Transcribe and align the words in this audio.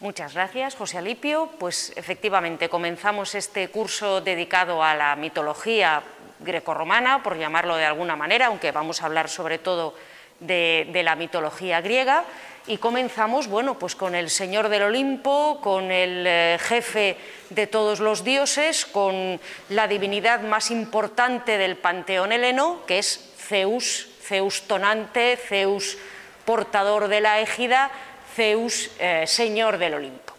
Muchas 0.00 0.34
gracias, 0.34 0.76
José 0.76 0.98
Alipio. 0.98 1.50
Pues 1.58 1.92
efectivamente 1.96 2.68
comenzamos 2.68 3.34
este 3.34 3.68
curso 3.68 4.20
dedicado 4.20 4.80
a 4.80 4.94
la 4.94 5.16
mitología 5.16 6.00
grecorromana, 6.38 7.20
por 7.24 7.36
llamarlo 7.36 7.74
de 7.74 7.84
alguna 7.84 8.14
manera, 8.14 8.46
aunque 8.46 8.70
vamos 8.70 9.02
a 9.02 9.06
hablar 9.06 9.28
sobre 9.28 9.58
todo 9.58 9.96
de, 10.38 10.88
la 11.02 11.16
mitología 11.16 11.80
griega 11.80 12.22
y 12.68 12.76
comenzamos 12.76 13.48
bueno, 13.48 13.76
pues 13.76 13.96
con 13.96 14.14
el 14.14 14.30
Señor 14.30 14.68
del 14.68 14.84
Olimpo, 14.84 15.58
con 15.60 15.90
el 15.90 16.24
eh, 16.28 16.58
jefe 16.60 17.16
de 17.50 17.66
todos 17.66 17.98
los 17.98 18.22
dioses, 18.22 18.86
con 18.86 19.40
la 19.68 19.88
divinidad 19.88 20.42
más 20.42 20.70
importante 20.70 21.58
del 21.58 21.76
panteón 21.76 22.30
heleno, 22.30 22.86
que 22.86 23.00
es 23.00 23.34
Zeus, 23.36 24.08
Zeus 24.22 24.62
tonante, 24.68 25.36
Zeus 25.36 25.98
portador 26.44 27.08
de 27.08 27.20
la 27.20 27.40
égida, 27.40 27.90
Zeus 28.38 28.90
eh, 29.00 29.26
Señor 29.26 29.78
del 29.78 29.94
Olimpo. 29.94 30.32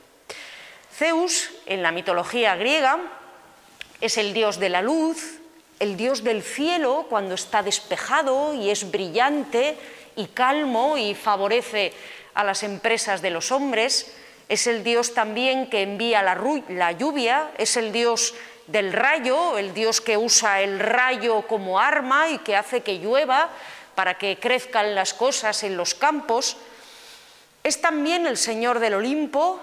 Zeus, 0.95 1.51
en 1.65 1.83
la 1.83 1.91
mitología 1.91 2.55
griega, 2.55 2.97
es 3.99 4.17
el 4.17 4.31
dios 4.33 4.57
de 4.57 4.69
la 4.69 4.81
luz, 4.81 5.41
el 5.79 5.97
dios 5.97 6.23
del 6.23 6.41
cielo 6.41 7.07
cuando 7.09 7.35
está 7.35 7.61
despejado 7.61 8.53
y 8.53 8.69
es 8.69 8.89
brillante 8.89 9.75
y 10.15 10.27
calmo 10.27 10.97
y 10.97 11.13
favorece 11.13 11.91
a 12.35 12.45
las 12.45 12.63
empresas 12.63 13.21
de 13.21 13.31
los 13.31 13.51
hombres, 13.51 14.15
es 14.47 14.65
el 14.67 14.81
Dios 14.85 15.13
también 15.13 15.69
que 15.69 15.81
envía 15.81 16.23
la, 16.23 16.91
lluvia, 16.93 17.51
es 17.57 17.75
el 17.75 17.91
Dios 17.91 18.33
del 18.67 18.93
rayo, 18.93 19.57
el 19.57 19.73
Dios 19.73 19.99
que 19.99 20.15
usa 20.15 20.61
el 20.61 20.79
rayo 20.79 21.41
como 21.47 21.81
arma 21.81 22.29
y 22.29 22.37
que 22.37 22.55
hace 22.55 22.79
que 22.79 22.99
llueva 22.99 23.49
para 23.93 24.17
que 24.17 24.39
crezcan 24.39 24.95
las 24.95 25.13
cosas 25.13 25.63
en 25.63 25.75
los 25.75 25.95
campos. 25.95 26.55
Es 27.69 27.81
también 27.81 28.25
el 28.25 28.35
Señor 28.35 28.79
del 28.79 28.95
Olimpo, 28.95 29.61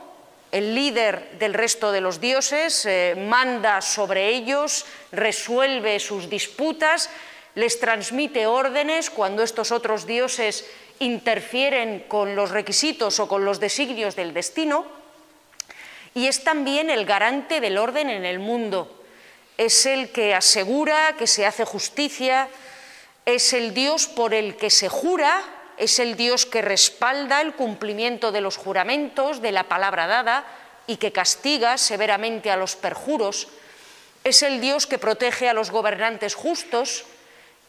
el 0.52 0.76
líder 0.76 1.40
del 1.40 1.54
resto 1.54 1.90
de 1.90 2.00
los 2.00 2.20
dioses, 2.20 2.86
eh, 2.86 3.16
manda 3.18 3.82
sobre 3.82 4.28
ellos, 4.28 4.86
resuelve 5.10 5.98
sus 5.98 6.30
disputas, 6.30 7.10
les 7.56 7.80
transmite 7.80 8.46
órdenes 8.46 9.10
cuando 9.10 9.42
estos 9.42 9.72
otros 9.72 10.06
dioses 10.06 10.70
interfieren 11.00 12.04
con 12.06 12.36
los 12.36 12.52
requisitos 12.52 13.18
o 13.18 13.26
con 13.26 13.44
los 13.44 13.58
designios 13.58 14.14
del 14.14 14.32
destino 14.32 14.86
y 16.14 16.28
es 16.28 16.44
también 16.44 16.90
el 16.90 17.06
garante 17.06 17.60
del 17.60 17.76
orden 17.76 18.08
en 18.08 18.24
el 18.24 18.38
mundo. 18.38 19.02
Es 19.58 19.84
el 19.84 20.12
que 20.12 20.32
asegura 20.32 21.16
que 21.18 21.26
se 21.26 21.44
hace 21.44 21.64
justicia, 21.64 22.48
es 23.24 23.52
el 23.52 23.74
Dios 23.74 24.06
por 24.06 24.32
el 24.32 24.54
que 24.54 24.70
se 24.70 24.88
jura, 24.88 25.42
es 25.76 25.98
el 25.98 26.16
Dios 26.16 26.46
que 26.46 26.62
respalda 26.62 27.40
el 27.40 27.54
cumplimiento 27.54 28.32
de 28.32 28.40
los 28.40 28.56
juramentos, 28.56 29.42
de 29.42 29.52
la 29.52 29.64
palabra 29.64 30.06
dada 30.06 30.44
y 30.86 30.96
que 30.96 31.12
castiga 31.12 31.78
severamente 31.78 32.50
a 32.50 32.56
los 32.56 32.76
perjuros, 32.76 33.48
es 34.24 34.42
el 34.42 34.60
Dios 34.60 34.86
que 34.86 34.98
protege 34.98 35.48
a 35.48 35.54
los 35.54 35.70
gobernantes 35.70 36.34
justos, 36.34 37.04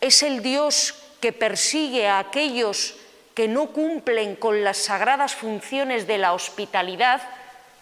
es 0.02 0.24
el 0.24 0.42
Dios 0.42 0.96
que 1.22 1.34
persigue 1.34 2.08
a 2.08 2.20
aquellos 2.20 2.96
que 3.34 3.48
no 3.48 3.68
cumplen 3.68 4.36
con 4.36 4.64
las 4.64 4.78
sagradas 4.78 5.36
funciones 5.36 6.08
de 6.08 6.18
la 6.18 6.34
hospitalidad 6.34 7.22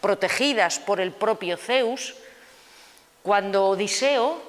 protegidas 0.02 0.80
por 0.80 1.00
el 1.00 1.12
propio 1.12 1.58
Zeus, 1.58 2.16
cuando 3.24 3.68
Odiseo 3.68 4.42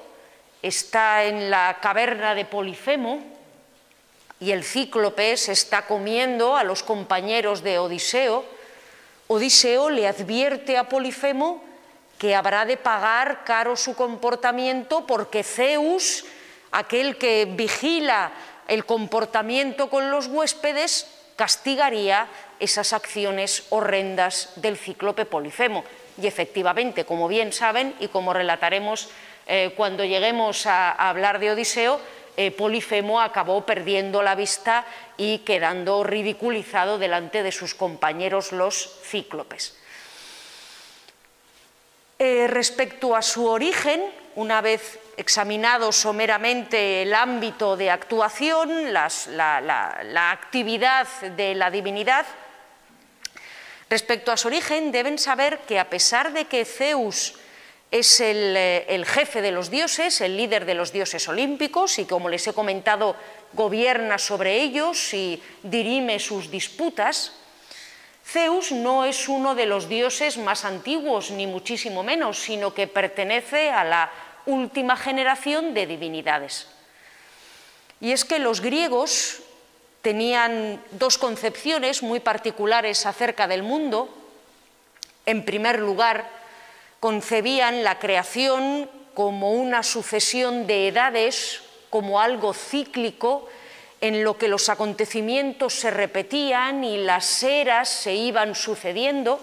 está 0.61 1.23
en 1.23 1.49
la 1.49 1.77
caverna 1.81 2.35
de 2.35 2.45
Polifemo 2.45 3.36
y 4.39 4.51
el 4.51 4.63
cíclope 4.63 5.35
se 5.37 5.51
está 5.51 5.85
comiendo 5.87 6.55
a 6.55 6.63
los 6.63 6.83
compañeros 6.83 7.63
de 7.63 7.79
Odiseo, 7.79 8.45
Odiseo 9.27 9.89
le 9.89 10.07
advierte 10.07 10.77
a 10.77 10.87
Polifemo 10.87 11.63
que 12.17 12.33
habrá 12.33 12.65
de 12.65 12.77
pagar 12.77 13.43
caro 13.43 13.75
su 13.75 13.95
comportamiento 13.95 15.05
porque 15.05 15.43
Zeus, 15.43 16.25
aquel 16.71 17.17
que 17.17 17.45
vigila 17.45 18.31
el 18.67 18.85
comportamiento 18.85 19.89
con 19.89 20.11
los 20.11 20.27
huéspedes 20.27 21.07
castigaría 21.35 22.27
esas 22.59 22.93
acciones 22.93 23.65
horrendas 23.69 24.53
del 24.55 24.77
cíclope 24.77 25.25
Polifemo. 25.25 25.83
Y 26.19 26.25
efectivamente, 26.25 27.05
como 27.05 27.27
bien 27.27 27.53
saben 27.53 27.93
y 27.99 28.07
como 28.07 28.33
relataremos 28.33 29.09
eh, 29.45 29.73
cuando 29.77 30.03
lleguemos 30.03 30.65
a, 30.65 30.91
hablar 30.91 31.39
de 31.39 31.51
Odiseo, 31.51 32.01
eh, 32.37 32.51
Polifemo 32.51 33.19
acabó 33.19 33.65
perdiendo 33.65 34.21
la 34.21 34.35
vista 34.35 34.85
y 35.17 35.39
quedando 35.39 36.03
ridiculizado 36.03 36.99
delante 36.99 37.41
de 37.41 37.51
sus 37.51 37.73
compañeros 37.73 38.51
los 38.51 38.99
cíclopes. 39.03 39.75
Eh, 42.19 42.47
respecto 42.47 43.15
a 43.15 43.23
su 43.23 43.47
origen, 43.47 44.03
una 44.35 44.61
vez 44.61 44.99
examinado 45.17 45.91
someramente 45.91 47.01
el 47.01 47.15
ámbito 47.15 47.75
de 47.75 47.89
actuación, 47.89 48.93
la, 48.93 50.31
actividad 50.31 51.07
de 51.35 51.55
la 51.55 51.71
divinidad, 51.71 52.25
respecto 53.89 54.31
a 54.31 54.37
su 54.37 54.47
origen 54.47 54.91
deben 54.91 55.17
saber 55.17 55.59
que 55.67 55.79
a 55.79 55.89
pesar 55.89 56.33
de 56.33 56.45
que 56.45 56.65
Zeus 56.65 57.33
es 57.91 58.19
el, 58.19 58.55
eh, 58.57 58.85
el, 58.89 59.05
jefe 59.05 59.41
de 59.41 59.51
los 59.51 59.69
dioses, 59.69 60.21
el 60.21 60.35
líder 60.35 60.65
de 60.65 60.73
los 60.73 60.91
dioses 60.91 61.27
olímpicos 61.27 61.99
y 61.99 62.05
como 62.05 62.29
les 62.29 62.47
he 62.47 62.53
comentado 62.53 63.15
gobierna 63.53 64.17
sobre 64.17 64.61
ellos 64.61 65.13
y 65.13 65.41
dirime 65.63 66.19
sus 66.19 66.51
disputas, 66.51 67.33
Zeus 68.25 68.73
no 68.73 69.05
es 69.05 69.29
uno 69.29 69.55
de 69.55 69.65
los 69.65 69.87
dioses 69.87 70.37
más 70.37 70.65
antiguos, 70.65 71.31
ni 71.31 71.47
muchísimo 71.47 72.03
menos, 72.03 72.37
sino 72.39 72.73
que 72.73 72.87
pertenece 72.87 73.69
a 73.69 73.85
la 73.85 74.11
última 74.45 74.97
generación 74.97 75.73
de 75.73 75.87
divinidades. 75.87 76.67
Y 78.01 78.11
es 78.11 78.25
que 78.25 78.39
los 78.39 78.59
griegos 78.59 79.41
tenían 80.01 80.83
dos 80.91 81.17
concepciones 81.17 82.03
muy 82.03 82.19
particulares 82.19 83.05
acerca 83.05 83.47
del 83.47 83.63
mundo. 83.63 84.09
En 85.25 85.45
primer 85.45 85.79
lugar, 85.79 86.29
concebían 86.99 87.83
la 87.83 87.99
creación 87.99 88.89
como 89.13 89.53
una 89.53 89.83
sucesión 89.83 90.67
de 90.67 90.87
edades, 90.87 91.61
como 91.89 92.19
algo 92.21 92.53
cíclico, 92.53 93.47
en 94.01 94.23
lo 94.23 94.37
que 94.37 94.47
los 94.47 94.69
acontecimientos 94.69 95.73
se 95.73 95.89
repetían 95.89 96.83
y 96.83 96.97
las 96.97 97.41
eras 97.41 97.89
se 97.89 98.13
iban 98.13 98.53
sucediendo, 98.53 99.39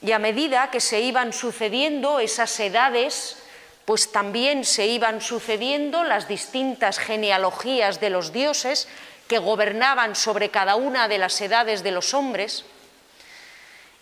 y 0.00 0.12
a 0.12 0.18
medida 0.18 0.70
que 0.70 0.80
se 0.80 1.00
iban 1.00 1.32
sucediendo 1.32 2.20
esas 2.20 2.58
edades, 2.60 3.36
pues 3.84 4.12
también 4.12 4.64
se 4.64 4.86
iban 4.86 5.20
sucediendo 5.20 6.04
las 6.04 6.28
distintas 6.28 6.98
genealogías 6.98 8.00
de 8.00 8.10
los 8.10 8.32
dioses 8.32 8.88
que 9.28 9.38
gobernaban 9.38 10.14
sobre 10.16 10.50
cada 10.50 10.76
una 10.76 11.08
de 11.08 11.18
las 11.18 11.40
edades 11.40 11.82
de 11.82 11.90
los 11.90 12.14
hombres. 12.14 12.64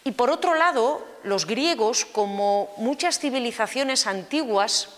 Y 0.04 0.12
por 0.12 0.30
otro 0.30 0.54
lado, 0.54 1.06
los 1.24 1.46
griegos, 1.46 2.04
como 2.04 2.72
muchas 2.76 3.18
civilizaciones 3.18 4.06
antiguas, 4.06 4.88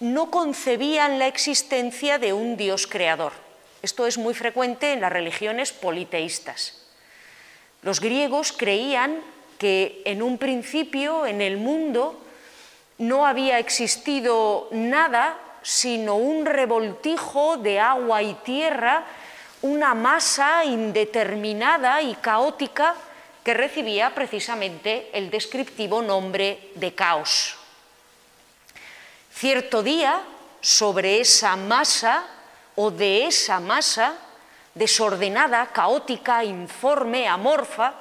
no 0.00 0.30
concebían 0.30 1.18
la 1.18 1.26
existencia 1.26 2.18
de 2.18 2.32
un 2.32 2.56
dios 2.56 2.86
creador. 2.86 3.32
Esto 3.82 4.06
es 4.06 4.18
muy 4.18 4.34
frecuente 4.34 4.92
en 4.92 5.00
las 5.00 5.12
religiones 5.12 5.72
politeístas. 5.72 6.82
Los 7.82 8.00
griegos 8.00 8.52
creían 8.52 9.20
que 9.58 10.02
en 10.04 10.22
un 10.22 10.38
principio 10.38 11.26
en 11.26 11.40
el 11.40 11.56
mundo 11.56 12.20
no 12.98 13.26
había 13.26 13.58
existido 13.58 14.68
nada 14.70 15.38
sino 15.62 16.14
un 16.14 16.46
revoltijo 16.46 17.56
de 17.56 17.80
agua 17.80 18.22
y 18.22 18.34
tierra, 18.34 19.04
una 19.62 19.94
masa 19.94 20.64
indeterminada 20.64 22.00
y 22.02 22.14
caótica 22.14 22.94
que 23.46 23.54
recibía 23.54 24.10
precisamente 24.10 25.08
el 25.12 25.30
descriptivo 25.30 26.02
nombre 26.02 26.74
de 26.74 26.98
caos. 26.98 27.54
Cierto 29.30 29.84
día, 29.84 30.18
sobre 30.60 31.20
esa 31.20 31.54
masa 31.54 32.26
o 32.74 32.90
de 32.90 33.30
esa 33.30 33.62
masa, 33.62 34.18
desordenada, 34.74 35.70
caótica, 35.70 36.42
informe, 36.42 37.28
amorfa, 37.28 37.94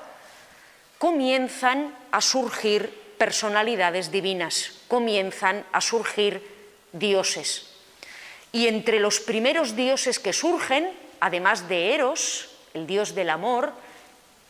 comienzan 0.98 1.94
a 2.10 2.22
surgir 2.22 2.90
personalidades 3.22 4.10
divinas, 4.10 4.82
comienzan 4.88 5.62
a 5.72 5.80
surgir 5.80 6.42
dioses. 6.92 7.70
Y 8.52 8.66
entre 8.66 9.00
los 9.00 9.20
primeros 9.20 9.76
dioses 9.76 10.18
que 10.18 10.34
surgen, 10.34 10.90
además 11.20 11.70
de 11.70 11.94
Eros, 11.94 12.50
el 12.74 12.88
dios 12.88 13.14
del 13.14 13.30
amor, 13.30 13.85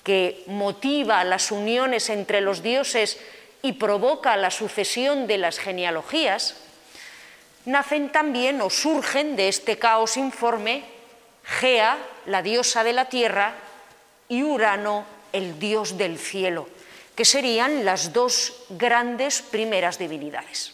que 0.06 0.44
motiva 0.48 1.24
las 1.26 1.52
uniones 1.52 2.10
entre 2.10 2.40
los 2.40 2.64
dioses 2.64 3.20
y 3.62 3.74
provoca 3.74 4.38
la 4.38 4.52
sucesión 4.52 5.28
de 5.28 5.38
las 5.38 5.60
genealogías, 5.60 6.56
nacen 7.66 8.12
también 8.12 8.62
o 8.62 8.70
surgen 8.70 9.36
de 9.36 9.50
este 9.50 9.78
caos 9.78 10.16
informe 10.16 10.86
Gea, 11.44 11.98
la 12.26 12.42
diosa 12.42 12.84
de 12.84 12.94
la 12.94 13.06
tierra, 13.06 13.54
y 14.30 14.42
Urano, 14.42 15.06
el 15.34 15.60
dios 15.60 15.98
del 15.98 16.18
cielo 16.18 16.68
que 17.16 17.26
serían 17.26 17.86
las 17.86 18.12
dos 18.12 18.54
grandes 18.70 19.42
primeras 19.42 19.98
divinidades. 19.98 20.74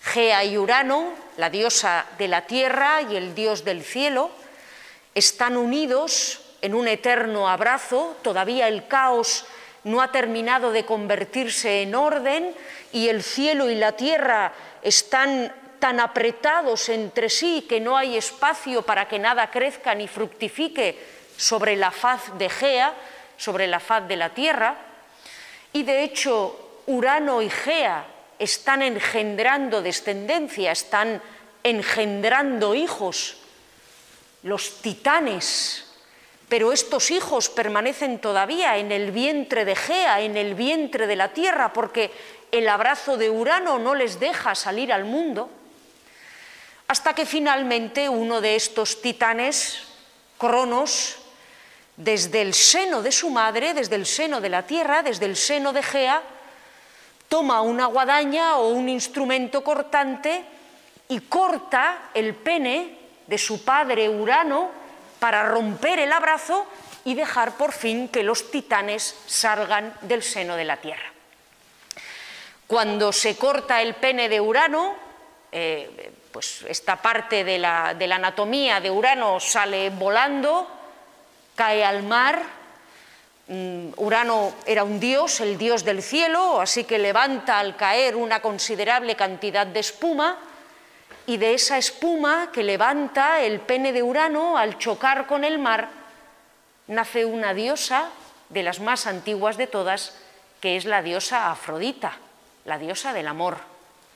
Gea 0.00 0.44
y 0.44 0.56
Urano, 0.56 1.12
la 1.36 1.50
diosa 1.50 2.06
de 2.18 2.28
la 2.28 2.46
tierra 2.46 3.02
y 3.02 3.16
el 3.16 3.34
dios 3.34 3.64
del 3.64 3.84
cielo, 3.84 4.30
están 5.14 5.56
unidos 5.56 6.40
en 6.62 6.74
un 6.74 6.88
eterno 6.88 7.48
abrazo, 7.48 8.16
todavía 8.22 8.68
el 8.68 8.86
caos 8.86 9.46
no 9.84 10.02
ha 10.02 10.10
terminado 10.10 10.72
de 10.72 10.84
convertirse 10.84 11.82
en 11.82 11.94
orden 11.94 12.54
y 12.92 13.08
el 13.08 13.22
cielo 13.22 13.70
y 13.70 13.76
la 13.76 13.92
tierra 13.92 14.52
están 14.82 15.52
tan 15.78 16.00
apretados 16.00 16.88
entre 16.88 17.30
sí 17.30 17.66
que 17.68 17.80
no 17.80 17.96
hay 17.96 18.16
espacio 18.16 18.82
para 18.82 19.06
que 19.06 19.18
nada 19.18 19.50
crezca 19.50 19.94
ni 19.94 20.08
fructifique 20.08 20.98
sobre 21.36 21.76
la 21.76 21.90
faz 21.90 22.36
de 22.38 22.48
Gea, 22.48 22.94
sobre 23.36 23.66
la 23.66 23.78
faz 23.78 24.08
de 24.08 24.16
la 24.16 24.30
tierra. 24.30 24.76
Y 25.72 25.82
de 25.82 26.02
hecho, 26.02 26.80
Urano 26.86 27.42
y 27.42 27.50
Gea 27.50 28.06
están 28.38 28.82
engendrando 28.82 29.82
descendencia, 29.82 30.72
están 30.72 31.22
engendrando 31.62 32.74
hijos, 32.74 33.36
los 34.42 34.80
titanes, 34.80 35.85
pero 36.48 36.72
estos 36.72 37.10
hijos 37.10 37.48
permanecen 37.48 38.20
todavía 38.20 38.76
en 38.76 38.92
el 38.92 39.10
vientre 39.10 39.64
de 39.64 39.74
Gea, 39.74 40.20
en 40.20 40.36
el 40.36 40.54
vientre 40.54 41.06
de 41.06 41.16
la 41.16 41.32
tierra, 41.32 41.72
porque 41.72 42.12
el 42.52 42.68
abrazo 42.68 43.16
de 43.16 43.30
Urano 43.30 43.78
no 43.78 43.94
les 43.94 44.20
deja 44.20 44.54
salir 44.54 44.92
al 44.92 45.04
mundo, 45.04 45.50
hasta 46.88 47.14
que 47.14 47.26
finalmente 47.26 48.08
uno 48.08 48.40
de 48.40 48.54
estos 48.54 49.02
titanes, 49.02 49.82
Cronos, 50.38 51.16
desde 51.96 52.42
el 52.42 52.54
seno 52.54 53.02
de 53.02 53.10
su 53.10 53.30
madre, 53.30 53.74
desde 53.74 53.96
el 53.96 54.06
seno 54.06 54.40
de 54.40 54.50
la 54.50 54.66
tierra, 54.66 55.02
desde 55.02 55.26
el 55.26 55.36
seno 55.36 55.72
de 55.72 55.82
Gea, 55.82 56.22
toma 57.28 57.60
una 57.62 57.86
guadaña 57.86 58.58
o 58.58 58.68
un 58.68 58.88
instrumento 58.88 59.64
cortante 59.64 60.44
y 61.08 61.20
corta 61.20 62.10
el 62.14 62.34
pene 62.34 62.98
de 63.26 63.38
su 63.38 63.64
padre 63.64 64.08
Urano 64.08 64.85
para 65.18 65.48
romper 65.48 65.98
el 65.98 66.12
abrazo 66.12 66.66
y 67.04 67.14
dejar 67.14 67.52
por 67.52 67.72
fin 67.72 68.08
que 68.08 68.22
los 68.22 68.50
titanes 68.50 69.16
salgan 69.26 69.94
del 70.02 70.22
seno 70.22 70.56
de 70.56 70.64
la 70.64 70.78
Tierra. 70.78 71.12
Cuando 72.66 73.12
se 73.12 73.36
corta 73.36 73.80
el 73.80 73.94
pene 73.94 74.28
de 74.28 74.40
Urano, 74.40 74.94
eh, 75.52 76.12
pues 76.32 76.64
esta 76.68 76.96
parte 76.96 77.44
de 77.44 77.58
la, 77.58 77.90
anatomía 77.90 78.80
de 78.80 78.90
Urano 78.90 79.38
sale 79.38 79.90
volando, 79.90 80.68
cae 81.54 81.84
al 81.84 82.02
mar, 82.02 82.42
Mm, 83.48 83.90
Urano 83.98 84.54
era 84.66 84.82
un 84.82 84.98
dios, 84.98 85.40
el 85.40 85.56
dios 85.56 85.84
del 85.84 86.02
cielo, 86.02 86.60
así 86.60 86.82
que 86.82 86.98
levanta 86.98 87.60
al 87.60 87.76
caer 87.76 88.16
una 88.16 88.42
considerable 88.42 89.14
cantidad 89.14 89.66
de 89.66 89.80
espuma 89.80 90.36
y 91.26 91.36
de 91.38 91.54
esa 91.54 91.76
espuma 91.76 92.50
que 92.52 92.62
levanta 92.62 93.42
el 93.42 93.60
pene 93.60 93.92
de 93.92 94.02
Urano 94.02 94.56
al 94.56 94.78
chocar 94.78 95.26
con 95.26 95.44
el 95.44 95.58
mar, 95.58 95.88
nace 96.86 97.24
una 97.24 97.52
diosa 97.52 98.10
de 98.48 98.62
las 98.62 98.80
más 98.80 99.06
antiguas 99.06 99.56
de 99.56 99.66
todas, 99.66 100.14
que 100.60 100.76
es 100.76 100.84
la 100.84 101.02
diosa 101.02 101.50
Afrodita, 101.50 102.16
la 102.64 102.78
diosa 102.78 103.12
del 103.12 103.26
amor, 103.26 103.58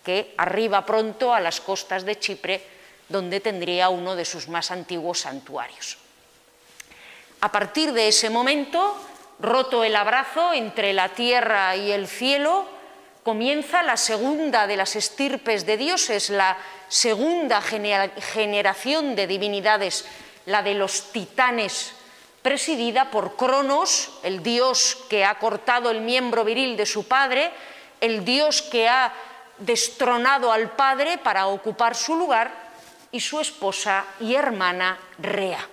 que 0.04 0.34
arriba 0.38 0.86
pronto 0.86 1.34
a 1.34 1.40
las 1.40 1.60
costas 1.60 2.04
de 2.04 2.18
Chipre, 2.18 2.62
donde 3.08 3.40
tendría 3.40 3.88
uno 3.88 4.14
de 4.14 4.24
sus 4.24 4.48
más 4.48 4.70
antiguos 4.70 5.20
santuarios. 5.20 5.98
A 7.40 7.50
partir 7.50 7.92
de 7.92 8.08
ese 8.08 8.30
momento, 8.30 8.96
roto 9.40 9.82
el 9.82 9.96
abrazo 9.96 10.52
entre 10.52 10.92
la 10.92 11.08
tierra 11.08 11.74
y 11.74 11.90
el 11.90 12.06
cielo, 12.06 12.66
comienza 13.30 13.84
la 13.84 13.96
segunda 13.96 14.66
de 14.66 14.76
las 14.76 14.96
estirpes 14.96 15.64
de 15.64 15.76
dioses, 15.76 16.30
la 16.30 16.58
segunda 16.88 17.62
generación 17.62 19.14
de 19.14 19.28
divinidades, 19.28 20.04
la 20.46 20.64
de 20.64 20.74
los 20.74 21.12
titanes, 21.12 21.92
presidida 22.42 23.12
por 23.12 23.36
Cronos, 23.36 24.10
el 24.24 24.42
dios 24.42 24.98
que 25.08 25.24
ha 25.24 25.38
cortado 25.38 25.92
el 25.92 26.00
miembro 26.00 26.42
viril 26.42 26.76
de 26.76 26.86
su 26.86 27.06
padre, 27.06 27.52
el 28.00 28.24
dios 28.24 28.62
que 28.62 28.88
ha 28.88 29.12
destronado 29.58 30.50
al 30.50 30.72
padre 30.72 31.16
para 31.16 31.46
ocupar 31.46 31.94
su 31.94 32.16
lugar, 32.16 32.50
y 33.12 33.20
su 33.20 33.38
esposa 33.38 34.06
y 34.18 34.34
hermana 34.34 34.98
Rea. 35.18 35.68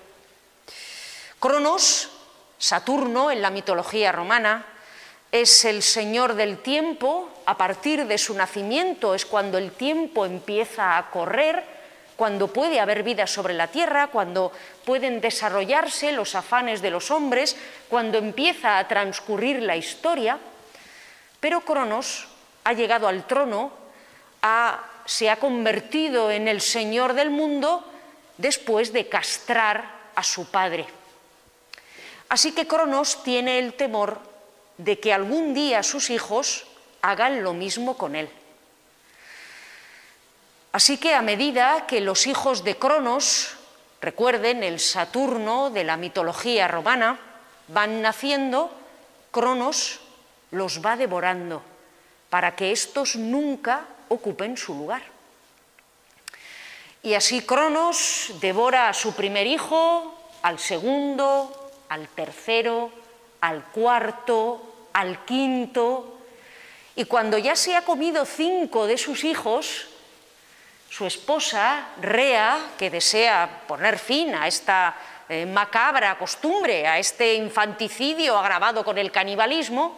Cronos 1.39 2.09
Saturno 2.59 3.31
en 3.31 3.41
la 3.41 3.49
mitología 3.49 4.11
romana 4.11 4.76
es 5.31 5.65
el 5.65 5.83
señor 5.83 6.35
del 6.35 6.59
tiempo, 6.59 7.29
a 7.45 7.57
partir 7.57 8.05
de 8.07 8.17
su 8.17 8.33
nacimiento 8.33 9.13
es 9.13 9.25
cuando 9.25 9.57
el 9.57 9.71
tiempo 9.71 10.25
empieza 10.25 10.97
a 10.97 11.09
correr, 11.09 11.63
cuando 12.15 12.47
puede 12.47 12.79
haber 12.79 13.03
vida 13.03 13.27
sobre 13.27 13.53
la 13.53 13.67
tierra, 13.67 14.07
cuando 14.07 14.51
pueden 14.85 15.21
desarrollarse 15.21 16.11
los 16.11 16.33
afanes 16.33 16.81
de 16.81 16.89
los 16.89 17.11
hombres, 17.11 17.55
cuando 17.89 18.17
empieza 18.17 18.79
a 18.79 18.87
transcurrir 18.87 19.61
la 19.61 19.75
historia, 19.75 20.39
pero 21.39 21.61
Cronos 21.61 22.27
ha 22.63 22.73
llegado 22.73 23.07
al 23.07 23.27
trono, 23.27 23.71
se 25.05 25.29
ha 25.29 25.35
convertido 25.37 26.31
en 26.31 26.47
el 26.47 26.61
señor 26.61 27.13
del 27.13 27.29
mundo 27.29 27.85
después 28.37 28.91
de 28.93 29.07
castrar 29.07 29.91
a 30.15 30.23
su 30.23 30.49
padre. 30.49 30.85
Así 32.29 32.51
que 32.51 32.67
Cronos 32.67 33.23
tiene 33.23 33.59
el 33.59 33.73
temor 33.73 34.19
de 34.77 34.99
que 34.99 35.13
algún 35.13 35.53
día 35.53 35.83
sus 35.83 36.09
hijos 36.09 36.65
hagan 37.01 37.43
lo 37.43 37.53
mismo 37.53 37.97
con 37.97 38.15
él. 38.15 38.29
Así 40.71 40.97
que 40.97 41.15
a 41.15 41.21
medida 41.21 41.87
que 41.87 42.01
los 42.01 42.27
hijos 42.27 42.63
de 42.63 42.77
Cronos, 42.77 43.55
recuerden 44.01 44.63
el 44.63 44.79
Saturno 44.79 45.69
de 45.69 45.83
la 45.83 45.97
mitología 45.97 46.67
romana, 46.67 47.19
van 47.67 48.01
naciendo, 48.01 48.71
Cronos 49.31 49.99
los 50.51 50.85
va 50.85 50.95
devorando 50.95 51.61
para 52.29 52.55
que 52.55 52.71
éstos 52.71 53.15
nunca 53.15 53.85
ocupen 54.09 54.57
su 54.57 54.73
lugar. 54.73 55.01
Y 57.03 57.13
así 57.13 57.41
Cronos 57.41 58.33
devora 58.41 58.89
a 58.89 58.93
su 58.93 59.13
primer 59.13 59.47
hijo, 59.47 60.13
al 60.41 60.59
segundo, 60.59 61.71
al 61.89 62.07
tercero, 62.09 62.91
al 63.41 63.63
cuarto, 63.65 64.87
al 64.93 65.25
quinto, 65.25 66.17
y 66.95 67.05
cuando 67.05 67.37
ya 67.37 67.55
se 67.55 67.75
ha 67.75 67.83
comido 67.83 68.25
cinco 68.25 68.87
de 68.87 68.97
sus 68.97 69.23
hijos, 69.23 69.87
su 70.89 71.05
esposa, 71.05 71.89
Rea, 72.01 72.57
que 72.77 72.89
desea 72.89 73.63
poner 73.67 73.99
fin 73.99 74.33
a 74.33 74.47
esta 74.47 74.95
eh, 75.29 75.45
macabra 75.45 76.17
costumbre, 76.17 76.87
a 76.87 76.97
este 76.97 77.35
infanticidio 77.35 78.37
agravado 78.37 78.83
con 78.83 78.97
el 78.97 79.11
canibalismo, 79.11 79.95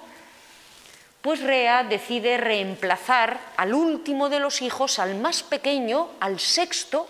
pues 1.22 1.42
Rea 1.42 1.84
decide 1.84 2.38
reemplazar 2.38 3.40
al 3.56 3.74
último 3.74 4.28
de 4.28 4.40
los 4.40 4.62
hijos, 4.62 5.00
al 5.00 5.16
más 5.16 5.44
pequeño, 5.44 6.10
al 6.20 6.40
sexto, 6.40 7.08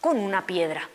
con 0.00 0.18
una 0.18 0.46
piedra. 0.46 0.88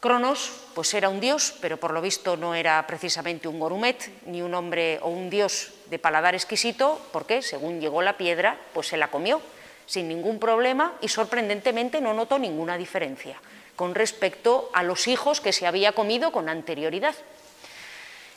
Cronos 0.00 0.52
pues 0.74 0.94
era 0.94 1.08
un 1.08 1.20
dios, 1.20 1.54
pero 1.60 1.76
por 1.76 1.92
lo 1.92 2.00
visto 2.00 2.36
no 2.36 2.54
era 2.54 2.86
precisamente 2.86 3.48
un 3.48 3.58
gorumet, 3.58 4.10
ni 4.26 4.42
un 4.42 4.54
hombre 4.54 5.00
o 5.02 5.08
un 5.08 5.28
dios 5.28 5.72
de 5.86 5.98
paladar 5.98 6.34
exquisito, 6.34 7.00
porque 7.12 7.42
según 7.42 7.80
llegó 7.80 8.00
la 8.02 8.16
piedra, 8.16 8.56
pues 8.72 8.88
se 8.88 8.96
la 8.96 9.10
comió 9.10 9.40
sin 9.86 10.06
ningún 10.06 10.38
problema 10.38 10.92
y 11.00 11.08
sorprendentemente 11.08 12.00
no 12.00 12.12
notó 12.12 12.38
ninguna 12.38 12.76
diferencia 12.76 13.40
con 13.74 13.94
respecto 13.94 14.70
a 14.74 14.82
los 14.82 15.08
hijos 15.08 15.40
que 15.40 15.52
se 15.52 15.66
había 15.66 15.92
comido 15.92 16.30
con 16.30 16.48
anterioridad. 16.48 17.14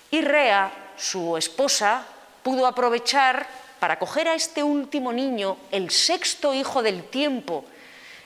Y 0.10 0.22
Rea, 0.22 0.72
su 0.98 1.36
esposa, 1.36 2.06
pudo 2.44 2.68
aprovechar 2.68 3.48
para 3.80 3.98
coger 3.98 4.28
a 4.28 4.36
este 4.36 4.62
último 4.64 5.12
niño, 5.12 5.58
el 5.72 5.90
sexto 5.90 6.54
hijo 6.54 6.84
del 6.84 7.04
tiempo, 7.04 7.66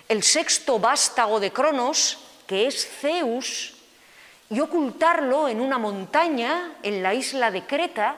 el 0.09 0.23
sexto 0.23 0.77
vástago 0.77 1.39
de 1.39 1.51
Cronos, 1.51 2.19
que 2.47 2.67
es 2.67 2.87
Zeus, 2.87 3.73
y 4.49 4.59
ocultarlo 4.59 5.47
en 5.49 5.59
una 5.59 5.77
montaña 5.77 6.73
en 6.83 7.01
la 7.01 7.13
isla 7.13 7.49
de 7.51 7.63
Creta, 7.65 8.15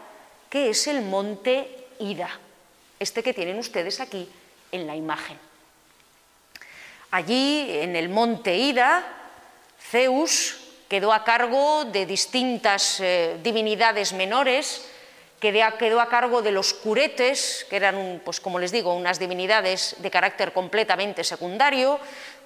que 0.50 0.70
es 0.70 0.88
el 0.88 1.02
monte 1.02 1.88
Ida, 2.00 2.30
este 3.00 3.24
que 3.24 3.34
tienen 3.34 3.58
ustedes 3.58 4.00
aquí 4.00 4.28
en 4.72 4.88
la 4.88 4.96
imagen. 4.96 5.38
Allí, 7.12 7.68
en 7.70 7.96
el 7.96 8.10
monte 8.10 8.56
Ida, 8.56 9.06
Zeus 9.80 10.60
quedó 10.90 11.14
a 11.14 11.24
cargo 11.24 11.86
de 11.86 12.06
distintas 12.06 13.00
eh, 13.00 13.38
divinidades 13.42 14.12
menores 14.14 14.86
quedó 15.40 16.02
a 16.02 16.10
cargo 16.10 16.42
de 16.42 16.52
los 16.52 16.74
curetes, 16.74 17.66
que 17.70 17.76
eran, 17.76 18.22
pues 18.26 18.40
como 18.40 18.58
les 18.58 18.72
digo, 18.72 18.94
unas 18.94 19.20
divinidades 19.20 19.96
de 20.00 20.10
carácter 20.10 20.52
completamente 20.52 21.24
secundario, 21.24 22.00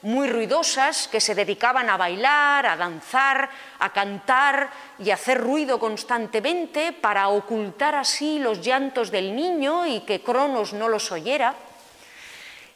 muy 0.03 0.27
ruidosas, 0.27 1.08
que 1.08 1.22
se 1.22 1.36
dedicaban 1.36 1.89
a 1.89 1.98
bailar, 1.98 2.65
a 2.65 2.75
danzar, 2.75 3.50
a 3.79 3.93
cantar 3.93 4.70
y 4.98 5.12
a 5.12 5.15
hacer 5.15 5.39
ruido 5.39 5.79
constantemente 5.79 6.91
para 6.91 7.29
ocultar 7.29 7.96
así 7.96 8.39
los 8.39 8.62
llantos 8.62 9.12
del 9.12 9.36
niño 9.36 9.86
y 9.86 10.01
que 10.01 10.22
Cronos 10.22 10.74
no 10.74 10.89
los 10.89 11.12
oyera. 11.12 11.53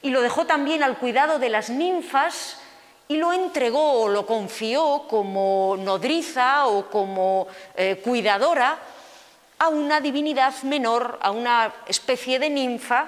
Y 0.02 0.12
lo 0.12 0.22
dejó 0.22 0.46
también 0.46 0.84
al 0.84 0.98
cuidado 0.98 1.40
de 1.40 1.50
las 1.50 1.70
ninfas 1.70 2.60
y 3.08 3.18
lo 3.18 3.34
entregó 3.34 4.04
o 4.04 4.10
lo 4.10 4.26
confió 4.26 5.08
como 5.08 5.76
nodriza 5.80 6.68
o 6.68 6.90
como 6.90 7.48
eh, 7.76 8.02
cuidadora 8.04 8.78
a 9.58 9.70
una 9.70 10.00
divinidad 10.02 10.54
menor, 10.64 11.18
a 11.22 11.32
una 11.32 11.74
especie 11.88 12.40
de 12.40 12.50
ninfa 12.50 13.08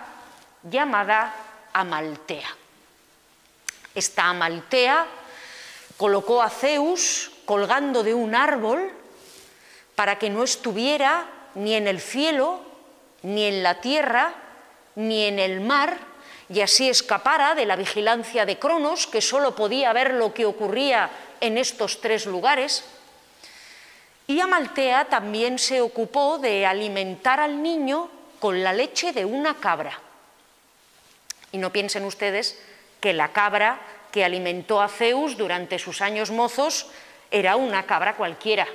llamada 0.63 1.33
Amaltea. 1.73 2.66
Esta 3.97 4.29
Amaltea 4.29 5.07
colocó 5.97 6.43
a 6.43 6.51
Zeus 6.51 7.31
colgando 7.45 8.03
de 8.03 8.13
un 8.13 8.35
árbol 8.35 8.91
para 9.95 10.19
que 10.19 10.29
no 10.29 10.43
estuviera 10.43 11.25
ni 11.55 11.73
en 11.73 11.87
el 11.87 11.99
cielo, 11.99 12.61
ni 13.23 13.45
en 13.45 13.63
la 13.63 13.81
tierra, 13.81 14.35
ni 14.93 15.23
en 15.23 15.39
el 15.39 15.61
mar, 15.61 15.97
y 16.47 16.61
así 16.61 16.87
escapara 16.87 17.55
de 17.55 17.65
la 17.65 17.75
vigilancia 17.75 18.45
de 18.45 18.59
Cronos, 18.59 19.07
que 19.07 19.19
sólo 19.19 19.55
podía 19.55 19.91
ver 19.93 20.13
lo 20.13 20.31
que 20.31 20.45
ocurría 20.45 21.09
en 21.41 21.57
estos 21.57 21.99
tres 21.99 22.27
lugares. 22.27 22.83
Y 24.27 24.39
Amaltea 24.39 25.05
también 25.05 25.57
se 25.57 25.81
ocupó 25.81 26.37
de 26.37 26.67
alimentar 26.67 27.39
al 27.39 27.63
niño 27.63 28.11
con 28.39 28.63
la 28.63 28.73
leche 28.73 29.11
de 29.11 29.25
una 29.25 29.55
cabra. 29.55 29.99
Y 31.51 31.57
no 31.57 31.73
piensen 31.73 32.05
ustedes 32.05 32.59
que 32.99 33.13
la 33.13 33.29
cabra 33.29 33.79
que 34.11 34.25
alimentó 34.25 34.81
a 34.81 34.87
Zeus 34.87 35.37
durante 35.37 35.79
sus 35.79 36.01
años 36.01 36.31
mozos 36.31 36.87
era 37.31 37.55
una 37.55 37.85
cabra 37.85 38.15
cualquiera. 38.15 38.67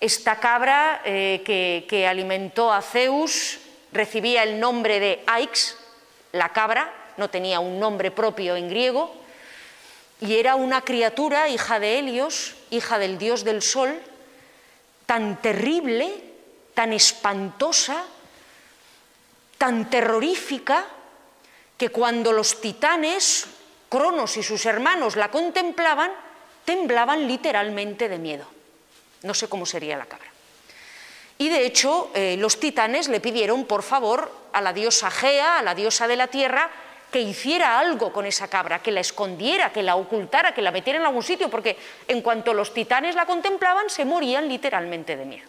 Esta 0.00 0.36
cabra 0.36 1.02
eh, 1.04 1.42
que, 1.44 1.86
que, 1.88 2.06
alimentó 2.06 2.72
a 2.72 2.82
Zeus 2.82 3.58
recibía 3.92 4.42
el 4.42 4.58
nombre 4.58 4.98
de 5.00 5.22
Aix, 5.26 5.76
la 6.32 6.48
cabra, 6.48 6.92
no 7.16 7.30
tenía 7.30 7.60
un 7.60 7.78
nombre 7.78 8.10
propio 8.10 8.56
en 8.56 8.68
griego, 8.68 9.14
y 10.20 10.36
era 10.36 10.54
una 10.54 10.82
criatura, 10.82 11.48
hija 11.48 11.78
de 11.78 11.98
Helios, 11.98 12.54
hija 12.70 12.98
del 12.98 13.18
dios 13.18 13.44
del 13.44 13.60
sol, 13.60 14.00
tan 15.06 15.40
terrible, 15.42 16.12
tan 16.74 16.92
espantosa, 16.92 18.04
tan 19.58 19.90
terrorífica, 19.90 20.86
que 21.82 21.88
cuando 21.88 22.30
los 22.30 22.60
titanes, 22.60 23.44
Cronos 23.88 24.36
y 24.36 24.44
sus 24.44 24.66
hermanos 24.66 25.16
la 25.16 25.32
contemplaban, 25.32 26.12
temblaban 26.64 27.26
literalmente 27.26 28.08
de 28.08 28.18
miedo. 28.18 28.46
No 29.24 29.34
sé 29.34 29.48
cómo 29.48 29.66
sería 29.66 29.96
la 29.96 30.06
cabra. 30.06 30.28
Y 31.38 31.48
de 31.48 31.66
hecho, 31.66 32.12
eh, 32.14 32.36
los 32.38 32.60
titanes 32.60 33.08
le 33.08 33.18
pidieron, 33.18 33.64
por 33.64 33.82
favor, 33.82 34.30
a 34.52 34.60
la 34.60 34.72
diosa 34.72 35.10
Gea, 35.10 35.58
a 35.58 35.62
la 35.62 35.74
diosa 35.74 36.06
de 36.06 36.14
la 36.14 36.28
tierra, 36.28 36.70
que 37.10 37.20
hiciera 37.20 37.80
algo 37.80 38.12
con 38.12 38.26
esa 38.26 38.46
cabra, 38.46 38.80
que 38.80 38.92
la 38.92 39.00
escondiera, 39.00 39.72
que 39.72 39.82
la 39.82 39.96
ocultara, 39.96 40.54
que 40.54 40.62
la 40.62 40.70
metiera 40.70 41.00
en 41.00 41.06
algún 41.06 41.24
sitio, 41.24 41.50
porque 41.50 41.76
en 42.06 42.22
cuanto 42.22 42.54
los 42.54 42.72
titanes 42.72 43.16
la 43.16 43.26
contemplaban, 43.26 43.90
se 43.90 44.04
morían 44.04 44.46
literalmente 44.46 45.16
de 45.16 45.24
miedo. 45.24 45.48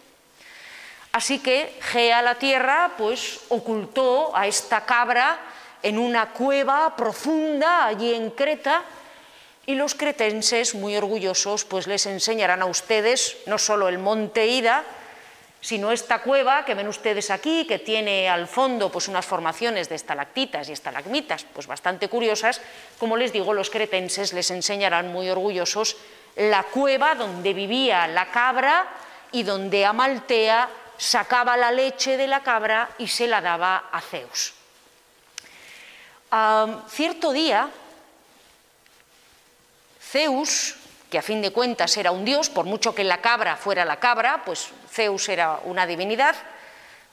Así 1.12 1.38
que 1.38 1.78
Gea 1.80 2.22
la 2.22 2.34
tierra, 2.34 2.94
pues 2.98 3.42
ocultó 3.50 4.36
a 4.36 4.48
esta 4.48 4.84
cabra 4.84 5.38
en 5.84 5.98
una 5.98 6.30
cueva 6.30 6.96
profunda 6.96 7.84
allí 7.84 8.14
en 8.14 8.30
Creta, 8.30 8.82
y 9.66 9.74
los 9.74 9.94
cretenses, 9.94 10.74
muy 10.74 10.96
orgullosos, 10.96 11.64
pues 11.64 11.86
les 11.86 12.06
enseñarán 12.06 12.62
a 12.62 12.66
ustedes 12.66 13.36
no 13.46 13.58
solo 13.58 13.88
el 13.88 13.98
monte 13.98 14.46
Ida, 14.46 14.84
sino 15.60 15.92
esta 15.92 16.20
cueva 16.20 16.64
que 16.64 16.74
ven 16.74 16.88
ustedes 16.88 17.30
aquí, 17.30 17.66
que 17.66 17.78
tiene 17.78 18.28
al 18.28 18.48
fondo 18.48 18.90
pues, 18.90 19.08
unas 19.08 19.24
formaciones 19.24 19.88
de 19.88 19.94
estalactitas 19.94 20.68
y 20.68 20.72
estalagmitas 20.72 21.44
pues, 21.52 21.66
bastante 21.66 22.08
curiosas, 22.08 22.60
como 22.98 23.16
les 23.16 23.32
digo, 23.32 23.54
los 23.54 23.70
cretenses 23.70 24.32
les 24.32 24.50
enseñarán 24.50 25.12
muy 25.12 25.28
orgullosos 25.30 25.96
la 26.36 26.64
cueva 26.64 27.14
donde 27.14 27.54
vivía 27.54 28.06
la 28.06 28.30
cabra 28.30 28.86
y 29.32 29.42
donde 29.42 29.84
Amaltea 29.84 30.68
sacaba 30.96 31.56
la 31.56 31.70
leche 31.70 32.16
de 32.16 32.26
la 32.26 32.42
cabra 32.42 32.90
y 32.98 33.08
se 33.08 33.26
la 33.26 33.40
daba 33.40 33.88
a 33.92 34.00
Zeus. 34.00 34.63
Cierto 36.88 37.32
día, 37.32 37.68
Zeus 40.00 40.76
que 41.14 41.18
a 41.18 41.22
fin 41.22 41.42
de 41.42 41.52
cuentas 41.52 41.96
era 41.96 42.10
un 42.10 42.24
dios, 42.24 42.50
por 42.50 42.66
mucho 42.66 42.92
que 42.92 43.04
la 43.04 43.20
cabra 43.20 43.56
fuera 43.56 43.84
la 43.84 44.00
cabra, 44.00 44.42
pues 44.44 44.72
Zeus 44.90 45.28
era 45.28 45.60
una 45.62 45.86
divinidad, 45.86 46.34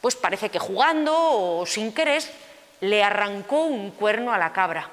pues 0.01 0.15
parece 0.15 0.49
que 0.49 0.57
jugando 0.57 1.13
o 1.15 1.67
sin 1.67 1.93
querer 1.93 2.23
le 2.79 3.03
arrancó 3.03 3.65
un 3.65 3.91
cuerno 3.91 4.33
a 4.33 4.39
la 4.39 4.53
cabra. 4.53 4.89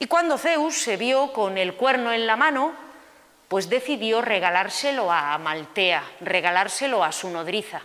Y 0.00 0.06
cuando 0.06 0.38
Zeus 0.38 0.82
se 0.82 0.96
vio 0.96 1.32
con 1.32 1.56
el 1.56 1.74
cuerno 1.74 2.12
en 2.12 2.26
la 2.26 2.34
mano, 2.34 2.72
pues 3.46 3.70
decidió 3.70 4.22
regalárselo 4.22 5.12
a 5.12 5.34
Amaltea, 5.34 6.02
regalárselo 6.22 7.04
a 7.04 7.12
su 7.12 7.30
nodriza, 7.30 7.82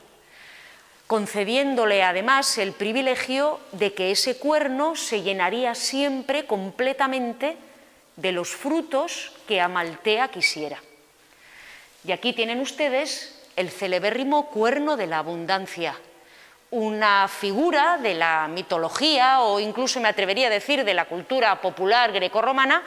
concediéndole 1.11 2.03
además 2.03 2.57
el 2.57 2.71
privilegio 2.71 3.59
de 3.73 3.93
que 3.93 4.11
ese 4.11 4.37
cuerno 4.37 4.95
se 4.95 5.23
llenaría 5.23 5.75
siempre 5.75 6.45
completamente 6.45 7.57
de 8.15 8.31
los 8.31 8.55
frutos 8.55 9.33
que 9.45 9.59
Amaltea 9.59 10.29
quisiera. 10.29 10.79
Y 12.05 12.13
aquí 12.13 12.31
tienen 12.31 12.61
ustedes 12.61 13.43
el 13.57 13.69
celebérrimo 13.69 14.51
cuerno 14.51 14.95
de 14.95 15.07
la 15.07 15.17
abundancia, 15.17 15.95
una 16.69 17.27
figura 17.27 17.97
de 17.97 18.13
la 18.13 18.47
mitología 18.47 19.41
o 19.41 19.59
incluso 19.59 19.99
me 19.99 20.07
atrevería 20.07 20.47
a 20.47 20.49
decir 20.49 20.85
de 20.85 20.93
la 20.93 21.09
cultura 21.09 21.59
popular 21.59 22.13
grecorromana 22.13 22.83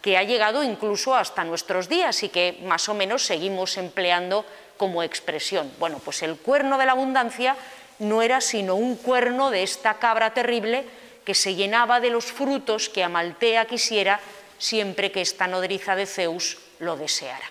que 0.00 0.16
ha 0.16 0.22
llegado 0.22 0.62
incluso 0.62 1.14
hasta 1.14 1.44
nuestros 1.44 1.90
días 1.90 2.22
y 2.22 2.30
que 2.30 2.58
más 2.62 2.88
o 2.88 2.94
menos 2.94 3.26
seguimos 3.26 3.76
empleando 3.76 4.46
como 4.76 5.02
expresión. 5.02 5.70
Bueno, 5.78 6.00
pues 6.04 6.22
el 6.22 6.36
cuerno 6.36 6.78
de 6.78 6.86
la 6.86 6.92
abundancia 6.92 7.56
no 7.98 8.22
era 8.22 8.40
sino 8.40 8.74
un 8.74 8.96
cuerno 8.96 9.50
de 9.50 9.62
esta 9.62 9.94
cabra 9.94 10.34
terrible 10.34 10.84
que 11.24 11.34
se 11.34 11.54
llenaba 11.54 12.00
de 12.00 12.10
los 12.10 12.26
frutos 12.26 12.88
que 12.88 13.02
Amaltea 13.02 13.66
quisiera 13.66 14.20
siempre 14.58 15.10
que 15.10 15.20
esta 15.20 15.46
nodriza 15.46 15.96
de 15.96 16.06
Zeus 16.06 16.58
lo 16.78 16.96
deseara. 16.96 17.50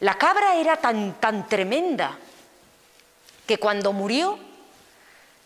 La 0.00 0.16
cabra 0.16 0.56
era 0.56 0.76
tan, 0.76 1.14
tan 1.20 1.48
tremenda 1.48 2.16
que 3.46 3.58
cuando 3.58 3.92
murió, 3.92 4.38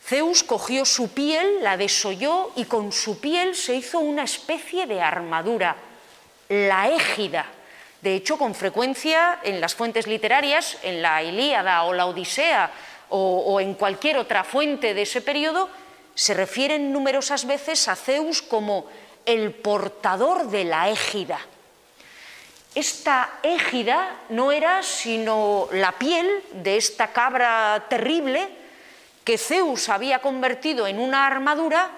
Zeus 0.05 0.43
cogió 0.43 0.85
su 0.85 1.11
piel, 1.11 1.63
la 1.63 1.77
desolló 1.77 2.51
y 2.57 2.65
con 2.65 2.91
su 2.91 3.21
piel 3.21 3.55
se 3.55 3.77
hizo 3.77 4.01
una 4.01 4.25
especie 4.25 4.87
de 4.87 5.01
armadura, 5.01 5.77
la 6.49 6.91
égida. 6.91 7.47
De 8.03 8.17
hecho, 8.17 8.37
con 8.37 8.55
frecuencia 8.55 9.39
en 9.45 9.61
las 9.61 9.77
fuentes 9.77 10.09
literarias, 10.09 10.77
en 10.83 11.03
la 11.03 11.23
Ilíada 11.23 11.85
o 11.85 11.95
la 11.95 12.07
Odisea 12.07 12.71
o, 13.11 13.61
en 13.61 13.75
cualquier 13.75 14.19
otra 14.19 14.43
fuente 14.43 14.93
de 14.93 15.03
ese 15.03 15.21
periodo, 15.21 15.69
se 16.15 16.35
refieren 16.35 16.93
numerosas 16.93 17.47
veces 17.47 17.87
a 17.87 17.95
Zeus 17.95 18.43
como 18.43 18.87
el 19.25 19.53
portador 19.53 20.49
de 20.49 20.65
la 20.65 20.89
égida. 20.89 21.39
Esta 22.75 23.39
égida 23.43 24.17
no 24.31 24.51
era 24.51 24.83
sino 24.83 25.69
la 25.73 25.93
piel 25.93 26.29
de 26.53 26.79
esta 26.79 27.13
cabra 27.13 27.87
terrible 27.89 28.49
que 29.25 29.39
Zeus 29.39 29.89
había 29.89 30.21
convertido 30.21 30.89
en 30.89 30.99
una 30.99 31.27
armadura 31.27 31.91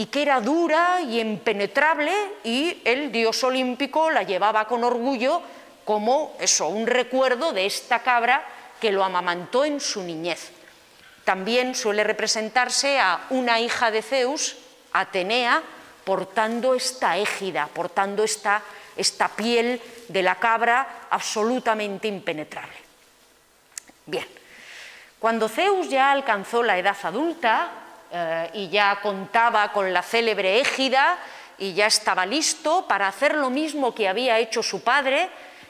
y 0.00 0.06
que 0.06 0.22
era 0.22 0.40
dura 0.40 1.02
y 1.02 1.20
impenetrable 1.20 2.10
y 2.42 2.80
el 2.86 3.12
dios 3.12 3.44
olímpico 3.44 4.10
la 4.10 4.22
llevaba 4.22 4.64
con 4.64 4.82
orgullo 4.82 5.42
como 5.84 6.34
eso, 6.40 6.68
un 6.68 6.86
recuerdo 6.86 7.52
de 7.52 7.66
esta 7.66 7.98
cabra 8.02 8.42
que 8.80 8.92
lo 8.92 9.04
amamantó 9.04 9.62
en 9.66 9.78
su 9.78 10.02
niñez. 10.02 10.52
También 11.22 11.74
suele 11.74 12.02
representarse 12.02 12.98
a 12.98 13.26
una 13.28 13.60
hija 13.60 13.90
de 13.90 14.00
Zeus, 14.00 14.56
Atenea, 14.94 15.62
portando 16.02 16.74
esta 16.74 17.18
égida, 17.18 17.68
portando 17.68 18.24
esta, 18.24 18.62
esta 18.96 19.28
piel 19.28 19.82
de 20.08 20.22
la 20.22 20.36
cabra 20.36 21.08
absolutamente 21.10 22.08
impenetrable. 22.08 22.72
Bien, 24.06 24.26
cuando 25.18 25.46
Zeus 25.46 25.90
ya 25.90 26.10
alcanzó 26.10 26.62
la 26.62 26.78
edad 26.78 26.96
adulta 27.02 27.89
eh, 28.12 28.50
y 28.54 28.68
ya 28.68 28.98
contaba 29.00 29.72
con 29.72 29.92
la 29.92 30.02
célebre 30.02 30.60
égida 30.60 31.18
y 31.58 31.74
ya 31.74 31.86
estaba 31.86 32.26
listo 32.26 32.86
para 32.88 33.06
hacer 33.06 33.36
lo 33.36 33.50
mismo 33.50 33.94
que 33.94 34.08
había 34.08 34.38
hecho 34.38 34.62
su 34.62 34.82
padre 34.82 35.28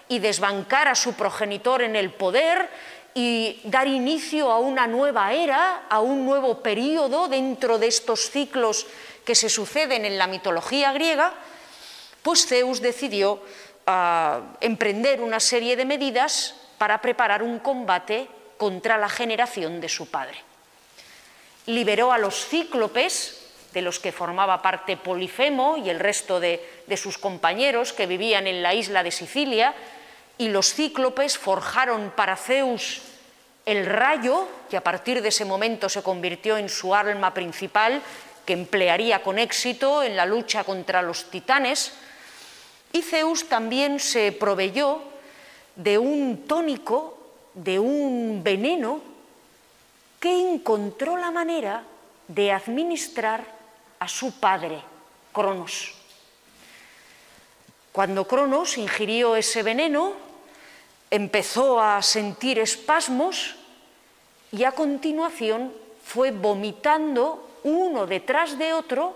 y 0.08 0.18
desbancar 0.20 0.88
a 0.88 0.94
su 0.94 1.14
progenitor 1.14 1.82
en 1.82 1.96
el 1.96 2.10
poder 2.10 2.68
y 3.14 3.60
dar 3.64 3.88
inicio 3.88 4.50
a 4.50 4.58
una 4.58 4.86
nueva 4.86 5.32
era, 5.32 5.82
a 5.88 6.00
un 6.00 6.24
nuevo 6.24 6.62
periodo 6.62 7.28
dentro 7.28 7.78
de 7.78 7.88
estos 7.88 8.30
ciclos 8.30 8.86
que 9.24 9.34
se 9.34 9.48
suceden 9.48 10.04
en 10.04 10.16
la 10.16 10.26
mitología 10.26 10.92
griega, 10.92 11.34
pues 12.22 12.46
Zeus 12.46 12.80
decidió 12.80 13.42
ah, 13.86 14.40
emprender 14.60 15.20
una 15.20 15.40
serie 15.40 15.76
de 15.76 15.84
medidas 15.84 16.54
para 16.78 17.00
preparar 17.00 17.42
un 17.42 17.58
combate 17.58 18.28
contra 18.56 18.96
la 18.96 19.08
generación 19.08 19.80
de 19.80 19.88
su 19.88 20.10
padre. 20.10 20.49
Liberó 21.70 22.10
a 22.10 22.18
los 22.18 22.46
cíclopes, 22.46 23.36
de 23.72 23.82
los 23.82 24.00
que 24.00 24.10
formaba 24.10 24.60
parte 24.60 24.96
Polifemo 24.96 25.76
y 25.76 25.88
el 25.88 26.00
resto 26.00 26.40
de 26.40 26.60
sus 26.96 27.16
compañeros 27.16 27.92
que 27.92 28.06
vivían 28.06 28.48
en 28.48 28.62
la 28.62 28.74
isla 28.74 29.04
de 29.04 29.12
Sicilia, 29.12 29.74
y 30.36 30.48
los 30.48 30.74
cíclopes 30.74 31.38
forjaron 31.38 32.12
para 32.16 32.34
Zeus 32.34 33.02
el 33.66 33.86
rayo, 33.86 34.48
que 34.68 34.76
a 34.76 34.82
partir 34.82 35.22
de 35.22 35.28
ese 35.28 35.44
momento 35.44 35.88
se 35.88 36.02
convirtió 36.02 36.56
en 36.56 36.68
su 36.68 36.92
arma 36.92 37.32
principal, 37.32 38.02
que 38.44 38.54
emplearía 38.54 39.22
con 39.22 39.38
éxito 39.38 40.02
en 40.02 40.16
la 40.16 40.26
lucha 40.26 40.64
contra 40.64 41.02
los 41.02 41.30
titanes, 41.30 41.92
y 42.92 43.02
Zeus 43.02 43.48
también 43.48 44.00
se 44.00 44.32
proveyó 44.32 45.02
de 45.76 45.98
un 45.98 46.48
tónico, 46.48 47.16
de 47.54 47.78
un 47.78 48.40
veneno, 48.42 49.09
que 50.20 50.52
encontró 50.52 51.16
la 51.16 51.30
manera 51.30 51.82
de 52.28 52.52
administrar 52.52 53.42
a 53.98 54.06
su 54.06 54.38
padre, 54.38 54.80
Cronos. 55.32 55.94
Cuando 57.90 58.28
Cronos 58.28 58.78
ingirió 58.78 59.34
ese 59.34 59.62
veneno, 59.62 60.12
empezó 61.10 61.80
a 61.80 62.00
sentir 62.02 62.58
espasmos 62.58 63.56
y 64.52 64.64
a 64.64 64.72
continuación 64.72 65.72
fue 66.04 66.30
vomitando 66.30 67.48
uno 67.64 68.06
detrás 68.06 68.58
de 68.58 68.72
otro 68.72 69.14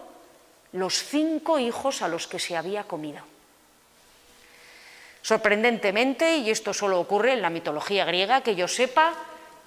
los 0.72 1.04
cinco 1.04 1.58
hijos 1.58 2.02
a 2.02 2.08
los 2.08 2.26
que 2.26 2.38
se 2.38 2.56
había 2.56 2.84
comido. 2.84 3.22
Sorprendentemente, 5.22 6.36
y 6.38 6.50
esto 6.50 6.74
solo 6.74 7.00
ocurre 7.00 7.32
en 7.32 7.42
la 7.42 7.48
mitología 7.48 8.04
griega, 8.04 8.42
que 8.42 8.56
yo 8.56 8.68
sepa, 8.68 9.14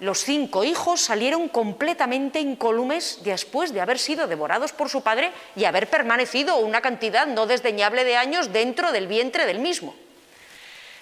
los 0.00 0.22
cinco 0.22 0.62
hijos 0.62 1.00
salieron 1.00 1.48
completamente 1.48 2.40
incólumes 2.40 3.18
después 3.24 3.72
de 3.72 3.80
haber 3.80 3.98
sido 3.98 4.26
devorados 4.28 4.72
por 4.72 4.88
su 4.88 5.02
padre 5.02 5.32
y 5.56 5.64
haber 5.64 5.90
permanecido 5.90 6.58
una 6.58 6.80
cantidad 6.80 7.26
no 7.26 7.46
desdeñable 7.46 8.04
de 8.04 8.16
años 8.16 8.52
dentro 8.52 8.92
del 8.92 9.08
vientre 9.08 9.44
del 9.44 9.58
mismo. 9.58 9.94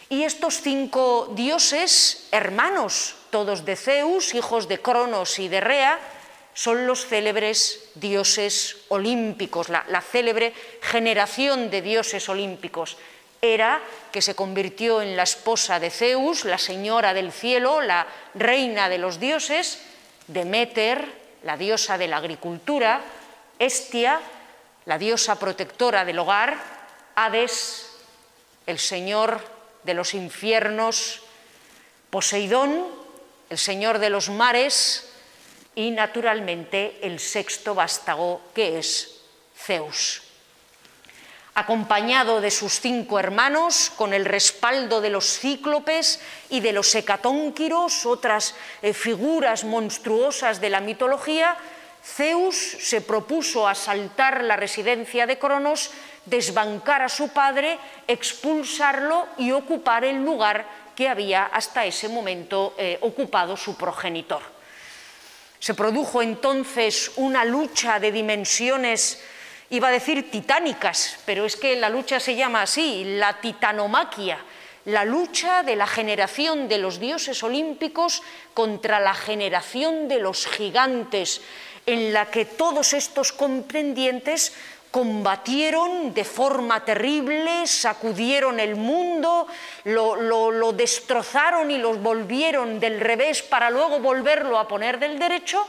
Y 0.09 0.23
estos 0.23 0.63
cinco 0.63 1.33
dioses, 1.35 2.29
hermanos, 2.31 3.17
todos 3.31 3.65
de 3.65 3.77
Zeus, 3.77 4.35
hijos 4.35 4.69
de 4.69 4.81
Cronos 4.81 5.39
y 5.41 5.49
de 5.49 5.61
Rea, 5.61 5.99
son 6.55 6.87
los 6.87 7.05
célebres 7.05 7.91
dioses 7.97 8.79
olímpicos, 8.89 9.69
la, 9.69 10.01
célebre 10.01 10.55
generación 10.81 11.69
de 11.69 11.83
dioses 11.83 12.29
olímpicos. 12.31 12.97
Hera, 13.55 13.81
que 14.13 14.23
se 14.23 14.35
convirtió 14.35 15.03
en 15.03 15.17
la 15.17 15.23
esposa 15.23 15.79
de 15.81 15.91
Zeus, 15.91 16.45
la 16.45 16.59
señora 16.59 17.15
del 17.15 17.33
cielo, 17.33 17.81
la 17.81 18.07
reina 18.35 18.89
de 18.89 18.99
los 18.99 19.21
dioses, 19.21 19.81
Demeter, 20.27 21.07
la 21.43 21.57
diosa 21.57 21.99
de 21.99 22.09
la 22.09 22.17
agricultura, 22.17 23.01
Estia, 23.59 24.21
la 24.85 24.99
diosa 24.99 25.39
protectora 25.39 26.05
del 26.05 26.19
hogar, 26.19 26.59
Hades, 27.15 27.91
el 28.67 28.79
señor 28.79 29.41
de 29.85 29.95
los 29.95 30.15
infiernos, 30.15 31.23
Poseidón, 32.11 32.87
el 33.51 33.59
señor 33.59 33.99
de 33.99 34.11
los 34.11 34.29
mares, 34.29 35.13
y 35.77 35.91
naturalmente 35.91 36.99
el 37.03 37.21
sexto 37.21 37.75
vástago 37.75 38.41
que 38.55 38.79
es 38.79 39.21
Zeus. 39.55 40.26
Acompañado 41.59 42.43
de 42.43 42.51
sus 42.51 42.81
cinco 42.81 43.19
hermanos, 43.19 43.91
con 43.97 44.13
el 44.13 44.27
respaldo 44.27 45.01
de 45.01 45.09
los 45.09 45.39
cíclopes 45.39 46.21
y 46.51 46.61
de 46.61 46.73
los 46.75 46.95
hecatónquiros, 46.95 48.05
otras 48.05 48.55
eh, 48.83 48.93
figuras 48.93 49.65
monstruosas 49.65 50.61
de 50.61 50.69
la 50.69 50.81
mitología, 50.81 51.57
Zeus 52.05 52.57
se 52.57 53.01
propuso 53.01 53.67
asaltar 53.67 54.45
la 54.45 54.57
residencia 54.57 55.27
de 55.27 55.39
Cronos 55.39 55.93
desbancar 56.27 57.01
a 57.01 57.09
su 57.09 57.31
padre, 57.31 57.79
expulsarlo 58.07 59.27
y 59.39 59.51
ocupar 59.53 60.05
el 60.05 60.23
lugar 60.23 60.67
que 60.95 61.09
había 61.09 61.47
hasta 61.47 61.87
ese 61.87 62.11
momento 62.11 62.75
eh, 62.77 62.99
ocupado 63.01 63.57
su 63.57 63.79
progenitor. 63.79 64.43
Se 65.59 65.73
produjo 65.73 66.21
entonces 66.21 67.13
una 67.17 67.47
lucha 67.47 67.99
de 67.99 68.13
dimensiones, 68.13 69.23
iba 69.71 69.89
a 69.89 69.93
decir 69.93 70.31
titánicas, 70.31 71.19
pero 71.27 71.45
es 71.45 71.57
que 71.57 71.77
la 71.77 71.89
lucha 71.89 72.21
se 72.21 72.37
llama 72.37 72.63
así, 72.63 73.17
la 73.19 73.41
titanomaquia, 73.41 74.39
la 74.87 75.05
lucha 75.05 75.63
de 75.63 75.77
la 75.77 75.87
generación 75.87 76.69
de 76.69 76.79
los 76.79 77.01
dioses 77.01 77.43
olímpicos 77.43 78.23
contra 78.55 79.01
la 79.01 79.15
generación 79.15 80.09
de 80.09 80.21
los 80.21 80.47
gigantes, 80.47 81.41
en 81.87 82.13
la 82.13 82.31
que 82.31 82.45
todos 82.45 82.93
estos 82.93 83.33
comprendientes 83.33 84.53
combatieron 84.91 86.15
de 86.15 86.25
forma 86.25 86.85
terrible, 86.85 87.67
sacudieron 87.67 88.59
el 88.59 88.77
mundo, 88.77 89.47
lo, 89.85 90.73
destrozaron 90.73 91.71
y 91.71 91.79
los 91.79 92.01
volvieron 92.01 92.81
del 92.81 93.01
revés 93.01 93.43
para 93.43 93.71
luego 93.71 94.01
volverlo 94.01 94.59
a 94.59 94.67
poner 94.67 94.99
del 94.99 95.19
derecho. 95.19 95.67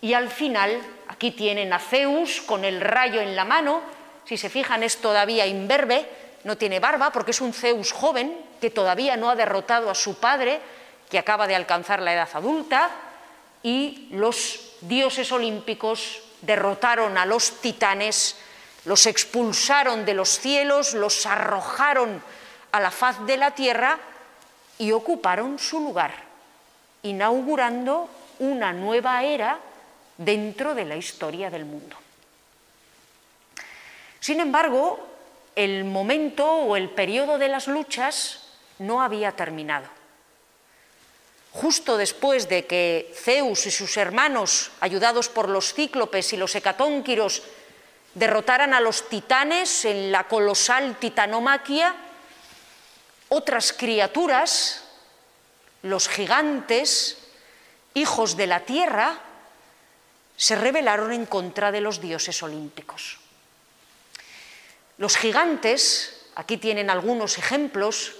Y 0.00 0.14
al 0.14 0.30
final, 0.30 0.80
aquí 1.08 1.32
tienen 1.32 1.72
a 1.72 1.78
Zeus 1.78 2.40
con 2.40 2.64
el 2.64 2.80
rayo 2.80 3.20
en 3.20 3.36
la 3.36 3.44
mano, 3.44 3.82
si 4.24 4.36
se 4.36 4.48
fijan 4.48 4.82
es 4.82 4.98
todavía 4.98 5.46
imberbe, 5.46 6.06
no 6.44 6.56
tiene 6.56 6.80
barba 6.80 7.10
porque 7.10 7.32
es 7.32 7.40
un 7.40 7.52
Zeus 7.52 7.92
joven 7.92 8.34
que 8.60 8.70
todavía 8.70 9.16
no 9.16 9.30
ha 9.30 9.36
derrotado 9.36 9.90
a 9.90 9.94
su 9.94 10.18
padre, 10.18 10.60
que 11.10 11.18
acaba 11.18 11.46
de 11.46 11.56
alcanzar 11.56 12.00
la 12.00 12.14
edad 12.14 12.28
adulta, 12.32 12.90
y 13.62 14.08
los 14.12 14.76
dioses 14.80 15.32
olímpicos 15.32 16.22
derrotaron 16.40 17.18
a 17.18 17.26
los 17.26 17.60
titanes, 17.60 18.36
los 18.84 19.06
expulsaron 19.06 20.06
de 20.06 20.14
los 20.14 20.38
cielos, 20.38 20.94
los 20.94 21.26
arrojaron 21.26 22.22
a 22.72 22.80
la 22.80 22.90
faz 22.90 23.26
de 23.26 23.36
la 23.36 23.50
tierra 23.50 23.98
y 24.78 24.92
ocuparon 24.92 25.58
su 25.58 25.80
lugar, 25.80 26.12
inaugurando 27.02 28.08
una 28.38 28.72
nueva 28.72 29.22
era 29.24 29.58
dentro 30.20 30.76
de 30.76 30.84
la 30.84 30.96
historia 30.96 31.50
del 31.50 31.64
mundo. 31.64 31.96
Sin 34.20 34.38
embargo, 34.38 35.00
el 35.56 35.84
momento 35.84 36.46
o 36.46 36.76
el 36.76 36.90
periodo 36.90 37.38
de 37.38 37.48
las 37.48 37.66
luchas 37.66 38.44
no 38.78 39.02
había 39.02 39.32
terminado 39.32 39.88
justo 41.52 41.96
después 41.96 42.48
de 42.48 42.66
que 42.66 43.12
Zeus 43.14 43.66
y 43.66 43.70
sus 43.70 43.96
hermanos, 43.96 44.70
ayudados 44.80 45.28
por 45.28 45.48
los 45.48 45.74
cíclopes 45.74 46.32
y 46.32 46.36
los 46.36 46.54
hecatónquiros, 46.54 47.42
derrotaran 48.14 48.74
a 48.74 48.80
los 48.80 49.08
titanes 49.08 49.84
en 49.84 50.12
la 50.12 50.24
colosal 50.24 50.96
titanomaquia, 50.96 51.94
otras 53.28 53.72
criaturas, 53.72 54.84
los 55.82 56.08
gigantes, 56.08 57.18
hijos 57.94 58.36
de 58.36 58.46
la 58.46 58.60
tierra, 58.60 59.18
se 60.40 60.56
rebelaron 60.56 61.12
en 61.12 61.26
contra 61.26 61.70
de 61.70 61.82
los 61.82 62.00
dioses 62.00 62.42
olímpicos. 62.42 63.18
Los 64.96 65.18
gigantes, 65.18 66.24
aquí 66.34 66.56
tienen 66.56 66.88
algunos 66.88 67.36
ejemplos, 67.36 68.16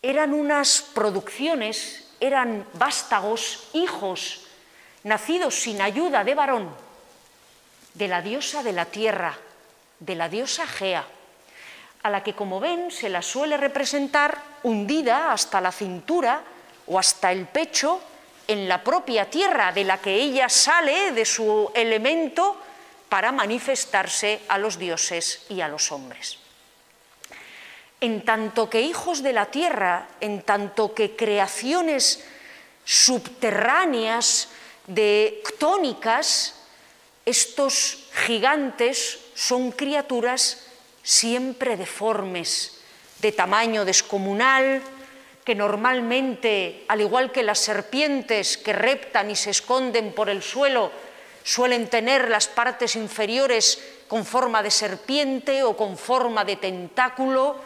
eran 0.00 0.32
unas 0.32 0.80
producciones 0.80 2.04
eran 2.18 2.66
vástagos, 2.72 3.68
hijos, 3.74 4.46
nacidos 5.02 5.54
sin 5.54 5.82
ayuda 5.82 6.24
de 6.24 6.34
varón, 6.34 6.74
de 7.92 8.08
la 8.08 8.22
diosa 8.22 8.62
de 8.62 8.72
la 8.72 8.86
tierra, 8.86 9.36
de 10.00 10.14
la 10.14 10.30
diosa 10.30 10.66
Gea, 10.66 11.04
a 12.02 12.08
la 12.08 12.22
que, 12.22 12.34
como 12.34 12.58
ven, 12.60 12.90
se 12.90 13.10
la 13.10 13.20
suele 13.20 13.58
representar 13.58 14.40
hundida 14.62 15.30
hasta 15.32 15.60
la 15.60 15.72
cintura 15.72 16.42
o 16.86 16.98
hasta 16.98 17.32
el 17.32 17.46
pecho 17.46 18.00
en 18.48 18.68
la 18.68 18.82
propia 18.82 19.30
tierra 19.30 19.72
de 19.72 19.84
la 19.84 20.00
que 20.00 20.14
ella 20.14 20.48
sale 20.48 21.12
de 21.12 21.24
su 21.24 21.70
elemento 21.74 22.56
para 23.08 23.32
manifestarse 23.32 24.40
a 24.48 24.58
los 24.58 24.78
dioses 24.78 25.46
y 25.48 25.60
a 25.60 25.68
los 25.68 25.92
hombres. 25.92 26.38
En 28.00 28.24
tanto 28.24 28.68
que 28.68 28.82
hijos 28.82 29.22
de 29.22 29.32
la 29.32 29.46
tierra, 29.46 30.08
en 30.20 30.42
tanto 30.42 30.94
que 30.94 31.16
creaciones 31.16 32.24
subterráneas 32.84 34.48
de 34.86 35.42
tónicas, 35.58 36.54
estos 37.24 38.10
gigantes 38.26 39.20
son 39.34 39.72
criaturas 39.72 40.66
siempre 41.02 41.76
deformes, 41.76 42.78
de 43.20 43.32
tamaño 43.32 43.84
descomunal, 43.84 44.82
que 45.44 45.54
normalmente, 45.54 46.84
al 46.88 47.02
igual 47.02 47.30
que 47.30 47.42
las 47.42 47.58
serpientes 47.58 48.56
que 48.56 48.72
reptan 48.72 49.30
y 49.30 49.36
se 49.36 49.50
esconden 49.50 50.12
por 50.12 50.30
el 50.30 50.42
suelo, 50.42 50.90
suelen 51.42 51.88
tener 51.88 52.30
las 52.30 52.48
partes 52.48 52.96
inferiores 52.96 53.78
con 54.08 54.24
forma 54.24 54.62
de 54.62 54.70
serpiente 54.70 55.62
o 55.62 55.76
con 55.76 55.98
forma 55.98 56.44
de 56.44 56.56
tentáculo, 56.56 57.56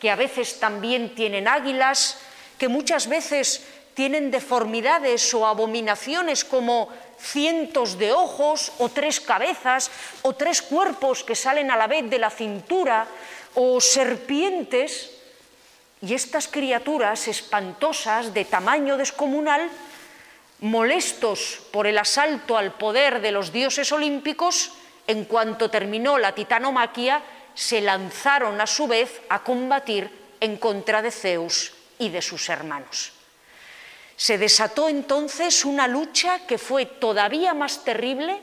que 0.00 0.10
a 0.10 0.16
veces 0.16 0.58
también 0.58 1.14
tienen 1.14 1.46
águilas, 1.46 2.18
que 2.58 2.68
muchas 2.68 3.06
veces 3.06 3.66
tienen 3.92 4.30
deformidades 4.30 5.32
o 5.34 5.46
abominaciones 5.46 6.44
como 6.44 6.88
cientos 7.18 7.98
de 7.98 8.12
ojos 8.12 8.72
o 8.78 8.88
tres 8.88 9.20
cabezas 9.20 9.90
o 10.22 10.34
tres 10.34 10.60
cuerpos 10.60 11.24
que 11.24 11.34
salen 11.34 11.70
a 11.70 11.76
la 11.76 11.86
vez 11.86 12.08
de 12.08 12.18
la 12.18 12.30
cintura 12.30 13.06
o 13.54 13.80
serpientes 13.80 15.15
y 16.02 16.14
estas 16.14 16.48
criaturas 16.48 17.28
espantosas 17.28 18.34
de 18.34 18.44
tamaño 18.44 18.96
descomunal, 18.96 19.70
molestos 20.60 21.60
por 21.70 21.86
el 21.86 21.98
asalto 21.98 22.56
al 22.56 22.74
poder 22.74 23.20
de 23.20 23.32
los 23.32 23.52
dioses 23.52 23.90
olímpicos, 23.92 24.72
en 25.06 25.24
cuanto 25.24 25.70
terminó 25.70 26.18
la 26.18 26.34
titanomaquia, 26.34 27.22
se 27.54 27.80
lanzaron 27.80 28.60
a 28.60 28.66
su 28.66 28.86
vez 28.86 29.22
a 29.28 29.42
combatir 29.42 30.10
en 30.40 30.56
contra 30.56 31.00
de 31.00 31.10
Zeus 31.10 31.72
y 31.98 32.10
de 32.10 32.20
sus 32.20 32.48
hermanos. 32.48 33.12
Se 34.16 34.38
desató 34.38 34.88
entonces 34.88 35.64
una 35.64 35.88
lucha 35.88 36.46
que 36.46 36.58
fue 36.58 36.86
todavía 36.86 37.54
más 37.54 37.84
terrible 37.84 38.40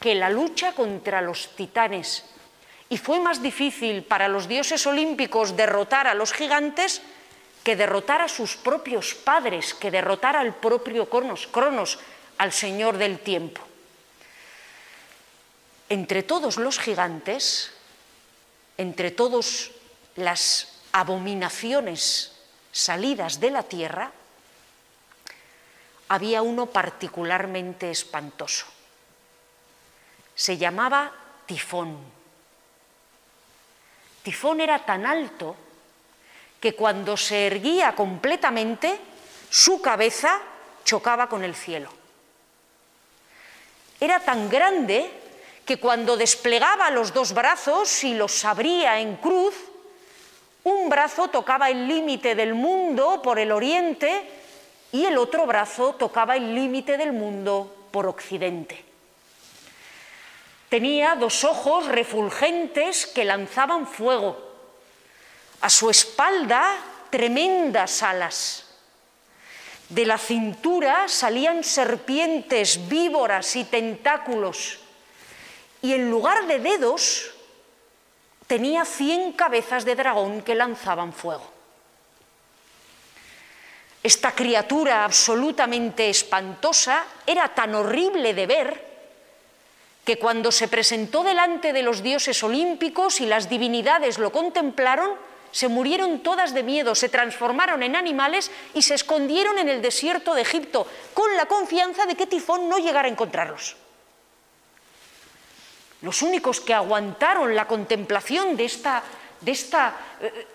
que 0.00 0.14
la 0.14 0.30
lucha 0.30 0.72
contra 0.72 1.20
los 1.20 1.54
titanes. 1.56 2.24
Y 2.88 2.96
fue 2.96 3.20
más 3.20 3.42
difícil 3.42 4.02
para 4.02 4.28
los 4.28 4.48
dioses 4.48 4.86
olímpicos 4.86 5.56
derrotar 5.56 6.06
a 6.06 6.14
los 6.14 6.32
gigantes 6.32 7.02
que 7.62 7.76
derrotar 7.76 8.22
a 8.22 8.28
sus 8.28 8.56
propios 8.56 9.14
padres, 9.14 9.74
que 9.74 9.90
derrotar 9.90 10.36
al 10.36 10.54
propio 10.54 11.08
Cronos, 11.08 11.46
Cronos 11.46 11.98
al 12.38 12.52
Señor 12.52 12.96
del 12.96 13.18
tiempo. 13.18 13.60
Entre 15.90 16.22
todos 16.22 16.56
los 16.56 16.78
gigantes, 16.78 17.72
entre 18.78 19.10
todas 19.10 19.70
las 20.16 20.80
abominaciones 20.92 22.32
salidas 22.72 23.40
de 23.40 23.50
la 23.50 23.62
tierra, 23.64 24.12
había 26.08 26.40
uno 26.42 26.66
particularmente 26.66 27.90
espantoso. 27.90 28.66
Se 30.34 30.56
llamaba 30.56 31.12
Tifón. 31.44 32.17
Tifón 34.28 34.60
era 34.60 34.84
tan 34.84 35.06
alto 35.06 35.56
que 36.60 36.74
cuando 36.74 37.16
se 37.16 37.46
erguía 37.46 37.96
completamente, 37.96 39.00
su 39.48 39.80
cabeza 39.80 40.38
chocaba 40.84 41.30
con 41.30 41.44
el 41.44 41.54
cielo. 41.54 41.88
Era 43.98 44.20
tan 44.20 44.50
grande 44.50 45.10
que 45.64 45.80
cuando 45.80 46.18
desplegaba 46.18 46.90
los 46.90 47.14
dos 47.14 47.32
brazos 47.32 48.04
y 48.04 48.12
los 48.12 48.44
abría 48.44 49.00
en 49.00 49.16
cruz, 49.16 49.54
un 50.64 50.90
brazo 50.90 51.28
tocaba 51.28 51.70
el 51.70 51.88
límite 51.88 52.34
del 52.34 52.52
mundo 52.52 53.22
por 53.22 53.38
el 53.38 53.50
oriente 53.50 54.28
y 54.92 55.06
el 55.06 55.16
otro 55.16 55.46
brazo 55.46 55.94
tocaba 55.94 56.36
el 56.36 56.54
límite 56.54 56.98
del 56.98 57.14
mundo 57.14 57.88
por 57.90 58.06
occidente. 58.06 58.87
Tenía 60.68 61.14
dos 61.14 61.44
ojos 61.44 61.86
refulgentes 61.86 63.06
que 63.06 63.24
lanzaban 63.24 63.86
fuego. 63.86 64.36
A 65.62 65.70
su 65.70 65.88
espalda 65.88 66.76
tremendas 67.10 68.02
alas. 68.02 68.64
De 69.88 70.04
la 70.04 70.18
cintura 70.18 71.08
salían 71.08 71.64
serpientes, 71.64 72.88
víboras 72.88 73.56
y 73.56 73.64
tentáculos. 73.64 74.80
Y 75.80 75.94
en 75.94 76.10
lugar 76.10 76.46
de 76.46 76.58
dedos 76.58 77.32
tenía 78.46 78.84
cien 78.84 79.32
cabezas 79.32 79.86
de 79.86 79.96
dragón 79.96 80.42
que 80.42 80.54
lanzaban 80.54 81.14
fuego. 81.14 81.50
Esta 84.02 84.32
criatura 84.32 85.04
absolutamente 85.04 86.10
espantosa 86.10 87.04
era 87.26 87.54
tan 87.54 87.74
horrible 87.74 88.34
de 88.34 88.46
ver 88.46 88.87
que 90.08 90.16
cuando 90.16 90.50
se 90.50 90.68
presentó 90.68 91.22
delante 91.22 91.74
de 91.74 91.82
los 91.82 92.02
dioses 92.02 92.42
olímpicos 92.42 93.20
y 93.20 93.26
las 93.26 93.50
divinidades 93.50 94.16
lo 94.16 94.32
contemplaron, 94.32 95.10
se 95.50 95.68
murieron 95.68 96.20
todas 96.22 96.54
de 96.54 96.62
miedo, 96.62 96.94
se 96.94 97.10
transformaron 97.10 97.82
en 97.82 97.94
animales 97.94 98.50
y 98.72 98.80
se 98.80 98.94
escondieron 98.94 99.58
en 99.58 99.68
el 99.68 99.82
desierto 99.82 100.32
de 100.32 100.40
Egipto, 100.40 100.86
con 101.12 101.36
la 101.36 101.44
confianza 101.44 102.06
de 102.06 102.14
que 102.14 102.26
Tifón 102.26 102.70
no 102.70 102.78
llegara 102.78 103.06
a 103.06 103.10
encontrarlos. 103.10 103.76
Los 106.00 106.22
únicos 106.22 106.62
que 106.62 106.72
aguantaron 106.72 107.54
la 107.54 107.68
contemplación 107.68 108.56
de 108.56 108.64
esta, 108.64 109.02
de 109.42 109.52
esta 109.52 109.94
eh, 110.22 110.32
eh, 110.32 110.46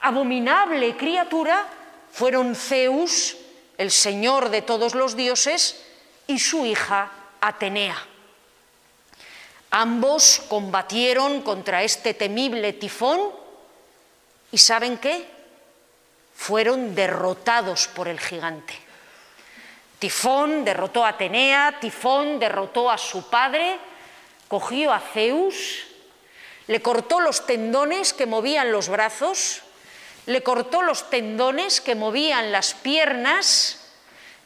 abominable 0.00 0.96
criatura 0.96 1.68
fueron 2.10 2.56
Zeus, 2.56 3.36
el 3.76 3.92
señor 3.92 4.48
de 4.48 4.62
todos 4.62 4.96
los 4.96 5.14
dioses, 5.14 5.84
y 6.26 6.40
su 6.40 6.66
hija 6.66 7.12
Atenea. 7.40 8.17
Ambos 9.70 10.42
combatieron 10.48 11.42
contra 11.42 11.82
este 11.82 12.14
temible 12.14 12.72
tifón 12.72 13.20
y 14.50 14.58
¿saben 14.58 14.96
qué? 14.96 15.28
Fueron 16.34 16.94
derrotados 16.94 17.86
por 17.88 18.08
el 18.08 18.18
gigante. 18.18 18.74
Tifón 19.98 20.64
derrotó 20.64 21.04
a 21.04 21.10
Atenea, 21.10 21.78
Tifón 21.80 22.38
derrotó 22.38 22.90
a 22.90 22.96
su 22.96 23.28
padre, 23.28 23.78
cogió 24.46 24.92
a 24.92 25.00
Zeus, 25.00 25.86
le 26.68 26.80
cortó 26.80 27.20
los 27.20 27.44
tendones 27.44 28.12
que 28.12 28.26
movían 28.26 28.70
los 28.70 28.88
brazos, 28.88 29.62
le 30.26 30.42
cortó 30.42 30.82
los 30.82 31.10
tendones 31.10 31.80
que 31.80 31.94
movían 31.94 32.52
las 32.52 32.74
piernas, 32.74 33.87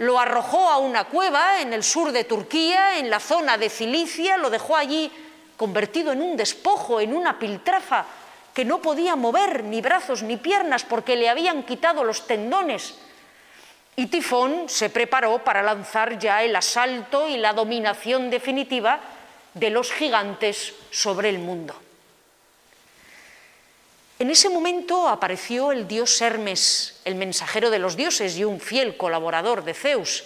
lo 0.03 0.19
arrojó 0.19 0.69
a 0.69 0.79
una 0.79 1.05
cueva 1.05 1.61
en 1.61 1.73
el 1.73 1.85
sur 1.85 2.11
de 2.11 2.25
Turquía, 2.25 2.99
en 2.99 3.09
la 3.09 3.21
zona 3.21 3.57
de 3.57 3.71
Cilicia, 3.71 4.37
lo 4.37 4.51
dejó 4.51 4.75
allí 4.77 5.09
convertido 5.57 6.11
en 6.11 6.21
un 6.21 6.37
despojo, 6.37 7.01
en 7.01 7.15
una 7.15 7.39
piltrafa, 7.39 8.05
que 8.53 8.65
no 8.65 8.83
podía 8.83 9.15
mover 9.15 9.63
ni 9.63 9.81
brazos 9.81 10.25
ni 10.25 10.37
piernas 10.37 10.83
porque 10.83 11.15
le 11.15 11.29
habían 11.29 11.63
quitado 11.63 12.03
los 12.03 12.27
tendones. 12.27 12.97
Y 13.95 14.07
Tifón 14.07 14.69
se 14.69 14.91
preparó 14.91 15.39
para 15.45 15.63
lanzar 15.63 16.19
ya 16.19 16.43
el 16.43 16.57
asalto 16.57 17.29
y 17.29 17.37
la 17.37 17.53
dominación 17.53 18.29
definitiva 18.29 18.99
de 19.55 19.71
los 19.71 19.93
gigantes 19.93 20.75
sobre 20.91 21.29
el 21.29 21.39
mundo. 21.39 21.82
En 24.23 24.31
ese 24.31 24.49
momento 24.49 25.09
apareció 25.09 25.73
el 25.73 25.89
dios 25.89 26.21
Hermes, 26.21 27.01
el 27.05 27.17
mensajero 27.17 27.71
de 27.71 27.81
los 27.81 27.97
dioses 27.97 28.37
y 28.37 28.45
un 28.45 28.61
fiel 28.61 28.97
colaborador 28.97 29.65
de 29.65 29.75
Zeus, 29.75 30.23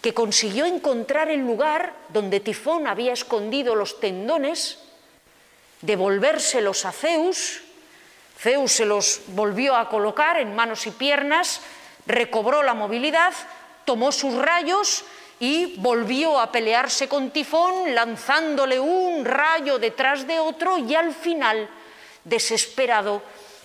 que 0.00 0.14
consiguió 0.14 0.64
encontrar 0.64 1.28
el 1.28 1.40
lugar 1.40 1.92
donde 2.10 2.38
Tifón 2.38 2.86
había 2.86 3.12
escondido 3.12 3.74
los 3.74 3.98
tendones, 3.98 4.78
devolvérselos 5.80 6.84
a 6.84 6.92
Zeus, 6.92 7.62
Zeus 8.38 8.70
se 8.70 8.84
los 8.84 9.22
volvió 9.26 9.74
a 9.74 9.88
colocar 9.88 10.38
en 10.38 10.54
manos 10.54 10.86
y 10.86 10.92
piernas, 10.92 11.62
recobró 12.06 12.62
la 12.62 12.74
movilidad, 12.74 13.32
tomó 13.86 14.12
sus 14.12 14.36
rayos 14.36 15.04
y 15.40 15.74
volvió 15.80 16.38
a 16.38 16.52
pelearse 16.52 17.08
con 17.08 17.32
Tifón, 17.32 17.92
lanzándole 17.92 18.78
un 18.78 19.24
rayo 19.24 19.80
detrás 19.80 20.28
de 20.28 20.38
otro 20.38 20.78
y 20.78 20.94
al 20.94 21.12
final 21.12 21.68
desesperado, 22.24 23.22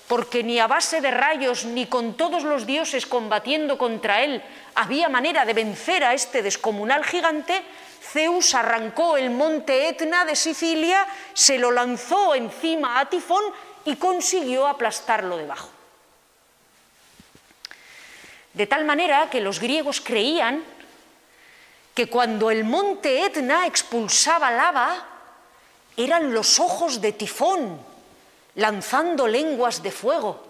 porque 0.08 0.44
ni 0.44 0.60
a 0.60 0.68
base 0.68 1.02
de 1.02 1.12
rayos 1.12 1.66
ni 1.66 1.88
con 1.88 2.14
todos 2.14 2.44
los 2.44 2.66
dioses 2.66 3.06
combatiendo 3.06 3.78
contra 3.78 4.24
él 4.24 4.42
había 4.76 5.10
manera 5.10 5.46
de 5.46 5.54
vencer 5.54 6.04
a 6.04 6.14
este 6.14 6.44
descomunal 6.44 7.04
gigante, 7.04 7.64
Zeus 8.02 8.54
arrancó 8.54 9.18
el 9.18 9.32
monte 9.32 9.90
Etna 9.90 10.26
de 10.26 10.36
Sicilia, 10.36 11.08
se 11.34 11.58
lo 11.58 11.72
lanzó 11.72 12.36
encima 12.36 13.00
a 13.00 13.10
Tifón 13.10 13.44
y 13.86 13.96
consiguió 13.96 14.68
aplastarlo 14.68 15.38
debajo. 15.38 15.70
De 18.54 18.68
tal 18.68 18.86
manera 18.86 19.30
que 19.30 19.42
los 19.42 19.60
griegos 19.60 20.00
creían 20.02 20.64
que 21.94 22.08
cuando 22.08 22.52
el 22.52 22.64
monte 22.64 23.26
Etna 23.26 23.66
expulsaba 23.66 24.52
lava, 24.52 25.08
eran 25.98 26.34
los 26.34 26.60
ojos 26.60 27.02
de 27.02 27.12
Tifón 27.12 27.95
lanzando 28.56 29.28
lenguas 29.28 29.84
de 29.84 29.92
fuego, 29.92 30.44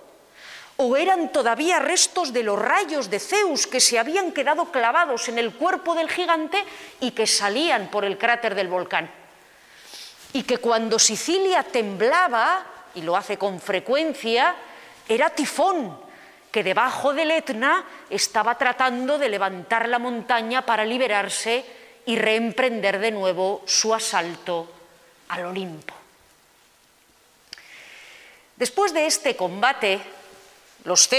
o 0.78 0.98
eran 0.98 1.32
todavía 1.32 1.80
restos 1.80 2.34
de 2.34 2.44
los 2.44 2.60
rayos 2.60 3.10
de 3.10 3.20
Zeus 3.20 3.66
que 3.66 3.80
se 3.80 3.98
habían 3.98 4.32
quedado 4.32 4.72
clavados 4.72 5.30
en 5.30 5.40
el 5.40 5.54
cuerpo 5.54 5.96
del 5.96 6.10
gigante 6.10 6.62
y 7.00 7.12
que 7.12 7.28
salían 7.28 7.90
por 7.90 8.04
el 8.04 8.18
cráter 8.18 8.56
del 8.56 8.68
volcán. 8.68 9.10
Y 10.34 10.44
que 10.44 10.58
cuando 10.58 11.00
Sicilia 11.00 11.64
temblaba, 11.64 12.66
y 12.94 13.02
lo 13.02 13.16
hace 13.16 13.38
con 13.38 13.62
frecuencia, 13.62 14.54
era 15.08 15.30
tifón, 15.30 15.98
que 16.52 16.64
debajo 16.64 17.14
del 17.14 17.32
Etna 17.32 17.86
estaba 18.10 18.58
tratando 18.58 19.18
de 19.18 19.30
levantar 19.30 19.88
la 19.88 20.00
montaña 20.00 20.66
para 20.66 20.84
liberarse 20.84 21.66
y 22.06 22.18
reemprender 22.18 23.00
de 23.00 23.12
nuevo 23.12 23.64
su 23.66 23.94
asalto 23.94 24.68
al 25.30 25.46
Olimpo. 25.46 26.05
Después 28.56 28.94
de 28.94 29.06
este 29.06 29.36
combate, 29.36 30.00
los, 30.86 31.10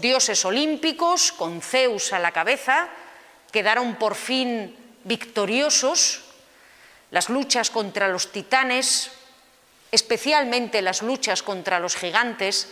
dioses 0.00 0.44
olímpicos, 0.44 1.32
con 1.32 1.60
Zeus 1.60 2.12
a 2.12 2.20
la 2.20 2.30
cabeza, 2.30 2.88
quedaron 3.50 3.96
por 3.96 4.14
fin 4.14 4.76
victoriosos. 5.02 6.20
Las 7.10 7.28
luchas 7.30 7.70
contra 7.70 8.08
los 8.08 8.30
titanes, 8.30 9.10
especialmente 9.90 10.82
las 10.82 11.02
luchas 11.02 11.42
contra 11.42 11.80
los 11.80 11.96
gigantes, 11.96 12.68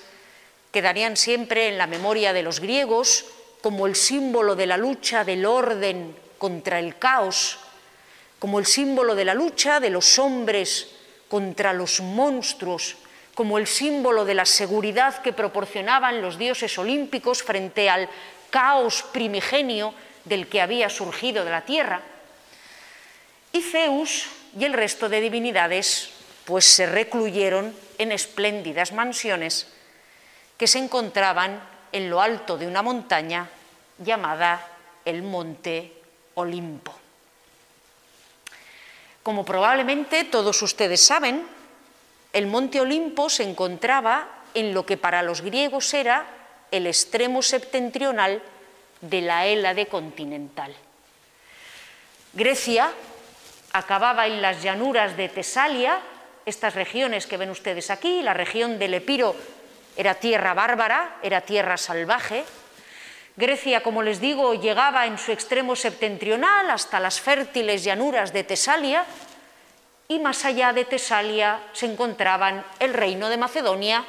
quedarían 0.70 1.16
siempre 1.16 1.68
en 1.68 1.76
la 1.76 1.88
memoria 1.88 2.32
de 2.32 2.42
los 2.42 2.60
griegos 2.60 3.24
como 3.60 3.86
el 3.86 3.96
símbolo 3.96 4.54
de 4.54 4.66
la 4.66 4.76
lucha 4.76 5.24
del 5.24 5.44
orden 5.44 6.16
contra 6.38 6.78
el 6.78 6.96
caos, 6.98 7.58
como 8.38 8.58
el 8.58 8.66
símbolo 8.66 9.14
de 9.14 9.24
la 9.24 9.34
lucha 9.34 9.80
de 9.80 9.90
los 9.90 10.18
hombres 10.18 10.88
contra 11.28 11.72
los 11.72 12.00
monstruos, 12.00 12.96
como 13.40 13.56
el 13.56 13.66
símbolo 13.66 14.26
de 14.26 14.34
la 14.34 14.44
seguridad 14.44 15.22
que 15.22 15.32
proporcionaban 15.32 16.20
los 16.20 16.36
dioses 16.36 16.76
olímpicos 16.76 17.42
frente 17.42 17.88
al 17.88 18.06
caos 18.50 19.02
primigenio 19.14 19.94
del 20.26 20.46
que 20.46 20.60
había 20.60 20.90
surgido 20.90 21.42
de 21.42 21.50
la 21.50 21.62
tierra. 21.62 22.02
Y 23.50 23.62
Zeus 23.62 24.26
y 24.58 24.66
el 24.66 24.74
resto 24.74 25.08
de 25.08 25.22
divinidades 25.22 26.10
pues 26.44 26.66
se 26.66 26.84
recluyeron 26.84 27.74
en 27.96 28.12
espléndidas 28.12 28.92
mansiones 28.92 29.68
que 30.58 30.66
se 30.66 30.76
encontraban 30.78 31.62
en 31.92 32.10
lo 32.10 32.20
alto 32.20 32.58
de 32.58 32.66
una 32.66 32.82
montaña 32.82 33.48
llamada 33.96 34.68
el 35.06 35.22
Monte 35.22 35.94
Olimpo. 36.34 36.92
Como 39.22 39.46
probablemente 39.46 40.24
todos 40.24 40.60
ustedes 40.60 41.00
saben, 41.00 41.58
el 42.32 42.46
Monte 42.46 42.80
Olimpo 42.80 43.28
se 43.28 43.42
encontraba 43.42 44.28
en 44.54 44.74
lo 44.74 44.86
que 44.86 44.96
para 44.96 45.22
los 45.22 45.40
griegos 45.40 45.92
era 45.94 46.26
el 46.70 46.86
extremo 46.86 47.42
septentrional 47.42 48.42
de 49.00 49.20
la 49.20 49.46
Hélade 49.46 49.86
continental. 49.86 50.74
Grecia 52.32 52.90
acababa 53.72 54.26
en 54.26 54.42
las 54.42 54.62
llanuras 54.62 55.16
de 55.16 55.28
Tesalia, 55.28 55.98
estas 56.46 56.74
regiones 56.74 57.26
que 57.26 57.36
ven 57.36 57.50
ustedes 57.50 57.90
aquí, 57.90 58.22
la 58.22 58.34
región 58.34 58.78
del 58.78 58.94
Epiro 58.94 59.34
era 59.96 60.14
tierra 60.14 60.54
bárbara, 60.54 61.18
era 61.22 61.40
tierra 61.40 61.76
salvaje. 61.76 62.44
Grecia, 63.36 63.82
como 63.82 64.02
les 64.02 64.20
digo, 64.20 64.54
llegaba 64.54 65.06
en 65.06 65.18
su 65.18 65.32
extremo 65.32 65.74
septentrional 65.74 66.70
hasta 66.70 67.00
las 67.00 67.20
fértiles 67.20 67.84
llanuras 67.84 68.32
de 68.32 68.44
Tesalia 68.44 69.04
y 70.10 70.18
más 70.18 70.44
allá 70.44 70.72
de 70.72 70.84
Tesalia 70.84 71.60
se 71.72 71.86
encontraban 71.86 72.66
el 72.80 72.94
reino 72.94 73.28
de 73.28 73.36
Macedonia, 73.36 74.04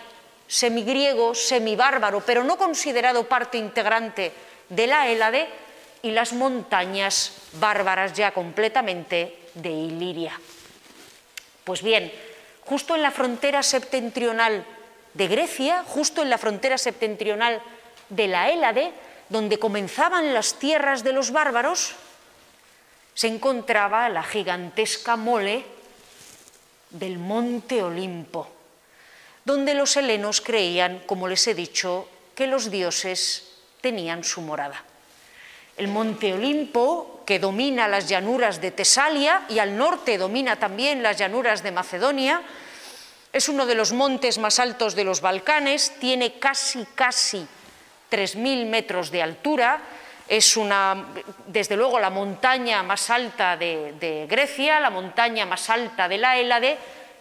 semigriego, 0.48 1.36
semibárbaro, 1.36 2.22
pero 2.26 2.44
no 2.44 2.58
considerado 2.58 3.30
parte 3.30 3.60
integrante 3.60 4.34
de 4.68 4.88
la 4.88 5.08
Hélade, 5.08 5.48
y 6.02 6.10
las 6.10 6.34
montañas 6.34 7.34
bárbaras 7.54 8.14
ya 8.14 8.32
completamente 8.32 9.38
de 9.54 9.70
Iliria. 9.70 10.34
Pues 11.64 11.84
bien, 11.84 12.12
justo 12.66 12.96
en 12.96 13.04
la 13.04 13.12
frontera 13.12 13.62
septentrional 13.62 14.66
de 15.14 15.28
Grecia, 15.28 15.84
justo 15.86 16.24
en 16.24 16.32
la 16.32 16.40
frontera 16.40 16.80
septentrional 16.80 17.62
de 18.10 18.28
la 18.28 18.50
Hélade, 18.50 18.92
donde 19.30 19.60
comenzaban 19.60 20.34
las 20.34 20.56
tierras 20.56 21.04
de 21.04 21.14
los 21.14 21.30
bárbaros, 21.30 21.94
se 23.14 23.28
encontraba 23.28 24.10
la 24.10 24.24
gigantesca 24.24 25.16
mole 25.16 25.64
del 26.92 27.18
monte 27.18 27.82
Olimpo, 27.82 28.48
donde 29.46 29.74
los 29.74 29.96
helenos 29.98 30.42
creían, 30.42 31.00
como 31.06 31.28
les 31.28 31.48
he 31.48 31.56
dicho, 31.56 32.08
que 32.36 32.48
los 32.48 32.70
dioses 32.70 33.52
tenían 33.82 34.24
su 34.24 34.42
morada. 34.42 34.84
El 35.78 35.88
monte 35.88 36.34
Olimpo, 36.34 37.24
que 37.26 37.40
domina 37.40 37.88
las 37.88 38.08
llanuras 38.08 38.62
de 38.62 38.72
Tesalia 38.72 39.46
y 39.50 39.60
al 39.60 39.78
norte 39.78 40.18
domina 40.18 40.58
también 40.58 41.02
las 41.02 41.18
llanuras 41.18 41.64
de 41.64 41.72
Macedonia, 41.72 42.42
es 43.34 43.48
uno 43.48 43.66
de 43.66 43.76
los 43.76 43.94
montes 43.94 44.38
más 44.38 44.60
altos 44.60 44.94
de 44.94 45.06
los 45.06 45.22
Balcanes, 45.22 45.94
tiene 46.00 46.38
casi, 46.40 46.86
casi 46.96 47.48
3.000 48.12 48.66
metros 48.66 49.10
de 49.10 49.24
altura, 49.24 49.82
es 50.32 50.56
una, 50.56 51.08
desde 51.48 51.76
luego 51.76 52.00
la 52.00 52.10
montaña 52.10 52.82
más 52.84 53.10
alta 53.10 53.58
de, 53.58 53.96
de, 54.00 54.28
Grecia, 54.30 54.80
la 54.80 54.90
montaña 54.90 55.46
más 55.46 55.70
alta 55.70 56.08
de 56.08 56.18
la 56.18 56.38
Hélade, 56.38 56.78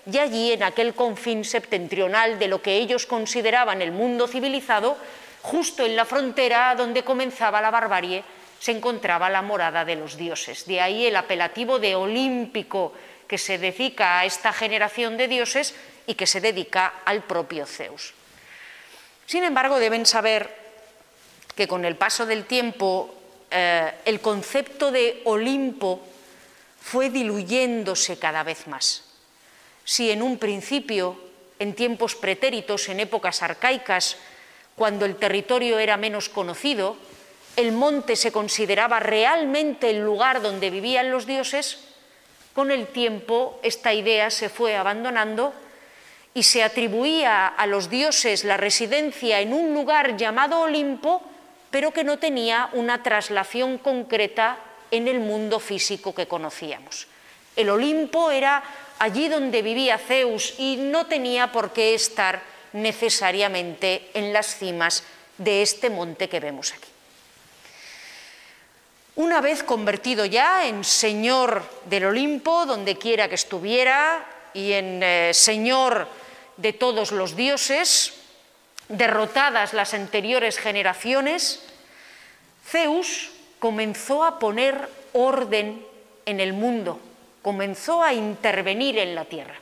y 0.07 0.17
allí 0.17 0.53
en 0.53 0.63
aquel 0.63 0.95
confín 0.95 1.45
septentrional 1.45 2.39
de 2.39 2.47
lo 2.47 2.63
que 2.63 2.77
ellos 2.77 3.07
consideraban 3.07 3.83
el 3.83 3.91
mundo 3.91 4.29
civilizado, 4.29 4.97
justo 5.43 5.85
en 5.85 5.97
la 5.97 6.05
frontera 6.05 6.73
donde 6.77 7.03
comenzaba 7.03 7.61
la 7.61 7.73
barbarie, 7.73 8.23
se 8.61 8.71
encontraba 8.71 9.29
la 9.29 9.43
morada 9.43 9.85
de 9.85 9.97
los 9.97 10.17
dioses. 10.17 10.65
De 10.67 10.81
ahí 10.81 11.05
el 11.05 11.17
apelativo 11.17 11.81
de 11.81 11.97
olímpico 11.97 12.93
que 13.27 13.39
se 13.39 13.59
dedica 13.59 14.21
a 14.21 14.25
esta 14.25 14.53
generación 14.53 15.17
de 15.17 15.27
dioses 15.27 15.75
y 16.07 16.15
que 16.15 16.29
se 16.29 16.41
dedica 16.41 17.03
al 17.05 17.25
propio 17.25 17.67
Zeus. 17.67 18.15
Sin 19.27 19.43
embargo, 19.43 19.81
deben 19.81 20.07
saber 20.07 20.60
que 21.55 21.69
con 21.69 21.85
el 21.85 21.97
paso 21.97 22.27
del 22.27 22.45
tiempo 22.45 23.15
eh, 23.51 23.93
el 24.05 24.21
concepto 24.21 24.91
de 24.91 25.23
Olimpo 25.25 26.01
fue 26.81 27.11
diluyéndose 27.11 28.19
cada 28.19 28.43
vez 28.43 28.67
más. 28.67 29.05
Si 29.85 30.11
en 30.11 30.23
un 30.23 30.39
principio, 30.39 31.19
en 31.59 31.75
tiempos 31.75 32.15
pretéritos, 32.15 32.89
en 32.89 33.01
épocas 33.01 33.43
arcaicas, 33.43 34.17
cuando 34.77 35.05
el 35.05 35.17
territorio 35.17 35.79
era 35.79 35.97
menos 35.97 36.29
conocido, 36.29 36.97
el 37.57 37.73
monte 37.73 38.17
se 38.17 38.33
consideraba 38.33 39.01
realmente 39.01 39.91
el 39.91 40.01
lugar 40.01 40.41
donde 40.41 40.71
vivían 40.71 41.11
los 41.11 41.27
dioses, 41.27 41.81
con 42.55 42.71
el 42.71 42.87
tiempo 42.87 43.61
esta 43.63 43.93
idea 43.93 44.31
se 44.31 44.49
fue 44.49 44.77
abandonando 44.77 45.53
y 46.35 46.45
se 46.45 46.63
atribuía 46.63 47.47
a 47.47 47.67
los 47.67 47.91
dioses 47.91 48.45
la 48.45 48.57
residencia 48.57 49.41
en 49.41 49.53
un 49.53 49.75
lugar 49.75 50.17
llamado 50.17 50.61
Olimpo, 50.61 51.23
pero 51.71 51.93
que 51.93 52.05
no 52.05 52.19
tenía 52.19 52.69
una 52.73 53.03
traslación 53.03 53.79
concreta 53.79 54.59
en 54.91 55.09
el 55.09 55.21
mundo 55.21 55.61
físico 55.61 56.15
que 56.15 56.27
conocíamos. 56.27 57.07
El 57.57 57.71
Olimpo 57.71 58.31
era 58.31 58.63
allí 58.99 59.29
donde 59.29 59.63
vivía 59.63 59.99
Zeus 59.99 60.55
y 60.59 60.77
no 60.77 61.07
tenía 61.07 61.53
por 61.53 61.73
qué 61.73 61.95
estar 61.95 62.43
necesariamente 62.73 64.11
en 64.15 64.33
las 64.33 64.57
cimas 64.57 65.05
de 65.39 65.63
este 65.63 65.91
monte 65.91 66.29
que 66.29 66.41
vemos 66.41 66.73
aquí. 66.73 66.89
Una 69.17 69.41
vez 69.41 69.63
convertido 69.63 70.25
ya 70.25 70.67
en 70.67 70.85
señor 70.85 71.63
del 71.87 72.07
Olimpo, 72.07 72.65
donde 72.67 72.97
quiera 72.97 73.29
que 73.29 73.35
estuviera, 73.35 74.25
y 74.55 74.73
en 74.73 75.03
eh, 75.03 75.31
señor 75.35 76.09
de 76.57 76.73
todos 76.73 77.13
los 77.13 77.37
dioses, 77.37 78.15
derrotadas 78.91 79.73
las 79.73 79.95
anteriores 79.95 80.59
generaciones, 80.59 81.63
Zeus 82.67 83.31
comenzó 83.59 84.25
a 84.25 84.39
poner 84.39 84.89
orden 85.13 85.85
en 86.27 86.41
el 86.41 86.53
mundo, 86.53 87.01
comenzó 87.43 88.03
a 88.03 88.13
intervenir 88.13 88.99
en 88.99 89.15
la 89.15 89.25
tierra. 89.25 89.55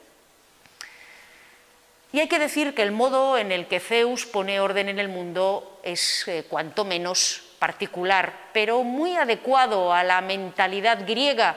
Y 2.11 2.21
hay 2.21 2.29
que 2.29 2.39
decir 2.39 2.75
que 2.75 2.83
el 2.83 2.91
modo 2.91 3.37
en 3.37 3.53
el 3.53 3.67
que 3.67 3.81
Zeus 3.81 4.25
pone 4.25 4.61
orden 4.61 4.89
en 4.89 4.99
el 4.99 5.09
mundo 5.09 5.79
es 5.83 6.27
eh, 6.27 6.45
cuanto 6.49 6.87
menos 6.87 7.43
particular, 7.59 8.33
pero 8.55 8.83
muy 8.83 9.17
adecuado 9.17 9.93
a 9.93 10.03
la 10.05 10.23
mentalidad 10.23 11.07
griega, 11.07 11.55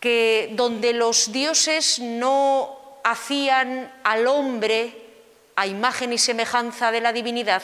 que 0.00 0.50
donde 0.52 0.92
los 0.92 1.32
dioses 1.32 1.98
no 1.98 2.78
hacían 3.04 3.90
al 4.04 4.26
hombre 4.26 5.07
a 5.58 5.66
imagen 5.66 6.12
y 6.12 6.18
semejanza 6.18 6.92
de 6.92 7.00
la 7.00 7.12
divinidad, 7.12 7.62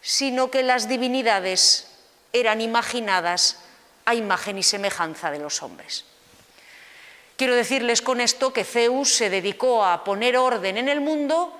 sino 0.00 0.52
que 0.52 0.62
las 0.62 0.86
divinidades 0.86 1.90
eran 2.32 2.60
imaginadas 2.60 3.58
a 4.04 4.14
imagen 4.14 4.56
y 4.56 4.62
semejanza 4.62 5.32
de 5.32 5.40
los 5.40 5.60
hombres. 5.64 6.04
Quiero 7.36 7.56
decirles 7.56 8.02
con 8.02 8.20
esto 8.20 8.52
que 8.52 8.62
Zeus 8.62 9.12
se 9.12 9.30
dedicó 9.30 9.84
a 9.84 10.04
poner 10.04 10.36
orden 10.36 10.76
en 10.76 10.88
el 10.88 11.00
mundo 11.00 11.58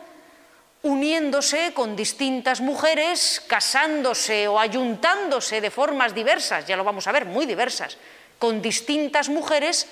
uniéndose 0.83 1.75
con 1.75 1.97
distintas 1.97 2.61
mujeres, 2.61 3.43
casándose 3.49 4.47
o 4.47 4.61
ayuntándose 4.61 5.61
de 5.61 5.73
formas 5.73 6.15
diversas, 6.15 6.69
ya 6.69 6.77
lo 6.77 6.85
vamos 6.85 7.09
a 7.09 7.13
ver, 7.13 7.25
muy 7.25 7.47
diversas, 7.47 7.99
con 8.39 8.63
distintas 8.63 9.29
mujeres 9.29 9.89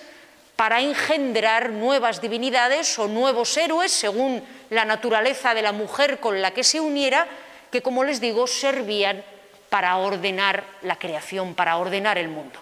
para 0.57 0.81
engendrar 0.81 1.71
nuevas 1.71 2.21
divinidades 2.21 2.99
o 2.99 3.07
nuevos 3.07 3.57
héroes 3.57 3.92
según 3.92 4.42
la 4.71 4.85
naturaleza 4.85 5.55
de 5.55 5.62
la 5.62 5.73
mujer 5.73 6.19
con 6.19 6.40
la 6.40 6.53
que 6.53 6.64
se 6.64 6.81
uniera, 6.81 7.27
que, 7.71 7.83
como 7.83 8.05
les 8.05 8.21
digo, 8.21 8.47
servían 8.47 9.23
para 9.69 9.97
ordenar 9.99 10.64
la 10.83 10.97
creación, 10.99 11.55
para 11.55 11.77
ordenar 11.77 12.16
el 12.16 12.29
mundo. 12.29 12.59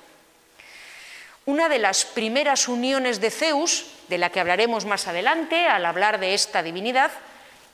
Una 1.46 1.68
de 1.68 1.78
las 1.78 2.04
primeras 2.04 2.68
uniones 2.68 3.20
de 3.20 3.30
Zeus, 3.30 3.86
de 4.08 4.18
la 4.18 4.30
que 4.30 4.40
hablaremos 4.40 4.86
más 4.86 5.06
adelante 5.06 5.66
al 5.66 5.86
hablar 5.86 6.18
de 6.18 6.34
esta 6.34 6.62
divinidad, 6.62 7.12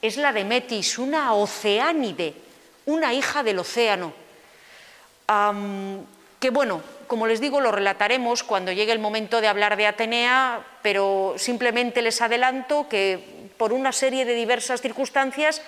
es 0.02 0.16
la 0.16 0.32
de 0.32 0.44
Metis, 0.44 0.98
una 0.98 1.32
oceánide, 1.34 2.34
una 2.86 3.14
hija 3.14 3.42
del 3.42 3.60
océano, 3.60 4.12
que 6.40 6.50
bueno, 6.50 6.82
como 7.06 7.26
les 7.26 7.40
digo, 7.40 7.60
lo 7.60 7.70
relataremos 7.70 8.42
cuando 8.42 8.72
llegue 8.72 8.92
el 8.92 8.98
momento 8.98 9.40
de 9.40 9.48
hablar 9.48 9.76
de 9.76 9.86
Atenea, 9.86 10.64
pero 10.82 11.34
simplemente 11.36 12.02
les 12.02 12.20
adelanto 12.22 12.88
que 12.88 13.50
por 13.58 13.72
una 13.74 13.92
serie 13.92 14.24
de 14.24 14.34
diversas 14.34 14.80
circunstancias 14.80 15.60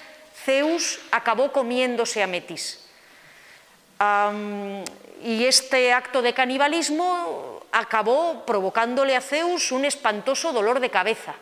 Zeus 0.45 0.99
acabó 1.11 1.53
comiéndose 1.53 2.23
a 2.23 2.27
Metis. 2.27 2.81
y 5.23 5.45
este 5.45 5.93
acto 5.93 6.23
de 6.23 6.33
canibalismo 6.33 7.61
acabó 7.71 8.45
provocándole 8.47 9.15
a 9.15 9.21
Zeus 9.21 9.73
un 9.73 9.85
espantoso 9.85 10.53
dolor 10.53 10.81
de 10.81 10.91
cabeza. 10.91 11.35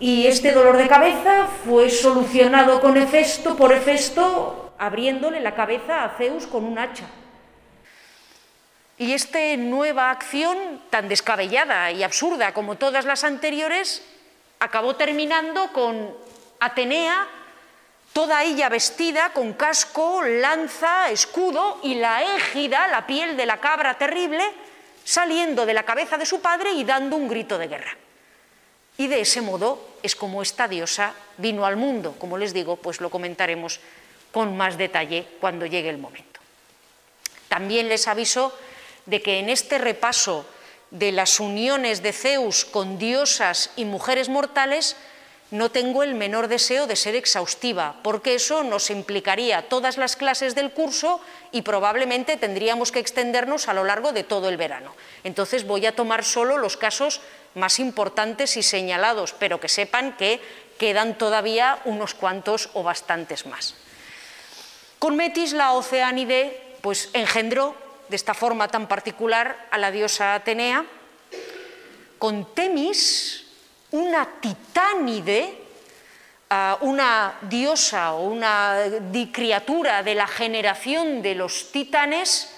Y 0.00 0.26
este 0.26 0.52
dolor 0.52 0.76
de 0.76 0.88
cabeza 0.88 1.46
fue 1.64 1.88
solucionado 1.88 2.80
con 2.80 2.94
por 3.56 3.72
Hefesto 3.72 4.72
abriéndole 4.76 5.40
la 5.40 5.54
cabeza 5.54 6.04
a 6.04 6.16
Zeus 6.18 6.46
con 6.46 6.64
un 6.64 6.78
hacha. 6.78 7.06
Y 8.98 9.12
esta 9.12 9.56
nueva 9.56 10.10
acción, 10.10 10.82
tan 10.88 11.08
descabellada 11.08 11.90
y 11.90 12.02
absurda 12.02 12.54
como 12.54 12.76
todas 12.76 13.04
las 13.04 13.24
anteriores, 13.24 14.02
acabó 14.58 14.96
terminando 14.96 15.72
con 15.72 16.14
Atenea, 16.60 17.26
toda 18.14 18.42
ella 18.42 18.70
vestida 18.70 19.34
con 19.34 19.52
casco, 19.52 20.22
lanza, 20.22 21.10
escudo 21.10 21.80
y 21.82 21.96
la 21.96 22.36
égida, 22.36 22.88
la 22.88 23.06
piel 23.06 23.36
de 23.36 23.44
la 23.44 23.60
cabra 23.60 23.98
terrible, 23.98 24.42
saliendo 25.04 25.66
de 25.66 25.74
la 25.74 25.82
cabeza 25.82 26.16
de 26.16 26.24
su 26.24 26.40
padre 26.40 26.72
y 26.72 26.84
dando 26.84 27.16
un 27.16 27.28
grito 27.28 27.58
de 27.58 27.68
guerra. 27.68 27.96
Y 28.96 29.08
de 29.08 29.20
ese 29.20 29.42
modo 29.42 29.98
es 30.02 30.16
como 30.16 30.40
esta 30.40 30.66
diosa 30.66 31.12
vino 31.36 31.66
al 31.66 31.76
mundo. 31.76 32.16
Como 32.18 32.38
les 32.38 32.54
digo, 32.54 32.76
pues 32.76 33.02
lo 33.02 33.10
comentaremos 33.10 33.80
con 34.32 34.56
más 34.56 34.78
detalle 34.78 35.26
cuando 35.38 35.66
llegue 35.66 35.90
el 35.90 35.98
momento. 35.98 36.40
También 37.48 37.88
les 37.88 38.08
aviso 38.08 38.56
de 39.06 39.22
que 39.22 39.38
en 39.38 39.48
este 39.48 39.78
repaso 39.78 40.44
de 40.90 41.12
las 41.12 41.40
uniones 41.40 42.02
de 42.02 42.12
Zeus 42.12 42.64
con 42.64 42.98
diosas 42.98 43.70
y 43.76 43.84
mujeres 43.84 44.28
mortales 44.28 44.96
no 45.50 45.70
tengo 45.70 46.02
el 46.02 46.14
menor 46.14 46.48
deseo 46.48 46.88
de 46.88 46.96
ser 46.96 47.14
exhaustiva, 47.14 48.00
porque 48.02 48.34
eso 48.34 48.64
nos 48.64 48.90
implicaría 48.90 49.68
todas 49.68 49.96
las 49.96 50.16
clases 50.16 50.56
del 50.56 50.72
curso 50.72 51.20
y 51.52 51.62
probablemente 51.62 52.36
tendríamos 52.36 52.90
que 52.90 52.98
extendernos 52.98 53.68
a 53.68 53.74
lo 53.74 53.84
largo 53.84 54.12
de 54.12 54.24
todo 54.24 54.48
el 54.48 54.56
verano. 54.56 54.94
Entonces 55.22 55.64
voy 55.64 55.86
a 55.86 55.94
tomar 55.94 56.24
solo 56.24 56.58
los 56.58 56.76
casos 56.76 57.20
más 57.54 57.78
importantes 57.78 58.56
y 58.56 58.62
señalados, 58.62 59.34
pero 59.38 59.60
que 59.60 59.68
sepan 59.68 60.16
que 60.16 60.40
quedan 60.78 61.16
todavía 61.16 61.78
unos 61.84 62.14
cuantos 62.14 62.70
o 62.74 62.82
bastantes 62.82 63.46
más. 63.46 63.74
Con 64.98 65.14
Metis 65.14 65.52
la 65.52 65.72
Oceánide 65.72 66.60
pues 66.80 67.08
engendró 67.12 67.85
de 68.08 68.16
esta 68.16 68.34
forma 68.34 68.68
tan 68.68 68.86
particular 68.86 69.68
a 69.70 69.78
la 69.78 69.90
diosa 69.90 70.34
Atenea, 70.34 70.84
con 72.18 72.54
Temis, 72.54 73.44
una 73.90 74.40
titánide, 74.40 75.62
una 76.80 77.38
diosa 77.42 78.14
o 78.14 78.28
una 78.28 78.84
criatura 79.32 80.02
de 80.02 80.14
la 80.14 80.26
generación 80.26 81.22
de 81.22 81.34
los 81.34 81.72
titanes, 81.72 82.52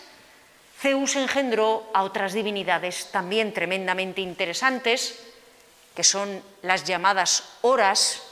Zeus 0.79 1.17
engendró 1.17 1.91
a 1.93 2.05
otras 2.05 2.33
divinidades 2.33 3.11
también 3.11 3.53
tremendamente 3.53 4.21
interesantes, 4.21 5.19
que 5.95 6.05
son 6.05 6.41
las 6.63 6.85
llamadas 6.85 7.43
horas, 7.63 8.23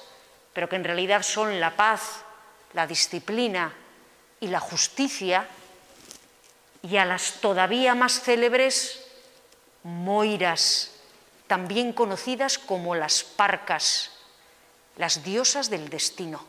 pero 0.52 0.68
que 0.68 0.76
en 0.76 0.84
realidad 0.84 1.22
son 1.24 1.58
la 1.58 1.74
paz, 1.74 2.22
la 2.72 2.86
disciplina 2.86 3.74
y 4.38 4.46
la 4.46 4.60
justicia, 4.60 5.48
y 6.88 6.96
a 6.98 7.04
las 7.04 7.40
todavía 7.40 7.94
más 7.94 8.20
célebres 8.20 9.02
Moiras, 9.82 10.92
también 11.46 11.92
conocidas 11.92 12.58
como 12.58 12.94
las 12.94 13.22
Parcas, 13.22 14.10
las 14.96 15.22
diosas 15.22 15.70
del 15.70 15.88
destino. 15.88 16.44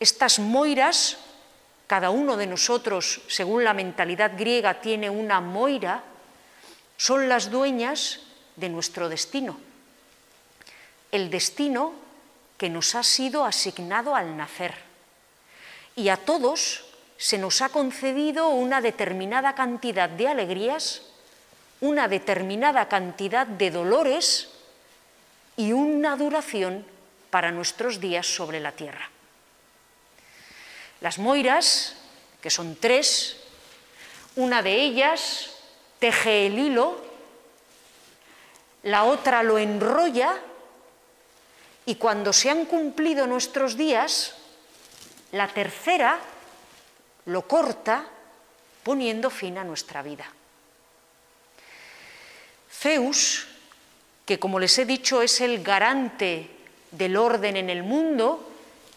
Estas 0.00 0.38
Moiras, 0.38 1.18
cada 1.86 2.10
uno 2.10 2.36
de 2.36 2.46
nosotros, 2.46 3.20
según 3.28 3.64
la 3.64 3.74
mentalidad 3.74 4.32
griega, 4.36 4.80
tiene 4.80 5.10
una 5.10 5.40
Moira, 5.40 6.02
son 6.96 7.28
las 7.28 7.50
dueñas 7.50 8.20
de 8.56 8.68
nuestro 8.68 9.08
destino. 9.08 9.58
El 11.12 11.30
destino 11.30 11.92
que 12.56 12.68
nos 12.68 12.94
ha 12.94 13.02
sido 13.02 13.44
asignado 13.44 14.14
al 14.14 14.36
nacer. 14.36 14.74
Y 15.96 16.08
a 16.08 16.16
todos 16.16 16.89
se 17.20 17.36
nos 17.36 17.60
ha 17.60 17.68
concedido 17.68 18.48
una 18.48 18.80
determinada 18.80 19.54
cantidad 19.54 20.08
de 20.08 20.26
alegrías, 20.26 21.02
una 21.82 22.08
determinada 22.08 22.88
cantidad 22.88 23.46
de 23.46 23.70
dolores 23.70 24.48
y 25.54 25.72
una 25.72 26.16
duración 26.16 26.86
para 27.28 27.52
nuestros 27.52 28.00
días 28.00 28.26
sobre 28.26 28.58
la 28.58 28.72
tierra. 28.72 29.10
Las 31.02 31.18
moiras, 31.18 31.94
que 32.40 32.48
son 32.48 32.74
tres, 32.76 33.36
una 34.36 34.62
de 34.62 34.80
ellas 34.80 35.50
teje 35.98 36.46
el 36.46 36.58
hilo, 36.58 37.04
la 38.84 39.04
otra 39.04 39.42
lo 39.42 39.58
enrolla 39.58 40.38
y 41.84 41.96
cuando 41.96 42.32
se 42.32 42.48
han 42.48 42.64
cumplido 42.64 43.26
nuestros 43.26 43.76
días, 43.76 44.36
la 45.32 45.48
tercera 45.48 46.18
lo 47.26 47.46
corta 47.46 48.06
poniendo 48.82 49.30
fin 49.30 49.58
a 49.58 49.64
nuestra 49.64 50.02
vida. 50.02 50.26
Zeus, 52.70 53.46
que 54.24 54.38
como 54.38 54.58
les 54.58 54.78
he 54.78 54.86
dicho 54.86 55.22
es 55.22 55.40
el 55.40 55.62
garante 55.62 56.48
del 56.90 57.16
orden 57.16 57.56
en 57.56 57.68
el 57.68 57.82
mundo, 57.82 58.46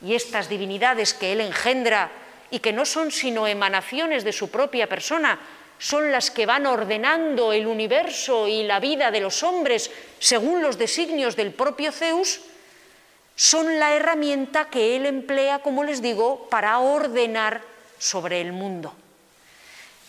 y 0.03 0.15
estas 0.15 0.49
divinidades 0.49 1.13
que 1.13 1.31
él 1.31 1.41
engendra 1.41 2.11
y 2.51 2.59
que 2.59 2.73
no 2.73 2.85
son 2.85 3.11
sino 3.11 3.47
emanaciones 3.47 4.23
de 4.23 4.33
su 4.33 4.51
propia 4.51 4.87
persona, 4.87 5.39
son 5.79 6.11
las 6.11 6.29
que 6.29 6.45
van 6.45 6.65
ordenando 6.65 7.51
el 7.51 7.67
universo 7.67 8.47
y 8.47 8.63
la 8.63 8.79
vida 8.79 9.11
de 9.11 9.21
los 9.21 9.43
hombres 9.43 9.91
según 10.19 10.61
los 10.61 10.77
designios 10.77 11.35
del 11.35 11.53
propio 11.53 11.91
Zeus, 11.91 12.41
son 13.35 13.79
la 13.79 13.95
herramienta 13.95 14.69
que 14.69 14.95
él 14.95 15.05
emplea, 15.05 15.59
como 15.59 15.83
les 15.83 16.01
digo, 16.01 16.47
para 16.49 16.77
ordenar 16.79 17.72
sobre 18.03 18.41
el 18.41 18.51
mundo. 18.51 18.93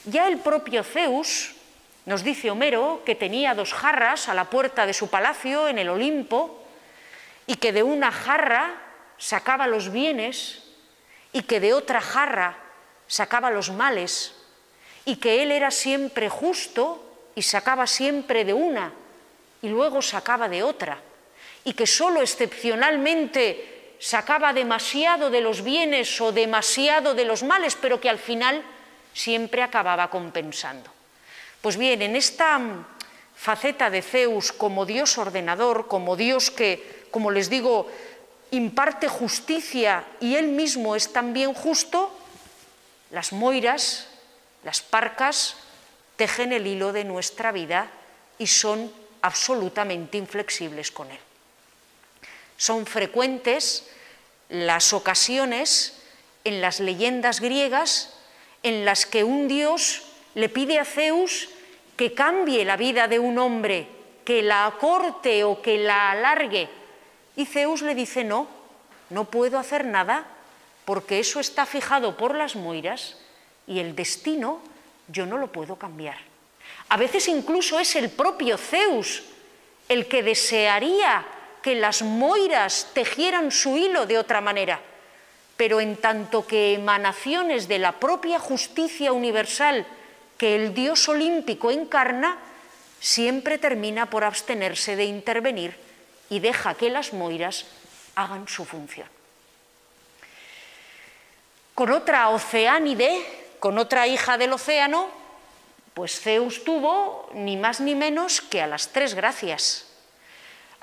Ya 0.05 0.27
el 0.27 0.39
propio 0.39 0.83
Zeus, 0.83 1.55
nos 2.07 2.25
dice 2.25 2.51
Homero, 2.51 3.03
que 3.07 3.15
tenía 3.15 3.55
dos 3.55 3.73
jarras 3.73 4.29
a 4.29 4.35
la 4.35 4.51
puerta 4.51 4.85
de 4.85 4.93
su 4.93 5.09
palacio 5.09 5.69
en 5.69 5.79
el 5.79 5.89
Olimpo 5.89 6.67
y 7.47 7.55
que 7.55 7.73
de 7.73 7.85
una 7.85 8.11
jarra 8.11 8.83
sacaba 9.17 9.69
los 9.69 9.93
bienes 9.93 10.65
y 11.33 11.43
que 11.43 11.61
de 11.61 11.73
otra 11.73 12.01
jarra 12.01 12.59
sacaba 13.07 13.51
los 13.51 13.71
males 13.71 14.35
y 15.05 15.17
que 15.17 15.45
él 15.45 15.53
era 15.53 15.71
siempre 15.71 16.29
justo 16.29 17.31
y 17.37 17.43
sacaba 17.43 17.87
siempre 17.87 18.45
de 18.45 18.55
una 18.55 18.93
y 19.63 19.69
luego 19.69 20.03
sacaba 20.03 20.49
de 20.49 20.65
otra 20.65 20.99
y 21.63 21.75
que 21.75 21.87
sólo 21.87 22.21
excepcionalmente 22.21 23.74
sacaba 23.99 24.53
demasiado 24.53 25.31
de 25.31 25.41
los 25.41 25.63
bienes 25.63 26.21
o 26.21 26.33
demasiado 26.33 27.15
de 27.15 27.25
los 27.25 27.43
males, 27.43 27.77
pero 27.81 28.01
que 28.01 28.11
al 28.11 28.19
final 28.19 28.63
siempre 29.13 29.63
acababa 29.63 30.11
compensando. 30.11 30.91
Pues 31.61 31.77
bien, 31.77 32.03
en 32.03 32.17
esta 32.17 32.61
faceta 33.35 33.91
de 33.91 34.03
Zeus 34.03 34.53
como 34.53 34.87
Dios 34.87 35.19
ordenador, 35.19 35.89
como 35.89 36.17
Dios 36.17 36.51
que, 36.51 37.07
como 37.11 37.31
les 37.31 37.49
digo, 37.49 37.91
imparte 38.51 39.09
justicia 39.09 40.05
y 40.21 40.37
él 40.37 40.49
mismo 40.49 40.97
es 40.97 41.13
también 41.13 41.55
justo, 41.55 42.13
las 43.11 43.33
moiras, 43.33 44.09
las 44.65 44.81
parcas, 44.83 45.57
tejen 46.17 46.53
el 46.53 46.67
hilo 46.67 46.93
de 46.93 47.05
nuestra 47.05 47.53
vida 47.53 47.91
y 48.39 48.47
son 48.47 48.93
absolutamente 49.23 50.19
inflexibles 50.19 50.91
con 50.91 51.11
él. 51.11 51.24
Son 52.57 52.87
frecuentes 52.87 53.87
las 54.49 54.93
ocasiones 54.93 56.01
en 56.45 56.61
las 56.61 56.81
leyendas 56.81 57.41
griegas 57.41 58.15
en 58.63 58.85
las 58.85 59.07
que 59.07 59.25
un 59.25 59.49
dios 59.49 60.03
le 60.35 60.49
pide 60.49 60.79
a 60.79 60.85
Zeus 60.85 61.49
que 61.97 62.15
cambie 62.15 62.65
la 62.65 62.77
vida 62.77 63.09
de 63.09 63.19
un 63.19 63.39
hombre, 63.39 63.87
que 64.25 64.43
la 64.43 64.67
acorte 64.67 65.45
o 65.45 65.63
que 65.63 65.79
la 65.79 66.11
alargue. 66.13 66.69
Y 67.37 67.47
Zeus 67.47 67.83
le 67.83 67.95
dice, 67.95 68.25
no, 68.25 68.49
no 69.11 69.25
puedo 69.25 69.59
hacer 69.59 69.85
nada 69.85 70.27
porque 70.85 71.21
eso 71.21 71.41
está 71.41 71.67
fijado 71.67 72.17
por 72.17 72.35
las 72.35 72.57
moiras 72.57 73.17
y 73.67 73.79
el 73.79 73.95
destino 73.95 74.61
yo 75.09 75.27
no 75.27 75.39
lo 75.39 75.53
puedo 75.53 75.77
cambiar. 75.77 76.19
A 76.89 76.97
veces 76.97 77.29
incluso 77.29 77.79
es 77.79 77.97
el 77.97 78.11
propio 78.11 78.59
Zeus 78.59 79.23
el 79.89 80.09
que 80.09 80.23
desearía 80.23 81.25
que 81.65 81.75
las 81.75 82.03
moiras 82.03 82.93
tejieran 82.93 83.51
su 83.51 83.79
hilo 83.79 84.05
de 84.05 84.19
otra 84.19 84.43
manera, 84.43 84.85
pero 85.57 85.81
en 85.81 85.97
tanto 85.97 86.47
que 86.47 86.75
emanaciones 86.75 87.69
de 87.69 87.79
la 87.79 87.93
propia 87.93 88.39
justicia 88.39 89.13
universal 89.13 89.87
que 90.37 90.57
el 90.57 90.75
Dios 90.75 91.09
olímpico 91.09 91.71
encarna, 91.71 92.37
siempre 93.01 93.57
termina 93.57 94.11
por 94.11 94.25
abstenerse 94.25 94.95
de 94.95 95.07
intervenir 95.07 95.75
y 96.29 96.41
deja 96.41 96.75
que 96.75 96.91
las 96.91 97.15
moiras 97.15 97.65
hagan 98.15 98.47
su 98.47 98.67
función. 98.67 99.09
Con 101.75 101.93
otra 101.93 102.29
oceánide, 102.29 103.25
con 103.59 103.79
otra 103.79 104.07
hija 104.07 104.37
del 104.37 104.53
océano, 104.53 105.09
pues 105.95 106.21
Zeus 106.21 106.63
tuvo 106.63 107.31
ni 107.33 107.57
más 107.57 107.81
ni 107.81 107.95
menos 107.95 108.43
que 108.43 108.61
a 108.61 108.67
las 108.67 108.93
tres 108.93 109.15
gracias. 109.15 109.94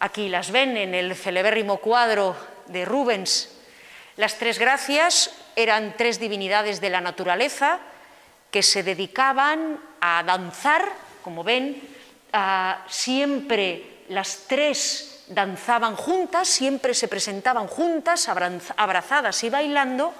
Aquí 0.01 0.29
las 0.29 0.49
ven 0.49 0.77
en 0.77 0.95
el 0.95 1.15
celebérrimo 1.15 1.77
cuadro 1.77 2.35
de 2.65 2.85
Rubens. 2.85 3.49
Las 4.17 4.39
tres 4.39 4.57
gracias 4.57 5.29
eran 5.55 5.93
tres 5.95 6.19
divinidades 6.19 6.81
de 6.81 6.89
la 6.89 7.01
naturaleza 7.01 7.77
que 8.49 8.63
se 8.63 8.81
dedicaban 8.81 9.79
a 10.01 10.23
danzar, 10.23 10.89
como 11.21 11.43
ven, 11.43 11.83
siempre 12.87 14.01
las 14.09 14.45
tres 14.47 15.25
danzaban 15.27 15.95
juntas, 15.95 16.47
siempre 16.47 16.95
se 16.95 17.07
presentaban 17.07 17.67
juntas, 17.67 18.27
abrazadas 18.27 19.43
y 19.43 19.51
bailando, 19.51 20.15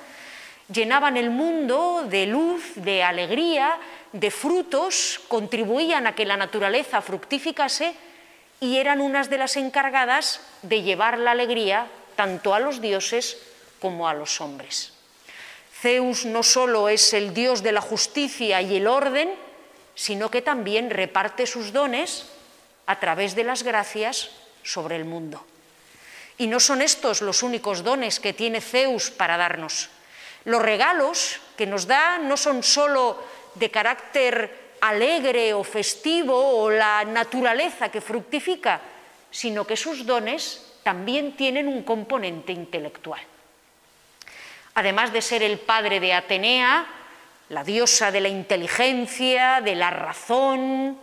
llenaban 0.72 1.18
el 1.18 1.32
mundo 1.32 2.06
de 2.08 2.28
luz, 2.28 2.74
de 2.76 3.02
alegría, 3.02 3.80
de 4.12 4.30
frutos, 4.30 5.22
contribuían 5.28 6.06
a 6.06 6.14
que 6.14 6.26
la 6.26 6.38
naturaleza 6.38 7.02
fructificase 7.02 7.96
y 8.62 8.78
eran 8.78 9.02
unas 9.02 9.30
de 9.30 9.40
las 9.40 9.58
encargadas 9.58 10.40
de 10.62 10.84
llevar 10.84 11.18
la 11.18 11.32
alegría 11.32 11.88
tanto 12.16 12.54
a 12.54 12.60
los 12.60 12.80
dioses 12.80 13.38
como 13.82 14.08
a 14.08 14.14
los 14.14 14.40
hombres. 14.40 14.94
Zeus 15.82 16.26
no 16.26 16.44
solo 16.44 16.88
es 16.88 17.12
el 17.14 17.34
dios 17.34 17.64
de 17.64 17.72
la 17.72 17.82
justicia 17.82 18.62
y 18.62 18.78
el 18.78 18.86
orden, 18.86 19.34
sino 19.96 20.30
que 20.30 20.44
también 20.44 20.92
reparte 20.92 21.48
sus 21.48 21.74
dones 21.74 22.30
a 22.86 23.00
través 23.00 23.34
de 23.34 23.44
las 23.44 23.64
gracias 23.64 24.30
sobre 24.62 24.96
el 24.96 25.06
mundo. 25.06 25.44
Y 26.38 26.46
no 26.46 26.60
son 26.60 26.84
estos 26.84 27.22
los 27.22 27.42
únicos 27.42 27.84
dones 27.84 28.20
que 28.20 28.34
tiene 28.34 28.62
Zeus 28.62 29.10
para 29.10 29.38
darnos. 29.38 29.90
Los 30.46 30.62
regalos 30.62 31.42
que 31.58 31.66
nos 31.66 31.88
da 31.88 32.20
no 32.20 32.38
son 32.38 32.62
solo 32.62 33.18
de 33.56 33.72
carácter 33.72 34.61
alegre 34.82 35.54
o 35.54 35.64
festivo 35.64 36.34
o 36.34 36.70
la 36.70 37.06
naturaleza 37.06 37.90
que 37.90 38.02
fructifica, 38.02 38.82
sino 39.30 39.66
que 39.66 39.78
sus 39.78 40.06
dones 40.06 40.82
también 40.84 41.38
tienen 41.38 41.68
un 41.68 41.84
componente 41.84 42.52
intelectual. 42.52 43.22
Además 44.74 45.14
de 45.14 45.22
ser 45.22 45.44
el 45.44 45.60
padre 45.60 46.00
de 46.00 46.14
Atenea, 46.14 46.88
la 47.50 47.64
diosa 47.64 48.12
de 48.12 48.22
la 48.22 48.30
inteligencia, 48.30 49.62
de 49.62 49.76
la 49.76 49.90
razón, 49.90 50.98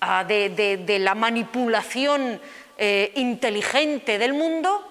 ah, 0.00 0.24
de, 0.24 0.98
la 1.00 1.14
manipulación 1.14 2.40
eh, 2.78 3.12
inteligente 3.16 4.18
del 4.18 4.32
mundo, 4.32 4.86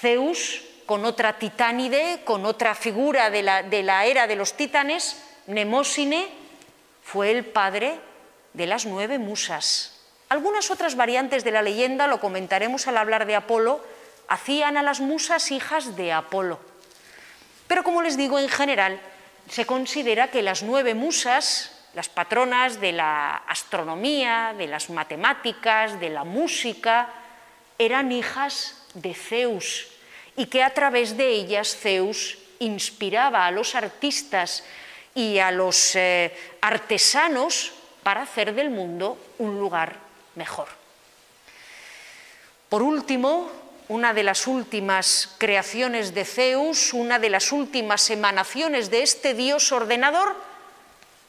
Zeus, 0.00 0.62
con 0.84 1.04
otra 1.04 1.38
titánide, 1.38 2.20
con 2.24 2.44
otra 2.44 2.74
figura 2.74 3.30
de 3.30 3.42
la, 3.42 3.62
de 3.62 3.82
la 3.82 4.04
era 4.04 4.26
de 4.26 4.36
los 4.36 4.54
titanes, 4.54 5.22
Nemósine, 5.46 6.26
fue 7.06 7.30
el 7.30 7.44
padre 7.44 8.00
de 8.52 8.66
las 8.66 8.84
nueve 8.84 9.20
musas. 9.20 9.92
Algunas 10.28 10.72
otras 10.72 10.96
variantes 10.96 11.44
de 11.44 11.52
la 11.52 11.62
leyenda, 11.62 12.08
lo 12.08 12.18
comentaremos 12.18 12.88
al 12.88 12.96
hablar 12.96 13.26
de 13.26 13.36
Apolo, 13.36 13.80
hacían 14.26 14.76
a 14.76 14.82
las 14.82 14.98
musas 14.98 15.52
hijas 15.52 15.94
de 15.94 16.12
Apolo. 16.12 16.58
Pero 17.68 17.84
como 17.84 18.02
les 18.02 18.16
digo, 18.16 18.40
en 18.40 18.48
general 18.48 18.98
se 19.48 19.66
considera 19.66 20.32
que 20.32 20.42
las 20.42 20.64
nueve 20.64 20.94
musas, 20.94 21.70
las 21.94 22.08
patronas 22.08 22.80
de 22.80 22.90
la 22.90 23.36
astronomía, 23.36 24.52
de 24.58 24.66
las 24.66 24.90
matemáticas, 24.90 26.00
de 26.00 26.10
la 26.10 26.24
música, 26.24 27.08
eran 27.78 28.10
hijas 28.10 28.82
de 28.94 29.14
Zeus 29.14 29.86
y 30.34 30.46
que 30.46 30.64
a 30.64 30.74
través 30.74 31.16
de 31.16 31.28
ellas 31.28 31.76
Zeus 31.76 32.36
inspiraba 32.58 33.46
a 33.46 33.52
los 33.52 33.76
artistas 33.76 34.64
y 35.16 35.38
a 35.38 35.50
los 35.50 35.96
eh, 35.96 36.32
artesanos 36.60 37.72
para 38.02 38.22
hacer 38.22 38.54
del 38.54 38.70
mundo 38.70 39.18
un 39.38 39.58
lugar 39.58 39.96
mejor. 40.36 40.68
Por 42.68 42.82
último, 42.82 43.50
una 43.88 44.12
de 44.12 44.22
las 44.22 44.46
últimas 44.46 45.34
creaciones 45.38 46.14
de 46.14 46.24
Zeus, 46.24 46.92
una 46.92 47.18
de 47.18 47.30
las 47.30 47.50
últimas 47.50 48.10
emanaciones 48.10 48.90
de 48.90 49.02
este 49.02 49.32
dios 49.32 49.72
ordenador, 49.72 50.36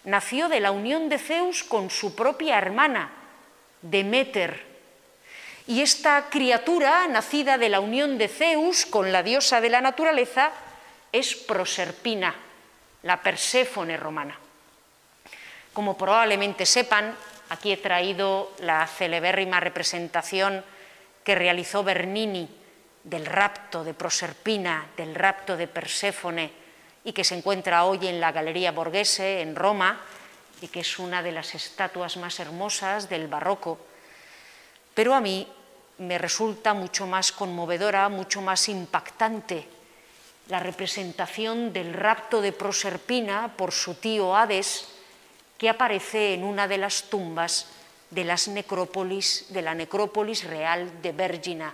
nació 0.04 0.50
de 0.50 0.60
la 0.60 0.72
unión 0.72 1.08
de 1.08 1.18
Zeus 1.18 1.64
con 1.64 1.90
su 1.90 2.14
propia 2.14 2.58
hermana, 2.58 3.12
Demeter. 3.82 4.66
Y 5.66 5.82
esta 5.82 6.30
criatura, 6.30 7.08
nacida 7.08 7.58
de 7.58 7.70
la 7.70 7.80
unión 7.80 8.18
de 8.18 8.28
Zeus 8.28 8.86
con 8.86 9.12
la 9.14 9.24
diosa 9.24 9.62
de 9.62 9.70
la 9.70 9.82
naturaleza, 9.82 10.52
es 11.12 11.36
Proserpina, 11.36 12.36
la 13.04 13.22
Perséfone 13.22 13.98
romana. 13.98 14.38
Como 15.74 15.98
probablemente 15.98 16.66
sepan, 16.66 17.16
aquí 17.50 17.72
he 17.72 17.78
traído 17.78 18.54
la 18.60 18.86
celebérrima 18.88 19.60
representación 19.60 20.64
que 21.24 21.36
realizó 21.36 21.84
Bernini 21.84 22.50
del 23.04 23.26
rapto 23.26 23.84
de 23.84 23.94
Proserpina, 23.94 24.88
del 24.98 25.14
rapto 25.14 25.56
de 25.56 25.68
Perséfone, 25.68 26.52
y 27.04 27.14
que 27.14 27.24
se 27.24 27.38
encuentra 27.38 27.86
hoy 27.86 28.08
en 28.08 28.20
la 28.20 28.32
Galería 28.32 28.72
Borghese, 28.72 29.42
en 29.42 29.56
Roma, 29.56 30.02
y 30.62 30.68
que 30.68 30.82
es 30.82 31.00
una 31.00 31.22
de 31.22 31.32
las 31.32 31.56
estatuas 31.56 32.18
más 32.18 32.40
hermosas 32.40 33.08
del 33.08 33.28
barroco. 33.28 33.78
Pero 34.94 35.14
a 35.14 35.22
mí 35.22 35.48
me 36.00 36.18
resulta 36.18 36.74
mucho 36.74 37.06
más 37.06 37.32
conmovedora, 37.32 38.10
mucho 38.10 38.42
más 38.42 38.68
impactante 38.68 39.77
la 40.50 40.60
representación 40.60 41.74
del 41.74 41.94
rapto 41.94 42.42
de 42.42 42.52
Proserpina 42.52 43.54
por 43.56 43.72
su 43.72 43.96
tío 43.96 44.36
Hades, 44.36 44.88
que 45.58 45.70
aparece 45.70 46.34
en 46.34 46.44
una 46.44 46.68
de 46.68 46.78
las 46.78 47.04
tumbas 47.04 47.68
de, 48.10 48.24
las 48.24 48.48
necrópolis, 48.48 49.48
de 49.50 49.62
la 49.62 49.74
necrópolis 49.74 50.44
real 50.44 51.02
de 51.02 51.12
Vergina, 51.12 51.74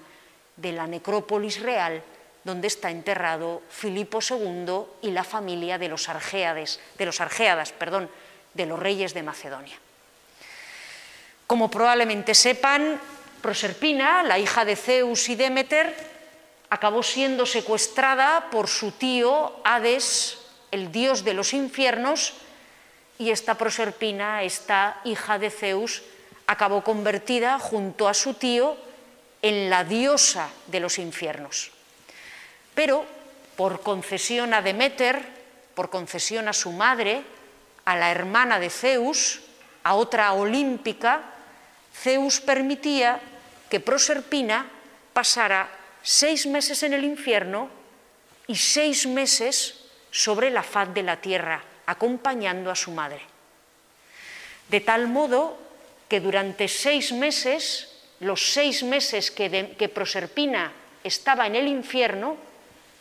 de 0.55 0.71
la 0.71 0.87
necrópolis 0.87 1.61
real 1.61 2.01
donde 2.43 2.67
está 2.67 2.91
enterrado 2.91 3.61
Filipo 3.69 4.19
II 4.19 4.83
y 5.01 5.11
la 5.11 5.23
familia 5.23 5.77
de 5.77 5.87
los 5.87 6.09
argeades, 6.09 6.79
de 6.97 7.05
los 7.05 7.21
argeadas, 7.21 7.71
perdón, 7.71 8.09
de 8.53 8.65
los 8.65 8.79
reyes 8.79 9.13
de 9.13 9.23
Macedonia. 9.23 9.77
Como 11.47 11.71
probablemente 11.71 12.35
sepan, 12.35 12.99
Proserpina, 13.41 14.23
la 14.23 14.39
hija 14.39 14.65
de 14.65 14.75
Zeus 14.75 15.27
y 15.29 15.35
Demeter, 15.35 16.12
acabó 16.73 17.03
siendo 17.03 17.45
secuestrada 17.45 18.49
por 18.49 18.67
su 18.67 18.93
tío 18.93 19.61
Hades, 19.63 20.39
el 20.71 20.91
dios 20.91 21.23
de 21.23 21.35
los 21.35 21.53
infiernos, 21.53 22.33
y 23.19 23.29
esta 23.29 23.53
Proserpina, 23.53 24.41
esta 24.41 24.99
hija 25.03 25.37
de 25.37 25.51
Zeus, 25.51 26.01
acabó 26.47 26.83
convertida 26.83 27.59
junto 27.59 28.07
a 28.07 28.15
su 28.15 28.33
tío 28.33 28.75
en 29.43 29.69
la 29.69 29.83
diosa 29.83 30.49
de 30.65 30.79
los 30.79 30.97
infiernos. 30.97 31.69
Pero 32.73 33.05
por 33.55 33.81
concesión 33.81 34.55
a 34.55 34.63
Demeter, 34.63 35.21
por 35.75 35.91
concesión 35.91 36.47
a 36.47 36.53
su 36.53 36.71
madre, 36.71 37.21
a 37.85 37.95
la 37.95 38.09
hermana 38.09 38.57
de 38.57 38.71
Zeus, 38.71 39.41
a 39.83 39.93
otra 39.93 40.33
olímpica, 40.33 41.21
Zeus 41.93 42.41
permitía 42.41 43.21
que 43.69 43.79
Proserpina 43.79 44.65
pasara 45.13 45.82
seis 46.03 46.45
meses 46.45 46.83
en 46.83 46.93
el 46.93 47.03
infierno 47.03 47.69
y 48.47 48.55
seis 48.55 49.07
meses 49.07 49.87
sobre 50.11 50.51
la 50.51 50.61
faz 50.61 50.93
de 50.93 51.01
la 51.01 51.17
tierra, 51.17 51.63
acompañando 51.87 52.69
a 52.69 52.75
su 52.75 52.91
madre. 52.91 53.21
De 54.67 54.81
tal 54.81 55.07
modo 55.07 55.57
que 56.07 56.19
durante 56.19 56.67
seis 56.67 57.11
meses, 57.11 57.89
los 58.19 58.53
seis 58.53 58.83
meses 58.83 59.31
que, 59.31 59.91
Proserpina 59.93 60.71
estaba 61.03 61.47
en 61.47 61.55
el 61.55 61.67
infierno, 61.67 62.37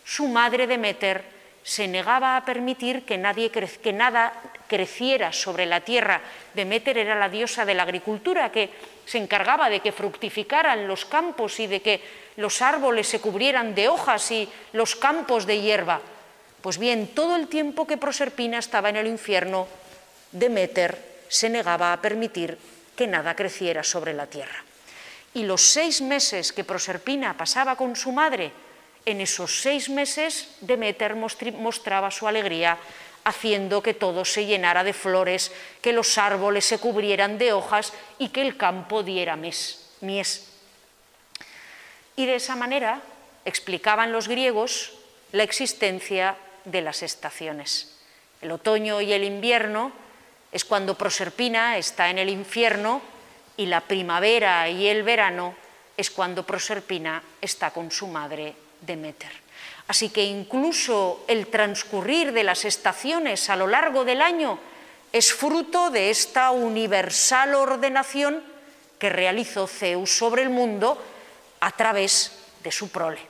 su 0.05 0.29
madre 0.29 0.67
Demeter 0.67 1.25
se 1.63 1.87
negaba 1.87 2.37
a 2.37 2.45
permitir 2.45 3.05
que, 3.05 3.19
nadie 3.19 3.51
que 3.51 3.93
nada 3.93 4.33
creciera 4.67 5.33
sobre 5.33 5.67
la 5.67 5.83
tierra. 5.83 6.21
Demeter 6.55 6.97
era 6.99 7.15
la 7.15 7.29
diosa 7.29 7.65
de 7.65 7.75
la 7.75 7.83
agricultura 7.83 8.51
que 8.51 8.71
se 9.05 9.19
encargaba 9.19 9.69
de 9.69 9.81
que 9.81 9.93
fructificaran 9.93 10.89
los 10.89 11.05
campos 11.05 11.61
y 11.61 11.67
de 11.67 11.83
que 11.83 12.01
los 12.37 12.63
árboles 12.63 13.09
se 13.09 13.21
cubrieran 13.21 13.75
de 13.75 13.89
hojas 13.89 14.31
y 14.31 14.49
los 14.73 14.97
campos 14.97 15.47
de 15.47 15.61
hierba. 15.61 16.01
Pues 16.61 16.79
bien, 16.79 17.09
todo 17.09 17.37
el 17.37 17.49
tiempo 17.49 17.87
que 17.87 17.97
Proserpina 17.97 18.59
estaba 18.59 18.89
en 18.89 18.97
el 18.97 19.07
infierno, 19.07 19.67
Demeter 20.31 21.25
se 21.29 21.51
negaba 21.51 21.93
a 21.93 22.01
permitir 22.01 22.57
que 22.97 23.07
nada 23.07 23.35
creciera 23.35 23.83
sobre 23.83 24.15
la 24.15 24.27
tierra. 24.27 24.65
Y 25.35 25.45
los 25.45 25.63
seis 25.63 26.01
meses 26.01 26.53
que 26.53 26.65
Proserpina 26.65 27.37
pasaba 27.37 27.77
con 27.77 27.97
su 27.97 28.13
madre, 28.13 28.53
en 29.05 29.21
esos 29.21 29.61
seis 29.61 29.89
meses 29.89 30.57
Demeter 30.61 31.17
mostraba 31.17 32.11
su 32.11 32.29
alegría 32.29 32.79
haciendo 33.25 33.83
que 33.83 33.95
todo 33.95 34.25
se 34.25 34.47
llenara 34.47 34.85
de 34.85 34.93
flores, 34.93 35.53
que 35.81 35.93
los 35.93 36.19
árboles 36.19 36.65
se 36.65 36.79
cubrieran 36.79 37.39
de 37.39 37.53
hojas 37.53 37.93
y 38.19 38.29
que 38.29 38.43
el 38.43 38.57
campo 38.57 39.03
diera 39.03 39.37
mies. 39.37 40.52
Y 42.17 42.27
de 42.27 42.37
esa 42.37 42.57
manera 42.57 43.01
explicaban 43.45 44.13
los 44.13 44.29
griegos 44.29 44.93
la 45.33 45.43
existencia 45.43 46.37
de 46.65 46.81
las 46.83 47.03
estaciones. 47.03 47.97
El 48.41 48.51
otoño 48.51 49.01
y 49.01 49.13
el 49.13 49.25
invierno 49.25 49.93
es 50.51 50.65
cuando 50.65 50.97
Proserpina 50.97 51.79
está 51.79 52.11
en 52.11 52.19
el 52.19 52.29
infierno 52.29 53.01
y 53.57 53.67
la 53.67 53.81
primavera 53.81 54.69
y 54.69 54.87
el 54.87 55.03
verano 55.03 55.55
es 55.97 56.11
cuando 56.11 56.45
Proserpina 56.45 57.23
está 57.41 57.71
con 57.71 57.91
su 57.91 58.07
madre 58.07 58.55
Demeter. 58.81 59.31
Así 59.89 60.11
que 60.11 60.25
incluso 60.25 61.25
el 61.29 61.49
transcurrir 61.49 62.33
de 62.33 62.45
las 62.45 62.65
estaciones 62.65 63.49
a 63.51 63.57
lo 63.57 63.67
largo 63.67 64.05
del 64.05 64.23
año 64.23 64.59
es 65.13 65.33
fruto 65.33 65.91
de 65.91 66.11
esta 66.11 66.51
universal 66.51 67.55
ordenación 67.55 68.43
que 68.99 69.11
realizó 69.11 69.67
Zeus 69.67 70.17
sobre 70.17 70.43
el 70.43 70.51
mundo 70.51 71.03
a 71.63 71.71
través 71.71 72.33
de 72.65 72.73
su 72.73 72.91
prole. 72.91 73.21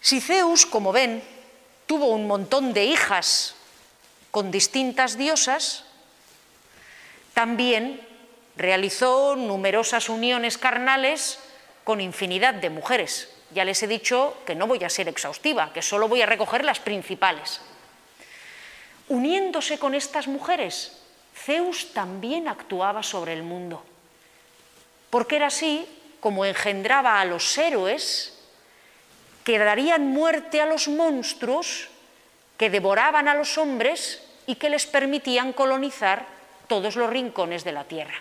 Si 0.00 0.22
Zeus, 0.22 0.64
como 0.64 0.90
ven, 0.90 1.22
tuvo 1.84 2.06
un 2.06 2.26
montón 2.26 2.72
de 2.72 2.86
hijas 2.86 3.54
con 4.30 4.50
distintas 4.50 5.18
diosas, 5.18 5.84
también 7.34 8.00
realizó 8.56 9.36
numerosas 9.36 10.08
uniones 10.08 10.56
carnales 10.56 11.40
con 11.84 12.00
infinidad 12.00 12.54
de 12.54 12.70
mujeres. 12.70 13.28
Ya 13.50 13.66
les 13.66 13.82
he 13.82 13.86
dicho 13.86 14.34
que 14.46 14.54
no 14.54 14.66
voy 14.66 14.82
a 14.84 14.90
ser 14.90 15.08
exhaustiva, 15.08 15.74
que 15.74 15.82
solo 15.82 16.08
voy 16.08 16.22
a 16.22 16.26
recoger 16.26 16.64
las 16.64 16.80
principales. 16.80 17.60
Uniéndose 19.08 19.78
con 19.78 19.94
estas 19.94 20.26
mujeres, 20.26 20.96
Zeus 21.36 21.92
también 21.92 22.48
actuaba 22.48 23.02
sobre 23.02 23.34
el 23.34 23.42
mundo, 23.42 23.84
porque 25.10 25.36
era 25.36 25.48
así 25.48 25.86
como 26.20 26.44
engendraba 26.44 27.20
a 27.20 27.24
los 27.24 27.56
héroes 27.58 28.34
que 29.44 29.58
darían 29.58 30.06
muerte 30.06 30.60
a 30.60 30.66
los 30.66 30.88
monstruos 30.88 31.88
que 32.56 32.70
devoraban 32.70 33.28
a 33.28 33.34
los 33.34 33.56
hombres 33.56 34.22
y 34.46 34.56
que 34.56 34.68
les 34.68 34.86
permitían 34.86 35.52
colonizar 35.52 36.26
todos 36.66 36.96
los 36.96 37.08
rincones 37.08 37.64
de 37.64 37.72
la 37.72 37.84
tierra. 37.84 38.20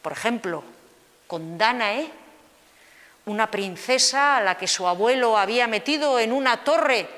Por 0.00 0.12
ejemplo, 0.12 0.62
con 1.26 1.58
Danae, 1.58 2.08
una 3.26 3.50
princesa 3.50 4.36
a 4.36 4.40
la 4.40 4.56
que 4.56 4.68
su 4.68 4.86
abuelo 4.86 5.36
había 5.36 5.66
metido 5.66 6.18
en 6.18 6.32
una 6.32 6.62
torre 6.62 7.08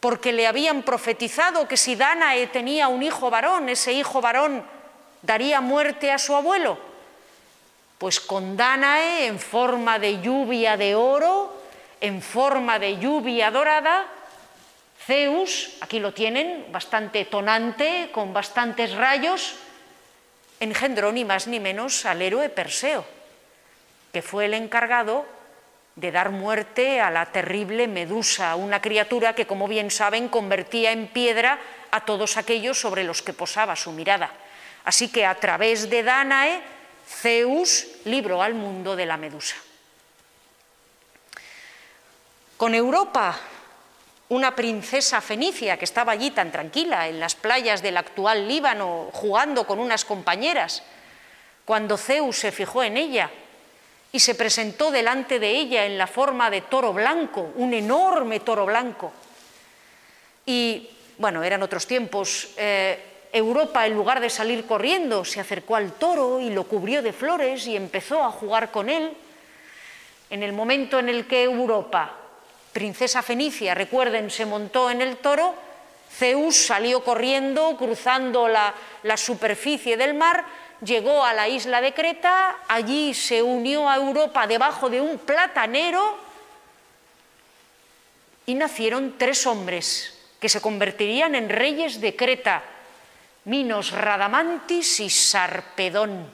porque 0.00 0.32
le 0.32 0.46
habían 0.46 0.82
profetizado 0.82 1.66
que 1.66 1.76
si 1.76 1.96
Danae 1.96 2.46
tenía 2.46 2.88
un 2.88 3.02
hijo 3.02 3.30
varón, 3.30 3.68
ese 3.68 3.92
hijo 3.92 4.20
varón 4.20 4.64
daría 5.22 5.60
muerte 5.60 6.12
a 6.12 6.18
su 6.18 6.36
abuelo. 6.36 6.87
Pues 7.98 8.20
con 8.20 8.56
Danae 8.56 9.26
en 9.26 9.38
forma 9.38 9.98
de 9.98 10.20
lluvia 10.20 10.76
de 10.76 10.94
oro, 10.94 11.62
en 12.00 12.22
forma 12.22 12.78
de 12.78 12.98
lluvia 12.98 13.50
dorada, 13.50 14.06
Zeus, 15.04 15.76
aquí 15.80 16.00
lo 16.00 16.14
tienen, 16.14 16.66
bastante 16.70 17.24
tonante, 17.24 18.10
con 18.12 18.32
bastantes 18.32 18.94
rayos, 18.94 19.56
engendró 20.60 21.12
ni 21.12 21.24
más 21.24 21.46
ni 21.46 21.60
menos 21.60 22.04
al 22.04 22.22
héroe 22.22 22.48
Perseo, 22.48 23.04
que 24.12 24.22
fue 24.22 24.44
el 24.44 24.54
encargado 24.54 25.26
de 25.96 26.12
dar 26.12 26.30
muerte 26.30 27.00
a 27.00 27.10
la 27.10 27.26
terrible 27.26 27.88
Medusa, 27.88 28.54
una 28.54 28.80
criatura 28.80 29.34
que, 29.34 29.46
como 29.46 29.66
bien 29.66 29.90
saben, 29.90 30.28
convertía 30.28 30.92
en 30.92 31.08
piedra 31.08 31.58
a 31.90 32.04
todos 32.04 32.36
aquellos 32.36 32.78
sobre 32.78 33.02
los 33.02 33.22
que 33.22 33.32
posaba 33.32 33.74
su 33.74 33.90
mirada. 33.90 34.30
Así 34.84 35.08
que 35.08 35.26
a 35.26 35.34
través 35.34 35.90
de 35.90 36.02
Danae, 36.04 36.60
Zeus 37.08 37.86
libró 38.04 38.42
al 38.42 38.54
mundo 38.54 38.94
de 38.94 39.06
la 39.06 39.16
Medusa. 39.16 39.56
Con 42.56 42.74
Europa 42.74 43.38
una 44.30 44.54
princesa 44.54 45.20
fenicia 45.20 45.78
que 45.78 45.86
estaba 45.86 46.12
allí 46.12 46.30
tan 46.30 46.52
tranquila 46.52 47.08
en 47.08 47.18
las 47.18 47.34
playas 47.34 47.80
del 47.80 47.96
actual 47.96 48.46
Líbano 48.46 49.08
jugando 49.12 49.66
con 49.66 49.78
unas 49.78 50.04
compañeras, 50.04 50.82
cuando 51.64 51.96
Zeus 51.96 52.38
se 52.38 52.52
fijó 52.52 52.82
en 52.82 52.96
ella 52.96 53.30
y 54.12 54.20
se 54.20 54.34
presentó 54.34 54.90
delante 54.90 55.38
de 55.38 55.50
ella 55.50 55.86
en 55.86 55.96
la 55.96 56.06
forma 56.06 56.50
de 56.50 56.62
toro 56.62 56.92
blanco, 56.92 57.52
un 57.56 57.72
enorme 57.72 58.40
toro 58.40 58.66
blanco. 58.66 59.12
Y 60.44 60.90
bueno, 61.18 61.42
eran 61.42 61.62
otros 61.62 61.86
tiempos. 61.86 62.50
Eh, 62.56 63.07
Europa, 63.32 63.86
en 63.86 63.94
lugar 63.94 64.20
de 64.20 64.30
salir 64.30 64.66
corriendo, 64.66 65.24
se 65.24 65.40
acercó 65.40 65.76
al 65.76 65.92
toro 65.92 66.40
y 66.40 66.50
lo 66.50 66.64
cubrió 66.64 67.02
de 67.02 67.12
flores 67.12 67.66
y 67.66 67.76
empezó 67.76 68.22
a 68.22 68.30
jugar 68.30 68.70
con 68.70 68.88
él. 68.88 69.12
En 70.30 70.42
el 70.42 70.52
momento 70.52 70.98
en 70.98 71.08
el 71.08 71.26
que 71.26 71.42
Europa 71.42 72.14
princesa 72.72 73.22
fenicia, 73.22 73.74
recuerden, 73.74 74.30
se 74.30 74.46
montó 74.46 74.90
en 74.90 75.00
el 75.00 75.16
toro, 75.16 75.54
Zeus 76.16 76.56
salió 76.56 77.02
corriendo, 77.02 77.76
cruzando 77.76 78.46
la, 78.46 78.72
la, 79.02 79.16
superficie 79.16 79.96
del 79.96 80.14
mar, 80.14 80.44
llegó 80.82 81.24
a 81.24 81.34
la 81.34 81.48
isla 81.48 81.80
de 81.80 81.92
Creta, 81.92 82.58
allí 82.68 83.14
se 83.14 83.42
unió 83.42 83.88
a 83.88 83.96
Europa 83.96 84.46
debajo 84.46 84.88
de 84.88 85.00
un 85.00 85.18
platanero 85.18 86.16
y 88.46 88.54
nacieron 88.54 89.16
tres 89.18 89.46
hombres 89.46 90.16
que 90.40 90.48
se 90.48 90.60
convertirían 90.60 91.34
en 91.34 91.48
reyes 91.48 92.00
de 92.00 92.14
Creta, 92.14 92.62
Minos, 93.48 93.92
Radamantis 93.92 95.00
y 95.00 95.08
Sarpedón. 95.08 96.28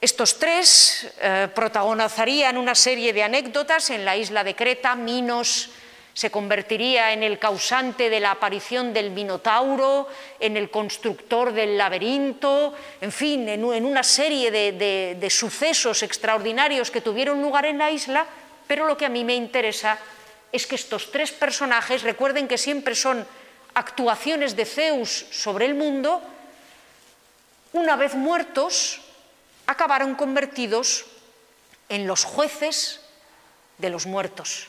Estos 0.00 0.38
tres 0.38 1.12
eh, 1.18 1.48
protagonizarían 1.52 2.56
una 2.56 2.76
serie 2.76 3.12
de 3.12 3.24
anécdotas 3.24 3.90
en 3.90 4.04
la 4.04 4.16
isla 4.16 4.44
de 4.44 4.54
Creta. 4.54 4.94
Minos 4.94 5.70
se 6.14 6.30
convertiría 6.30 7.12
en 7.12 7.24
el 7.24 7.40
causante 7.40 8.08
de 8.08 8.20
la 8.20 8.30
aparición 8.30 8.94
del 8.94 9.10
Minotauro, 9.10 10.06
en 10.38 10.56
el 10.56 10.70
constructor 10.70 11.52
del 11.52 11.76
laberinto, 11.76 12.72
en 13.00 13.10
fin, 13.10 13.48
en, 13.48 13.64
una 13.64 14.04
serie 14.04 14.52
de, 14.52 15.16
de 15.18 15.30
sucesos 15.30 16.04
extraordinarios 16.04 16.92
que 16.92 17.00
tuvieron 17.00 17.42
lugar 17.42 17.66
en 17.66 17.78
la 17.78 17.90
isla, 17.90 18.24
pero 18.68 18.86
lo 18.86 18.96
que 18.96 19.06
a 19.06 19.10
mí 19.10 19.24
me 19.24 19.34
interesa 19.34 19.98
es 20.52 20.64
que 20.66 20.76
estos 20.76 21.10
tres 21.10 21.32
personajes, 21.32 22.02
recuerden 22.02 22.46
que 22.46 22.56
siempre 22.56 22.94
son 22.94 23.26
actuaciones 23.76 24.56
de 24.56 24.64
Zeus 24.64 25.26
sobre 25.30 25.66
el 25.66 25.74
mundo, 25.74 26.22
una 27.74 27.94
vez 27.94 28.14
muertos, 28.14 29.02
acabaron 29.66 30.14
convertidos 30.14 31.04
en 31.90 32.06
los 32.06 32.24
jueces 32.24 33.00
de 33.76 33.90
los 33.90 34.06
muertos, 34.06 34.68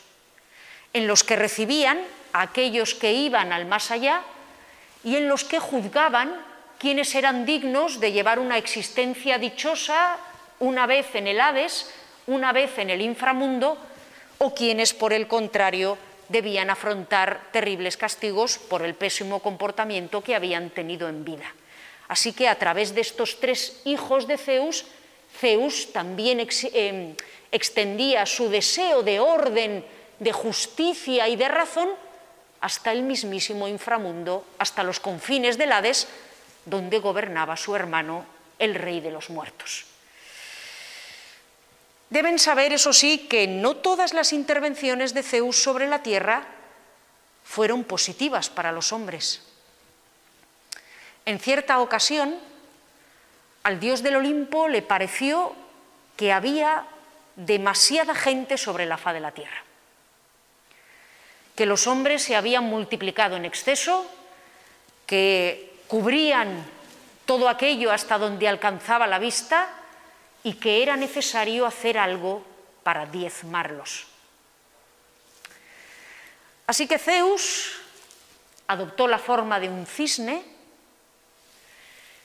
en 0.92 1.06
los 1.06 1.24
que 1.24 1.36
recibían 1.36 1.98
a 2.34 2.42
aquellos 2.42 2.94
que 2.94 3.14
iban 3.14 3.50
al 3.50 3.64
más 3.64 3.90
allá 3.90 4.20
y 5.02 5.16
en 5.16 5.26
los 5.26 5.42
que 5.42 5.58
juzgaban 5.58 6.44
quienes 6.78 7.14
eran 7.14 7.46
dignos 7.46 8.00
de 8.00 8.12
llevar 8.12 8.38
una 8.38 8.58
existencia 8.58 9.38
dichosa 9.38 10.18
una 10.60 10.86
vez 10.86 11.14
en 11.14 11.28
el 11.28 11.40
Hades, 11.40 11.90
una 12.26 12.52
vez 12.52 12.76
en 12.76 12.90
el 12.90 13.00
inframundo, 13.00 13.78
o 14.36 14.54
quienes, 14.54 14.92
por 14.92 15.14
el 15.14 15.26
contrario, 15.26 15.96
debían 16.28 16.70
afrontar 16.70 17.48
terribles 17.52 17.96
castigos 17.96 18.58
por 18.58 18.82
el 18.82 18.94
pésimo 18.94 19.40
comportamiento 19.40 20.22
que 20.22 20.34
habían 20.34 20.70
tenido 20.70 21.08
en 21.08 21.24
vida. 21.24 21.52
Así 22.08 22.32
que 22.32 22.48
a 22.48 22.58
través 22.58 22.94
de 22.94 23.00
estos 23.00 23.40
tres 23.40 23.80
hijos 23.84 24.26
de 24.26 24.38
Zeus, 24.38 24.86
Zeus 25.38 25.92
también 25.92 26.40
em, 26.40 27.14
extendía 27.52 28.24
su 28.24 28.48
deseo 28.48 29.02
de 29.02 29.20
orden, 29.20 29.84
de 30.18 30.32
justicia 30.32 31.28
y 31.28 31.36
de 31.36 31.48
razón 31.48 31.88
hasta 32.60 32.92
el 32.92 33.02
mismísimo 33.02 33.68
inframundo, 33.68 34.44
hasta 34.58 34.82
los 34.82 35.00
confines 35.00 35.58
del 35.58 35.72
Hades, 35.72 36.08
donde 36.64 36.98
gobernaba 36.98 37.56
su 37.56 37.76
hermano, 37.76 38.26
el 38.58 38.74
rey 38.74 39.00
de 39.00 39.10
los 39.12 39.30
muertos. 39.30 39.86
Deben 42.10 42.38
saber, 42.38 42.72
eso 42.72 42.92
sí, 42.92 43.26
que 43.28 43.46
no 43.46 43.76
todas 43.76 44.14
las 44.14 44.32
intervenciones 44.32 45.12
de 45.12 45.22
Zeus 45.22 45.62
sobre 45.62 45.86
la 45.86 46.02
tierra 46.02 46.46
fueron 47.44 47.84
positivas 47.84 48.48
para 48.48 48.72
los 48.72 48.92
hombres. 48.92 49.42
En 51.26 51.38
cierta 51.38 51.80
ocasión, 51.80 52.36
al 53.62 53.78
dios 53.80 54.02
del 54.02 54.16
Olimpo 54.16 54.68
le 54.68 54.80
pareció 54.80 55.54
que 56.16 56.32
había 56.32 56.86
demasiada 57.36 58.14
gente 58.14 58.56
sobre 58.56 58.86
la 58.86 58.96
faz 58.96 59.14
de 59.14 59.20
la 59.20 59.32
tierra. 59.32 59.64
que 61.54 61.66
los 61.66 61.88
hombres 61.88 62.22
se 62.22 62.36
habían 62.36 62.62
multiplicado 62.62 63.34
en 63.34 63.44
exceso, 63.44 64.06
que 65.06 65.74
cubrían 65.88 66.64
todo 67.26 67.48
aquello 67.48 67.90
hasta 67.90 68.16
donde 68.16 68.46
alcanzaba 68.46 69.08
la 69.08 69.18
vista 69.18 69.68
y 70.48 70.54
que 70.54 70.82
era 70.82 70.96
necesario 70.96 71.66
hacer 71.66 71.98
algo 71.98 72.42
para 72.82 73.04
diezmarlos. 73.04 74.06
Así 76.66 76.88
que 76.88 76.98
Zeus 76.98 77.78
adoptó 78.66 79.06
la 79.08 79.18
forma 79.18 79.60
de 79.60 79.68
un 79.68 79.84
cisne, 79.84 80.42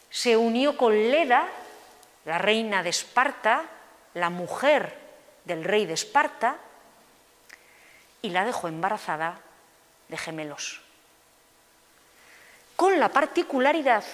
se 0.09 0.37
unió 0.37 0.77
con 0.77 0.93
Leda, 0.93 1.49
la 2.23 2.37
reina 2.37 2.81
de 2.81 2.91
Esparta, 2.91 3.65
la 4.13 4.29
mujer 4.29 4.97
del 5.43 5.65
rey 5.65 5.85
de 5.85 5.95
Esparta, 5.95 6.55
y 8.21 8.29
la 8.29 8.45
dejó 8.45 8.69
embarazada 8.69 9.41
de 10.07 10.17
gemelos. 10.17 10.79
Con 12.77 13.01
la 13.01 13.09
particularidad 13.09 14.05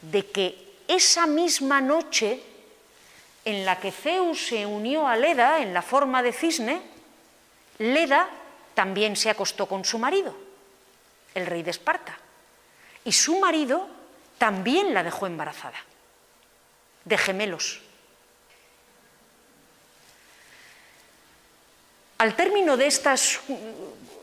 de 0.00 0.30
que 0.30 0.78
esa 0.88 1.26
misma 1.26 1.82
noche 1.82 2.53
en 3.44 3.64
la 3.64 3.78
que 3.78 3.92
Zeus 3.92 4.46
se 4.46 4.64
unió 4.66 5.06
a 5.06 5.16
Leda 5.16 5.60
en 5.60 5.74
la 5.74 5.82
forma 5.82 6.22
de 6.22 6.32
cisne, 6.32 6.80
Leda 7.78 8.28
también 8.74 9.16
se 9.16 9.30
acostó 9.30 9.66
con 9.66 9.84
su 9.84 9.98
marido, 9.98 10.34
el 11.34 11.46
rey 11.46 11.62
de 11.62 11.70
Esparta. 11.70 12.18
Y 13.04 13.12
su 13.12 13.38
marido 13.38 13.88
también 14.38 14.94
la 14.94 15.02
dejó 15.02 15.26
embarazada, 15.26 15.78
de 17.04 17.18
gemelos. 17.18 17.80
Al 22.18 22.36
término 22.36 22.76
de 22.76 22.86
estos 22.86 23.40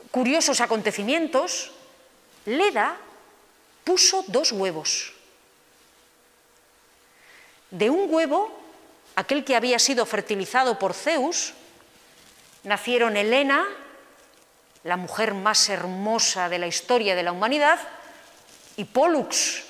curiosos 0.09 0.61
acontecimientos, 0.61 1.71
Leda 2.45 2.97
puso 3.83 4.23
dos 4.27 4.51
huevos. 4.51 5.13
De 7.69 7.89
un 7.89 8.13
huevo, 8.13 8.60
aquel 9.21 9.45
que 9.45 9.55
había 9.55 9.79
sido 9.79 10.05
fertilizado 10.05 10.77
por 10.77 10.93
Zeus, 10.93 11.53
nacieron 12.63 13.17
Helena 13.17 13.65
la 14.83 14.97
mujer 14.97 15.33
más 15.33 15.69
hermosa 15.69 16.49
de 16.49 16.57
la 16.57 16.67
historia 16.67 17.15
de 17.15 17.23
la 17.23 17.31
humanidad, 17.31 17.79
y 18.77 18.85
Pollux, 18.85 19.63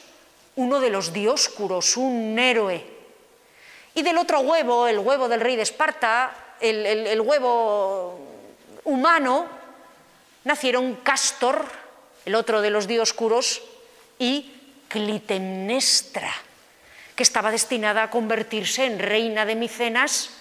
uno 0.56 0.80
de 0.80 0.90
los 0.90 1.12
dioscuros, 1.12 1.98
un 1.98 2.38
héroe. 2.40 2.86
Y 3.94 4.04
del 4.04 4.18
otro 4.18 4.40
huevo, 4.40 4.88
el 4.88 5.00
huevo 5.00 5.28
del 5.28 5.42
rey 5.42 5.56
de 5.56 5.64
Esparta, 5.64 6.56
el, 6.62 6.86
el 6.86 7.20
huevo 7.20 8.20
humano, 8.86 9.48
nacieron 10.46 10.96
Castor, 10.98 11.66
el 12.26 12.36
otro 12.36 12.62
de 12.62 12.70
los 12.70 12.88
dioscuros, 12.88 13.62
y 14.18 14.54
Clitemnestra, 14.88 16.32
que 17.22 17.30
estaba 17.30 17.54
destinada 17.54 18.02
a 18.02 18.10
convertirse 18.10 18.90
en 18.90 18.98
reina 18.98 19.46
de 19.46 19.54
Micenas 19.54 20.34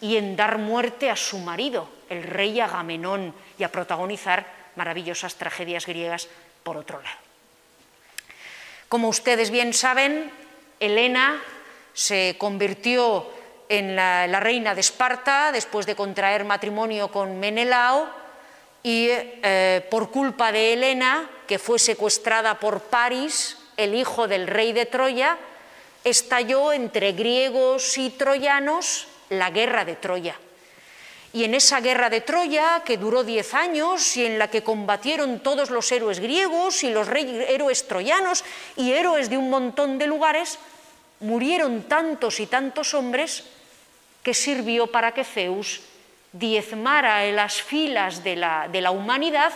y 0.00 0.16
en 0.16 0.32
dar 0.32 0.56
muerte 0.56 1.12
a 1.12 1.14
su 1.14 1.36
marido, 1.36 1.92
el 2.08 2.22
rey 2.22 2.58
Agamenón, 2.58 3.36
y 3.58 3.64
a 3.64 3.68
protagonizar 3.68 4.48
maravillosas 4.74 5.34
tragedias 5.34 5.84
griegas 5.84 6.32
por 6.64 6.78
otro 6.78 7.02
lado. 7.02 7.18
Como 8.88 9.12
ustedes 9.12 9.50
bien 9.50 9.74
saben, 9.74 10.32
Helena 10.80 11.36
se 11.92 12.36
convirtió 12.38 13.28
en 13.68 13.94
la, 13.94 14.40
reina 14.40 14.74
de 14.74 14.80
Esparta 14.80 15.52
después 15.52 15.84
de 15.84 15.94
contraer 15.94 16.46
matrimonio 16.46 17.12
con 17.12 17.40
Menelao 17.40 18.08
y 18.82 19.08
eh, 19.10 19.86
por 19.90 20.10
culpa 20.10 20.50
de 20.50 20.72
Helena, 20.72 21.28
que 21.46 21.58
fue 21.58 21.78
secuestrada 21.78 22.58
por 22.58 22.80
Paris, 22.84 23.58
el 23.76 23.94
hijo 23.94 24.26
del 24.28 24.46
rey 24.46 24.72
de 24.72 24.86
Troya, 24.86 25.36
estalló 26.04 26.72
entre 26.72 27.12
griegos 27.12 27.96
y 27.98 28.10
troyanos 28.10 29.06
la 29.28 29.50
guerra 29.50 29.84
de 29.84 29.96
Troya. 29.96 30.36
Y 31.32 31.44
en 31.44 31.54
esa 31.54 31.80
guerra 31.80 32.10
de 32.10 32.20
Troya, 32.20 32.82
que 32.84 32.98
duró 32.98 33.24
diez 33.24 33.54
años 33.54 34.16
y 34.16 34.26
en 34.26 34.38
la 34.38 34.48
que 34.48 34.62
combatieron 34.62 35.40
todos 35.40 35.70
los 35.70 35.90
héroes 35.90 36.20
griegos 36.20 36.84
y 36.84 36.90
los 36.90 37.08
héroes 37.08 37.88
troyanos 37.88 38.44
y 38.76 38.92
héroes 38.92 39.30
de 39.30 39.38
un 39.38 39.48
montón 39.48 39.96
de 39.96 40.06
lugares, 40.06 40.58
murieron 41.20 41.84
tantos 41.84 42.38
y 42.40 42.46
tantos 42.46 42.92
hombres 42.92 43.44
que 44.22 44.34
sirvió 44.34 44.88
para 44.88 45.12
que 45.12 45.24
Zeus 45.24 45.80
diezmara 46.32 47.24
en 47.24 47.36
las 47.36 47.62
filas 47.62 48.22
de 48.22 48.36
la, 48.36 48.68
de 48.70 48.80
la 48.80 48.90
humanidad 48.90 49.52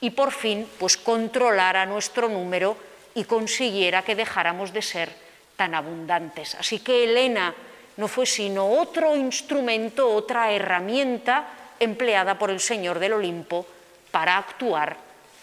y 0.00 0.10
por 0.10 0.32
fin 0.32 0.68
pues 0.78 0.96
controlara 0.96 1.86
nuestro 1.86 2.28
número 2.28 2.76
y 3.14 3.24
consiguiera 3.24 4.02
que 4.02 4.14
dejáramos 4.14 4.72
de 4.72 4.82
ser 4.82 5.29
tan 5.60 5.74
abundantes. 5.74 6.54
Así 6.54 6.78
que 6.78 7.04
Helena 7.04 7.54
no 7.98 8.08
fue 8.08 8.24
sino 8.24 8.66
otro 8.80 9.14
instrumento, 9.14 10.08
otra 10.08 10.50
herramienta 10.50 11.74
empleada 11.78 12.38
por 12.38 12.48
el 12.48 12.60
Señor 12.60 12.98
del 12.98 13.12
Olimpo 13.12 13.66
para 14.10 14.38
actuar 14.38 14.96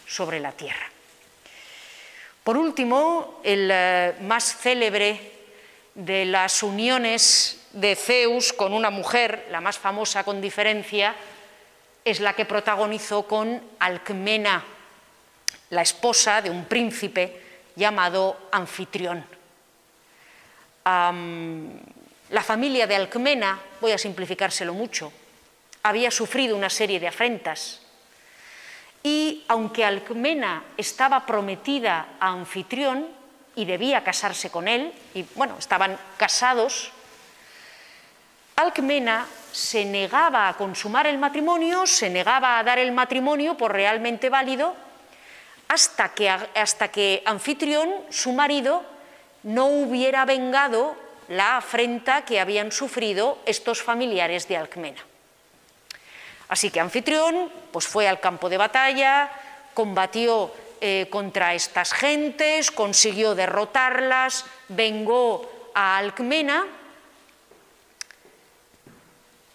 sobre 0.08 0.40
la 0.40 0.52
tierra. 0.54 0.90
Por 2.44 2.58
último, 2.58 3.42
el 3.44 3.70
eh, 3.72 4.16
más 4.22 4.58
célebre 4.58 5.34
de 5.94 6.26
las 6.26 6.64
uniones 6.64 7.68
de 7.74 7.96
Zeus 7.96 8.54
con 8.54 8.74
una 8.74 8.90
mujer, 8.90 9.46
la 9.52 9.62
más 9.62 9.78
famosa 9.78 10.24
con 10.24 10.42
diferencia, 10.42 11.14
es 12.04 12.22
la 12.22 12.34
que 12.34 12.46
protagonizó 12.46 13.28
con 13.28 13.62
Alcmena, 13.78 14.64
la 15.70 15.84
esposa 15.84 16.42
de 16.42 16.50
un 16.50 16.66
príncipe 16.66 17.40
llamado 17.76 18.50
Anfitrión. 18.52 19.37
La 20.88 22.44
familia 22.44 22.88
de 22.88 22.96
Alcmena, 22.96 23.60
voy 23.82 23.92
a 23.92 23.98
simplificárselo 23.98 24.74
mucho, 24.74 25.12
había 25.84 26.12
sufrido 26.12 26.56
una 26.56 26.70
serie 26.70 27.00
de 27.00 27.08
afrentas. 27.08 27.82
Y 29.04 29.44
aunque 29.48 29.84
Alcmena 29.84 30.64
estaba 30.78 31.26
prometida 31.26 32.16
a 32.20 32.28
Anfitrión 32.30 33.08
y 33.56 33.66
debía 33.66 34.04
casarse 34.04 34.50
con 34.50 34.68
él, 34.68 34.94
y 35.14 35.26
bueno, 35.36 35.56
estaban 35.60 35.98
casados, 36.18 36.92
Alcmena 38.56 39.28
se 39.52 39.86
negaba 39.86 40.48
a 40.48 40.58
consumar 40.58 41.06
el 41.08 41.18
matrimonio, 41.18 41.86
se 41.86 42.10
negaba 42.10 42.60
a 42.60 42.64
dar 42.64 42.80
el 42.80 42.92
matrimonio 42.92 43.56
por 43.56 43.72
realmente 43.72 44.30
válido, 44.30 44.76
hasta 45.68 46.14
que, 46.14 46.30
hasta 46.30 46.88
que 46.88 47.24
Anfitrión, 47.26 47.94
su 48.10 48.32
marido, 48.34 48.97
no 49.48 49.68
hubiera 49.68 50.26
vengado 50.26 50.98
la 51.30 51.56
afrenta 51.56 52.26
que 52.26 52.40
habían 52.42 52.74
sufrido 52.74 53.40
estos 53.46 53.82
familiares 53.82 54.46
de 54.50 54.58
Alcmena. 54.58 55.02
Así 56.50 56.70
que 56.70 56.82
Anfitrión 56.82 57.50
pues 57.72 57.88
fue 57.88 58.10
al 58.10 58.20
campo 58.20 58.50
de 58.50 58.58
batalla, 58.58 59.32
combatió 59.74 60.52
eh, 60.82 61.08
contra 61.10 61.54
estas 61.54 61.94
gentes, 61.94 62.72
consiguió 62.72 63.36
derrotarlas, 63.36 64.46
vengó 64.68 65.72
a 65.74 65.98
Alcmena 65.98 66.66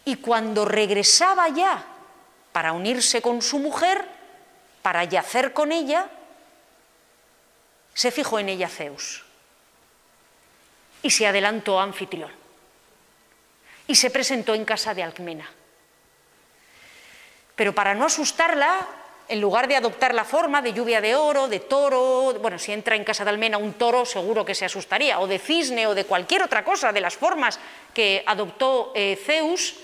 y 0.07 0.16
cuando 0.16 0.64
regresaba 0.64 1.51
ya 1.51 1.84
para 2.51 2.72
unirse 2.72 3.20
con 3.20 3.43
su 3.43 3.59
mujer, 3.59 4.07
para 4.80 5.05
yacer 5.05 5.53
con 5.53 5.70
ella, 5.70 6.09
se 7.93 8.11
fijó 8.11 8.38
en 8.38 8.49
ella 8.49 8.68
Zeus 8.68 9.24
y 11.03 11.11
se 11.11 11.27
adelantó 11.27 11.79
a 11.79 11.83
anfitrión. 11.83 12.31
Y 13.87 13.95
se 13.95 14.11
presentó 14.11 14.55
en 14.55 14.65
casa 14.65 14.95
de 14.95 15.03
Alcmena. 15.03 15.51
Pero 17.57 17.75
para 17.75 17.95
no 17.95 18.07
asustarla, 18.07 18.87
en 19.29 19.41
lugar 19.41 19.69
de 19.69 19.77
adoptar 19.77 20.15
la 20.15 20.25
forma 20.25 20.63
de 20.63 20.73
lluvia 20.73 21.01
de 21.01 21.15
oro, 21.15 21.49
de 21.49 21.61
toro, 21.61 22.35
bueno, 22.41 22.59
si 22.59 22.73
entra 22.73 22.97
en 22.97 23.05
casa 23.05 23.25
de 23.25 23.31
Almena 23.31 23.59
un 23.59 23.75
toro, 23.75 24.05
seguro 24.05 24.45
que 24.45 24.55
se 24.55 24.65
asustaría, 24.65 25.19
o 25.21 25.27
de 25.27 25.39
cisne, 25.39 25.87
o 25.87 25.95
de 25.95 26.05
cualquier 26.05 26.43
otra 26.43 26.65
cosa, 26.65 26.93
de 26.93 27.01
las 27.01 27.17
formas 27.17 27.59
que 27.95 28.23
adoptó 28.27 28.93
eh, 28.95 29.19
Zeus, 29.25 29.75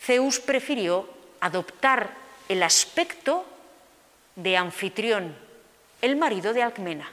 Zeus 0.00 0.40
prefirió 0.40 1.08
adoptar 1.40 2.10
el 2.48 2.62
aspecto 2.62 3.44
de 4.36 4.56
anfitrión, 4.56 5.36
el 6.00 6.16
marido 6.16 6.52
de 6.52 6.62
Alcmena. 6.62 7.10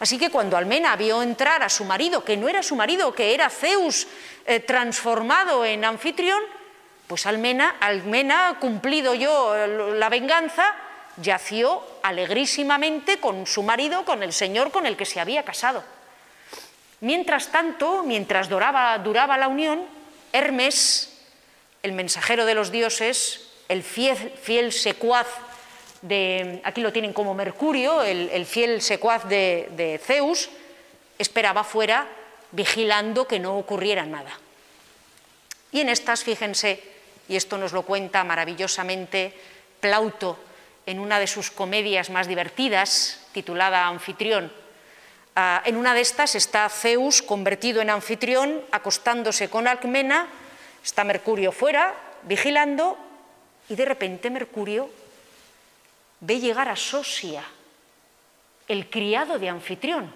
Así 0.00 0.18
que 0.18 0.30
cuando 0.30 0.56
Almena 0.56 0.96
vio 0.96 1.22
entrar 1.22 1.62
a 1.62 1.68
su 1.68 1.84
marido, 1.84 2.24
que 2.24 2.36
no 2.36 2.48
era 2.48 2.62
su 2.62 2.74
marido, 2.74 3.14
que 3.14 3.34
era 3.34 3.50
Zeus 3.50 4.06
eh, 4.46 4.60
transformado 4.60 5.64
en 5.64 5.84
anfitrión, 5.84 6.42
pues 7.06 7.26
Almena, 7.26 7.76
Almena, 7.80 8.56
cumplido 8.60 9.14
yo 9.14 9.54
la 9.94 10.08
venganza, 10.08 10.74
yació 11.20 11.82
alegrísimamente 12.02 13.20
con 13.20 13.46
su 13.46 13.62
marido, 13.62 14.04
con 14.04 14.22
el 14.22 14.32
señor 14.32 14.70
con 14.70 14.86
el 14.86 14.96
que 14.96 15.06
se 15.06 15.20
había 15.20 15.44
casado. 15.44 15.84
Mientras 17.00 17.48
tanto, 17.48 18.02
mientras 18.02 18.48
duraba 18.48 18.98
la 19.38 19.48
unión, 19.48 19.84
Hermes, 20.32 21.10
el 21.82 21.92
mensajero 21.92 22.44
de 22.44 22.54
los 22.54 22.70
dioses, 22.70 23.48
el 23.68 23.82
fiel, 23.82 24.72
secuaz 24.72 25.26
de, 26.02 26.60
aquí 26.64 26.80
lo 26.80 26.92
tienen 26.92 27.12
como 27.12 27.34
Mercurio, 27.34 28.02
el, 28.02 28.46
fiel 28.46 28.80
secuaz 28.80 29.28
de 29.28 30.00
Zeus, 30.02 30.50
esperaba 31.18 31.64
fuera 31.64 32.06
vigilando 32.52 33.26
que 33.26 33.38
no 33.38 33.58
ocurriera 33.58 34.04
nada. 34.04 34.32
Y 35.72 35.80
en 35.80 35.88
estas, 35.88 36.24
fíjense, 36.24 36.82
y 37.28 37.36
esto 37.36 37.58
nos 37.58 37.72
lo 37.72 37.82
cuenta 37.82 38.24
maravillosamente 38.24 39.32
Plauto 39.80 40.38
en 40.86 40.98
una 40.98 41.20
de 41.20 41.26
sus 41.26 41.50
comedias 41.50 42.10
más 42.10 42.26
divertidas, 42.26 43.20
titulada 43.32 43.86
Anfitrión. 43.86 44.52
Ah, 45.36 45.62
en 45.64 45.76
una 45.76 45.94
de 45.94 46.00
estas 46.00 46.34
está 46.34 46.68
Zeus 46.68 47.22
convertido 47.22 47.80
en 47.80 47.90
anfitrión, 47.90 48.60
acostándose 48.72 49.48
con 49.48 49.68
Alcmena, 49.68 50.26
está 50.82 51.04
Mercurio 51.04 51.52
fuera, 51.52 51.94
vigilando, 52.24 52.98
y 53.68 53.76
de 53.76 53.84
repente 53.84 54.28
Mercurio 54.28 54.90
ve 56.20 56.38
llegar 56.38 56.68
a 56.68 56.76
Sosia, 56.76 57.42
el 58.68 58.88
criado 58.88 59.38
de 59.38 59.48
anfitrión, 59.48 60.12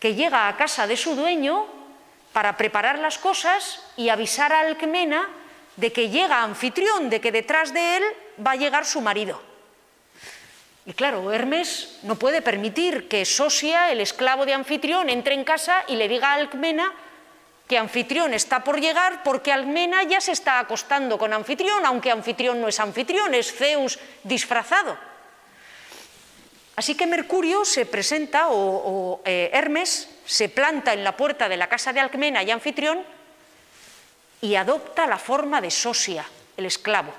que 0.00 0.14
llega 0.14 0.48
a 0.48 0.56
casa 0.56 0.86
de 0.86 0.96
su 0.96 1.14
dueño 1.14 1.66
para 2.32 2.56
preparar 2.56 2.98
las 2.98 3.18
cosas 3.18 3.82
y 3.96 4.08
avisar 4.08 4.52
a 4.52 4.60
Alcmena 4.60 5.28
de 5.76 5.92
que 5.92 6.08
llega 6.08 6.42
anfitrión, 6.42 7.10
de 7.10 7.20
que 7.20 7.32
detrás 7.32 7.72
de 7.72 7.98
él 7.98 8.04
va 8.44 8.52
a 8.52 8.56
llegar 8.56 8.84
su 8.84 9.00
marido. 9.00 9.40
Y 10.86 10.94
claro, 10.94 11.32
Hermes 11.32 11.98
no 12.02 12.16
puede 12.16 12.40
permitir 12.40 13.08
que 13.08 13.24
Sosia, 13.24 13.92
el 13.92 14.00
esclavo 14.00 14.46
de 14.46 14.54
anfitrión, 14.54 15.10
entre 15.10 15.34
en 15.34 15.44
casa 15.44 15.84
y 15.86 15.96
le 15.96 16.08
diga 16.08 16.32
a 16.32 16.34
Alcmena 16.34 16.92
que 17.68 17.76
anfitrión 17.76 18.32
está 18.32 18.64
por 18.64 18.80
llegar 18.80 19.22
porque 19.22 19.52
Alcmena 19.52 20.02
ya 20.02 20.20
se 20.20 20.32
está 20.32 20.58
acostando 20.58 21.18
con 21.18 21.34
anfitrión, 21.34 21.84
aunque 21.84 22.10
anfitrión 22.10 22.60
no 22.60 22.68
es 22.68 22.80
anfitrión, 22.80 23.34
es 23.34 23.54
Zeus 23.54 23.98
disfrazado. 24.24 24.96
Así 26.76 26.94
que 26.94 27.06
Mercurio 27.06 27.64
se 27.66 27.84
presenta, 27.84 28.48
o, 28.48 29.20
eh, 29.24 29.50
Hermes 29.52 30.08
se 30.24 30.48
planta 30.48 30.94
en 30.94 31.04
la 31.04 31.16
puerta 31.16 31.48
de 31.48 31.56
la 31.56 31.68
casa 31.68 31.92
de 31.92 32.00
Alcmena 32.00 32.42
y 32.42 32.50
anfitrión 32.50 33.04
y 34.40 34.54
adopta 34.54 35.06
la 35.06 35.18
forma 35.18 35.60
de 35.60 35.70
Sosia, 35.70 36.24
el 36.56 36.64
esclavo. 36.64 37.12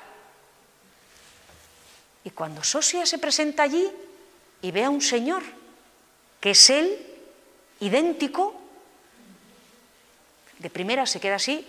Y 2.24 2.32
cuando 2.32 2.64
Sosia 2.64 3.06
se 3.06 3.20
presenta 3.20 3.64
allí 3.64 3.88
y 4.62 4.72
ve 4.72 4.84
a 4.84 4.89
un 4.89 5.02
señor 5.02 5.43
que 6.39 6.52
es 6.52 6.70
él, 6.70 6.97
idéntico, 7.82 8.59
de 10.60 10.70
primera 10.70 11.05
se 11.05 11.20
queda 11.20 11.36
así, 11.36 11.66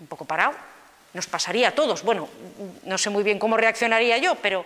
un 0.00 0.06
poco 0.06 0.24
parado, 0.24 0.54
nos 1.12 1.26
pasaría 1.26 1.68
a 1.68 1.74
todos. 1.74 2.02
Bueno, 2.02 2.28
no 2.84 2.96
sé 2.96 3.10
muy 3.10 3.22
bien 3.22 3.38
cómo 3.38 3.56
reaccionaría 3.56 4.16
yo, 4.18 4.36
pero 4.36 4.64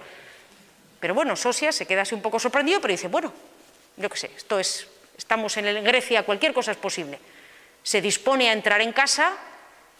pero 1.05 1.13
bueno, 1.13 1.37
Sosia 1.37 1.71
se 1.71 1.85
queda 1.85 2.01
así 2.01 2.15
un 2.15 2.23
poco 2.23 2.41
sorprendido, 2.41 2.81
pero 2.81 2.93
dice, 2.93 3.09
bueno, 3.09 3.31
yo 3.99 4.09
qué 4.09 4.17
sé, 4.17 4.31
esto 4.35 4.59
es, 4.59 4.89
estamos 5.19 5.55
en 5.59 5.85
Grecia, 5.85 6.23
cualquier 6.23 6.55
cosa 6.55 6.71
es 6.71 6.79
posible. 6.79 7.19
Se 7.83 8.01
dispone 8.01 8.49
a 8.49 8.55
entrar 8.55 8.81
en 8.81 8.91
casa 8.95 9.33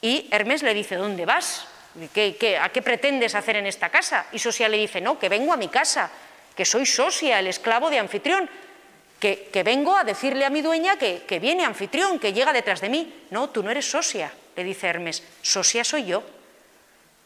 y 0.01 0.27
Hermes 0.31 0.63
le 0.63 0.73
dice, 0.73 0.97
¿dónde 0.97 1.27
vas? 1.27 1.67
a 1.95 2.69
qué 2.71 2.83
pretendes 2.83 3.35
hacer 3.35 3.57
en 3.57 3.67
esta 3.67 3.91
casa? 3.91 4.29
Y 4.33 4.39
Sosia 4.39 4.67
le 4.67 4.79
dice, 4.79 5.03
no, 5.03 5.19
que 5.19 5.29
vengo 5.29 5.53
a 5.53 5.59
mi 5.59 5.69
casa, 5.69 6.11
que 6.57 6.65
soy 6.65 6.87
Sosia, 6.87 7.39
el 7.39 7.49
esclavo 7.49 7.91
de 7.91 7.99
anfitrión, 7.99 8.49
que, 9.25 9.63
vengo 9.63 9.97
a 9.97 10.05
decirle 10.05 10.45
a 10.45 10.51
mi 10.51 10.61
dueña 10.61 10.99
que, 10.99 11.39
viene 11.41 11.65
anfitrión, 11.65 12.19
que 12.19 12.35
llega 12.35 12.53
detrás 12.53 12.83
de 12.83 12.91
mí. 12.91 13.25
No, 13.31 13.49
tú 13.49 13.63
no 13.63 13.71
eres 13.71 13.89
Sosia, 13.89 14.31
le 14.55 14.65
dice 14.65 14.87
Hermes, 14.87 15.23
Sosia 15.41 15.83
soy 15.83 16.05
yo. 16.05 16.23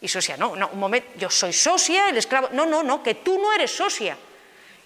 Y 0.00 0.06
Sosia, 0.06 0.36
no, 0.36 0.54
no, 0.54 0.68
un 0.68 0.78
momento, 0.78 1.08
yo 1.18 1.28
soy 1.28 1.52
Sosia, 1.52 2.08
el 2.08 2.16
esclavo. 2.16 2.50
No, 2.52 2.66
no, 2.66 2.84
no, 2.84 3.02
que 3.02 3.14
tú 3.14 3.40
no 3.40 3.52
eres 3.52 3.72
Sosia. 3.72 4.16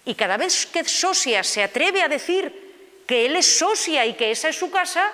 Y 0.05 0.15
cada 0.15 0.37
vez 0.37 0.65
que 0.65 0.83
Sosia 0.85 1.43
se 1.43 1.61
atreve 1.61 2.01
a 2.01 2.07
decir 2.07 3.03
que 3.05 3.27
él 3.27 3.35
es 3.35 3.59
Sosia 3.59 4.07
y 4.07 4.15
que 4.15 4.31
esa 4.31 4.49
es 4.49 4.55
su 4.55 4.71
casa, 4.71 5.13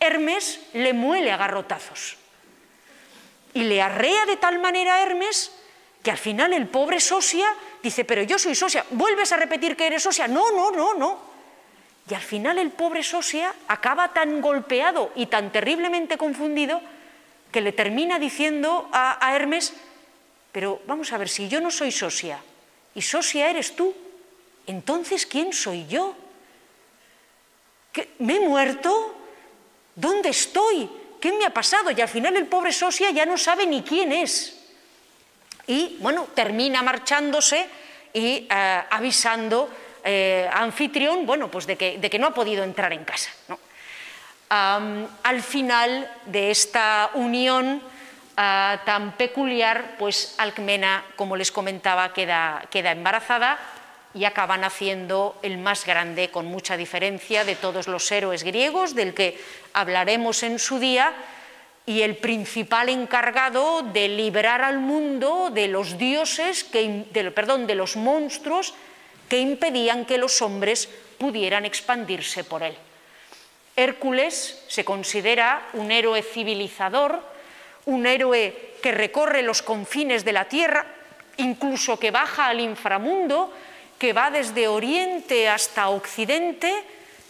Hermes 0.00 0.60
le 0.74 0.92
muele 0.92 1.32
a 1.32 1.38
garrotazos. 1.38 2.18
Y 3.54 3.62
le 3.62 3.80
arrea 3.80 4.26
de 4.26 4.36
tal 4.36 4.58
manera 4.58 4.96
a 4.96 5.02
Hermes 5.02 5.52
que 6.02 6.10
al 6.10 6.18
final 6.18 6.52
el 6.52 6.68
pobre 6.68 7.00
Sosia 7.00 7.48
dice, 7.84 8.04
pero 8.04 8.22
yo 8.22 8.38
soy 8.38 8.54
Sosia, 8.54 8.84
¿vuelves 8.90 9.30
a 9.32 9.36
repetir 9.36 9.76
que 9.76 9.86
eres 9.86 10.02
Sosia? 10.02 10.26
No, 10.26 10.50
no, 10.52 10.70
no, 10.70 10.94
no. 10.94 11.18
Y 12.08 12.14
al 12.14 12.22
final 12.22 12.58
el 12.58 12.70
pobre 12.70 13.02
Sosia 13.02 13.54
acaba 13.68 14.12
tan 14.12 14.40
golpeado 14.40 15.12
y 15.14 15.26
tan 15.26 15.52
terriblemente 15.52 16.16
confundido 16.16 16.80
que 17.52 17.60
le 17.60 17.72
termina 17.72 18.18
diciendo 18.18 18.88
a, 18.90 19.36
Hermes, 19.36 19.74
pero 20.50 20.80
vamos 20.86 21.12
a 21.12 21.18
ver, 21.18 21.28
si 21.28 21.46
yo 21.48 21.60
no 21.60 21.70
soy 21.70 21.92
Sosia 21.92 22.40
y 22.94 23.02
Sosia 23.02 23.50
eres 23.50 23.76
tú, 23.76 23.94
entonces 24.66 25.26
¿quién 25.26 25.52
soy 25.52 25.86
yo? 25.86 26.16
¿Me 28.18 28.36
he 28.36 28.40
muerto? 28.40 29.14
¿Dónde 29.94 30.30
estoy? 30.30 30.88
¿Qué 31.20 31.32
me 31.32 31.44
ha 31.44 31.50
pasado? 31.50 31.90
Y 31.90 32.00
al 32.00 32.08
final 32.08 32.34
el 32.36 32.46
pobre 32.46 32.72
Sosia 32.72 33.10
ya 33.10 33.26
no 33.26 33.36
sabe 33.36 33.66
ni 33.66 33.82
quién 33.82 34.10
es. 34.10 34.63
Y 35.66 35.96
bueno, 36.00 36.28
termina 36.34 36.82
marchándose 36.82 37.66
y 38.12 38.46
eh, 38.50 38.82
avisando 38.90 39.70
eh, 40.04 40.48
a 40.52 40.62
anfitrión, 40.62 41.24
bueno, 41.24 41.50
pues 41.50 41.66
de 41.66 41.76
que, 41.76 42.18
no 42.18 42.28
ha 42.28 42.34
podido 42.34 42.62
entrar 42.62 42.92
en 42.92 43.04
casa. 43.04 43.30
al 44.48 45.42
final 45.42 46.10
de 46.26 46.50
esta 46.50 47.10
unión 47.14 47.82
ah, 48.36 48.82
tan 48.84 49.12
peculiar, 49.12 49.96
pues 49.98 50.34
Alcmena, 50.38 51.04
como 51.16 51.36
les 51.36 51.50
comentaba, 51.50 52.12
queda, 52.12 52.62
queda 52.70 52.92
embarazada 52.92 53.58
y 54.14 54.24
acaba 54.26 54.56
naciendo 54.56 55.38
el 55.42 55.58
más 55.58 55.84
grande, 55.84 56.30
con 56.30 56.46
mucha 56.46 56.76
diferencia, 56.76 57.44
de 57.44 57.56
todos 57.56 57.88
los 57.88 58.10
héroes 58.12 58.44
griegos, 58.44 58.94
del 58.94 59.12
que 59.12 59.40
hablaremos 59.72 60.42
en 60.44 60.58
su 60.58 60.78
día, 60.78 61.12
y 61.86 62.00
el 62.02 62.16
principal 62.16 62.88
encargado 62.88 63.82
de 63.82 64.08
liberar 64.08 64.62
al 64.62 64.78
mundo 64.78 65.50
de 65.50 65.68
los 65.68 65.98
dioses, 65.98 66.64
que, 66.64 67.04
perdón, 67.34 67.66
de 67.66 67.74
los 67.74 67.96
monstruos 67.96 68.74
que 69.28 69.38
impedían 69.38 70.06
que 70.06 70.18
los 70.18 70.40
hombres 70.40 70.88
pudieran 71.18 71.64
expandirse 71.64 72.44
por 72.44 72.62
él. 72.62 72.76
Hércules 73.76 74.62
se 74.68 74.84
considera 74.84 75.68
un 75.74 75.90
héroe 75.90 76.22
civilizador, 76.22 77.20
un 77.86 78.06
héroe 78.06 78.76
que 78.82 78.92
recorre 78.92 79.42
los 79.42 79.62
confines 79.62 80.24
de 80.24 80.32
la 80.32 80.46
tierra, 80.46 80.86
incluso 81.36 81.98
que 81.98 82.10
baja 82.10 82.46
al 82.46 82.60
inframundo, 82.60 83.52
que 83.98 84.12
va 84.12 84.30
desde 84.30 84.68
Oriente 84.68 85.48
hasta 85.48 85.88
Occidente, 85.88 86.72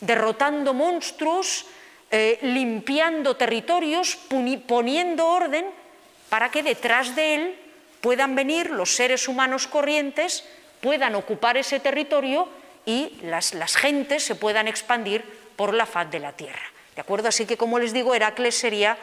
derrotando 0.00 0.74
monstruos, 0.74 1.66
eh, 2.14 2.38
limpiando 2.42 3.34
territorios, 3.34 4.14
poniendo 4.68 5.26
orden 5.26 5.66
para 6.28 6.48
que 6.48 6.62
detrás 6.62 7.16
de 7.16 7.34
él 7.34 7.58
puedan 8.00 8.36
venir 8.36 8.70
los 8.70 8.94
seres 8.94 9.26
humanos 9.26 9.66
corrientes, 9.66 10.44
puedan 10.80 11.16
ocupar 11.16 11.56
ese 11.56 11.80
territorio 11.80 12.48
y 12.86 13.18
las, 13.22 13.52
las 13.54 13.74
gentes 13.74 14.22
se 14.22 14.36
puedan 14.36 14.68
expandir 14.68 15.24
por 15.56 15.74
la 15.74 15.86
faz 15.86 16.08
de 16.08 16.20
la 16.20 16.30
tierra. 16.30 16.62
¿De 16.94 17.00
acuerdo? 17.00 17.26
Así 17.26 17.46
que, 17.46 17.56
como 17.56 17.80
les 17.80 17.92
digo, 17.92 18.14
Heracles 18.14 18.54
sería 18.54 18.96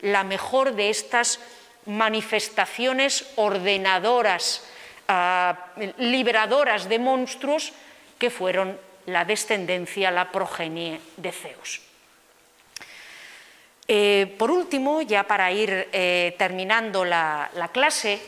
la 0.00 0.24
mejor 0.24 0.72
de 0.72 0.88
estas 0.88 1.40
manifestaciones 1.84 3.26
ordenadoras, 3.36 4.64
ah, 5.08 5.66
liberadoras 5.98 6.88
de 6.88 6.98
monstruos 6.98 7.74
que 8.18 8.30
fueron 8.30 8.80
la 9.04 9.26
descendencia, 9.26 10.10
la 10.10 10.32
progenie 10.32 10.98
de 11.18 11.30
Zeus. 11.30 11.84
Eh, 13.86 14.34
por 14.38 14.50
último, 14.50 15.02
ya 15.02 15.24
para 15.24 15.52
ir 15.52 15.88
eh, 15.92 16.34
terminando 16.38 17.04
la 17.04 17.70
clase, 17.72 18.20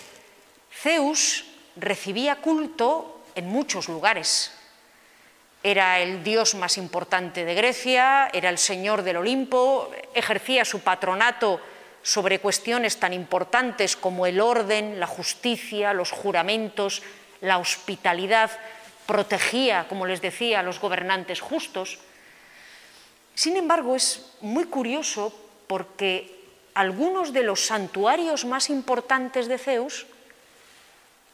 Zeus 0.70 1.44
recibía 1.76 2.36
culto 2.36 3.22
en 3.34 3.46
muchos 3.46 3.88
lugares 3.88 4.52
era 5.66 5.98
el 5.98 6.22
dios 6.22 6.54
más 6.54 6.78
importante 6.78 7.44
de 7.44 7.54
Grecia, 7.54 8.30
era 8.32 8.50
el 8.50 8.58
señor 8.58 9.02
del 9.02 9.16
Olimpo, 9.16 9.90
ejercía 10.14 10.64
su 10.64 10.78
patronato 10.80 11.60
sobre 12.04 12.38
cuestiones 12.38 13.00
tan 13.00 13.12
importantes 13.12 13.96
como 13.96 14.26
el 14.26 14.40
orden, 14.40 15.00
la 15.00 15.08
justicia, 15.08 15.92
los 15.92 16.12
juramentos, 16.12 17.02
la 17.40 17.58
hospitalidad, 17.58 18.52
protegía, 19.06 19.88
como 19.88 20.06
les 20.06 20.22
decía, 20.22 20.60
a 20.60 20.62
los 20.62 20.78
gobernantes 20.78 21.40
justos. 21.40 21.98
Sin 23.34 23.56
embargo, 23.56 23.96
es 23.96 24.34
muy 24.40 24.66
curioso 24.66 25.34
porque 25.66 26.34
algunos 26.74 27.32
de 27.32 27.42
los 27.42 27.66
santuarios 27.66 28.44
más 28.44 28.70
importantes 28.70 29.48
de 29.48 29.58
Zeus 29.58 30.06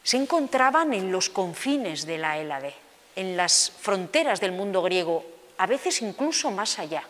se 0.02 0.16
encontraban 0.16 0.94
en 0.94 1.12
los 1.12 1.30
confines 1.30 2.06
de 2.06 2.18
la 2.18 2.38
Hélade 2.38 2.74
en 3.16 3.36
las 3.36 3.72
fronteras 3.80 4.40
del 4.40 4.52
mundo 4.52 4.82
griego, 4.82 5.24
a 5.58 5.66
veces 5.66 6.02
incluso 6.02 6.50
más 6.50 6.78
allá. 6.78 7.02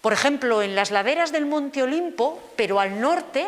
Por 0.00 0.12
ejemplo, 0.12 0.62
en 0.62 0.74
las 0.74 0.90
laderas 0.90 1.32
del 1.32 1.46
monte 1.46 1.82
Olimpo, 1.82 2.40
pero 2.56 2.80
al 2.80 3.00
norte, 3.00 3.46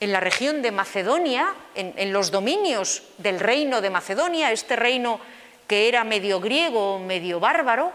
en 0.00 0.12
la 0.12 0.20
región 0.20 0.60
de 0.60 0.72
Macedonia, 0.72 1.54
en, 1.74 2.12
los 2.12 2.30
dominios 2.30 3.02
del 3.18 3.40
reino 3.40 3.80
de 3.80 3.90
Macedonia, 3.90 4.52
este 4.52 4.76
reino 4.76 5.20
que 5.66 5.88
era 5.88 6.04
medio 6.04 6.40
griego, 6.40 6.98
medio 6.98 7.40
bárbaro, 7.40 7.92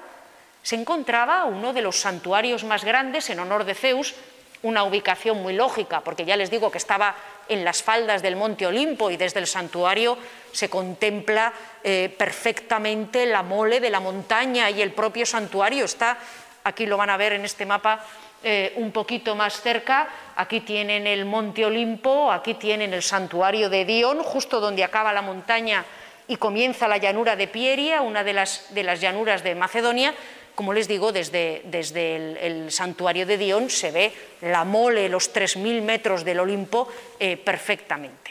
se 0.66 0.76
encontraba 0.76 1.46
uno 1.46 1.74
de 1.74 1.84
los 1.84 2.00
santuarios 2.00 2.64
más 2.64 2.84
grandes 2.84 3.30
en 3.30 3.38
honor 3.40 3.66
de 3.66 3.76
Zeus, 3.76 4.16
una 4.64 4.84
ubicación 4.84 5.44
muy 5.44 5.54
lógica, 5.54 6.02
porque 6.02 6.26
ya 6.26 6.36
les 6.36 6.50
digo 6.50 6.72
que 6.72 6.80
estaba 6.80 7.16
en 7.48 7.64
las 7.64 7.84
faldas 7.84 8.24
del 8.24 8.36
monte 8.36 8.66
Olimpo 8.66 9.12
y 9.12 9.16
desde 9.16 9.40
el 9.40 9.46
santuario 9.46 10.18
se 10.52 10.68
contempla 10.68 11.54
eh, 11.84 12.12
perfectamente 12.18 13.28
la 13.28 13.44
mole 13.44 13.80
de 13.80 13.92
la 13.92 14.00
montaña 14.00 14.72
y 14.72 14.82
el 14.82 14.92
propio 14.92 15.28
santuario 15.28 15.86
está, 15.86 16.18
aquí 16.64 16.88
lo 16.88 16.98
van 16.98 17.12
a 17.12 17.18
ver 17.18 17.34
en 17.34 17.46
este 17.46 17.68
mapa, 17.68 18.04
eh, 18.44 18.74
un 18.78 18.92
poquito 18.92 19.36
más 19.36 19.62
cerca, 19.62 20.08
aquí 20.36 20.62
tienen 20.62 21.06
el 21.06 21.26
monte 21.26 21.64
Olimpo, 21.64 22.32
aquí 22.32 22.56
tienen 22.56 22.92
el 22.92 23.04
santuario 23.04 23.70
de 23.70 23.86
Dion, 23.86 24.24
justo 24.24 24.60
donde 24.60 24.84
acaba 24.84 25.14
la 25.14 25.22
montaña 25.22 25.86
y 26.28 26.38
comienza 26.38 26.88
la 26.88 26.98
llanura 26.98 27.36
de 27.36 27.48
Pieria, 27.48 28.02
una 28.02 28.24
de 28.24 28.34
las, 28.34 28.74
de 28.74 28.82
las 28.82 29.00
llanuras 29.00 29.44
de 29.44 29.54
Macedonia. 29.54 30.16
Como 30.56 30.72
les 30.72 30.88
digo, 30.88 31.12
desde, 31.12 31.62
desde 31.66 32.16
el, 32.48 32.72
santuario 32.72 33.26
de 33.26 33.38
Dion 33.38 33.70
se 33.70 33.92
ve 33.92 34.14
la 34.42 34.64
mole, 34.64 35.10
los 35.10 35.34
3.000 35.34 35.82
metros 35.82 36.24
del 36.24 36.40
Olimpo 36.40 36.88
eh, 37.20 37.36
perfectamente. 37.36 38.26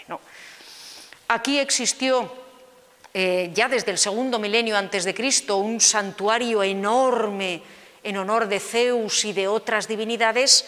Aquí 1.28 1.58
existió 1.58 2.32
eh, 3.12 3.50
ya 3.52 3.68
desde 3.68 3.90
el 3.90 3.98
segundo 3.98 4.38
milenio 4.38 4.76
antes 4.76 5.04
de 5.04 5.14
Cristo 5.14 5.58
un 5.58 5.80
santuario 5.80 6.62
enorme 6.62 7.62
en 8.02 8.16
honor 8.16 8.48
de 8.48 8.60
Zeus 8.60 9.24
y 9.24 9.32
de 9.32 9.48
otras 9.48 9.88
divinidades. 9.88 10.66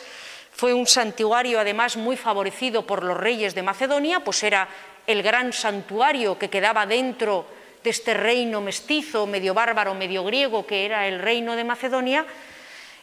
Fue 0.53 0.73
un 0.73 0.87
santuario 0.87 1.61
además 1.61 1.97
muy 1.97 2.17
favorecido 2.17 2.87
por 2.87 3.05
los 3.05 3.17
reyes 3.17 3.55
de 3.55 3.63
Macedonia, 3.63 4.21
pues 4.21 4.43
era 4.43 4.69
el 5.07 5.23
gran 5.23 5.53
santuario 5.53 6.39
que 6.39 6.51
quedaba 6.51 6.87
dentro 6.87 7.47
de 7.87 7.91
este 7.91 8.15
reino 8.15 8.61
mestizo, 8.61 9.29
medio 9.29 9.55
bárbaro, 9.55 9.95
medio 9.95 10.25
griego, 10.25 10.67
que 10.67 10.85
era 10.85 11.07
el 11.07 11.21
reino 11.21 11.55
de 11.55 11.63
Macedonia, 11.63 12.27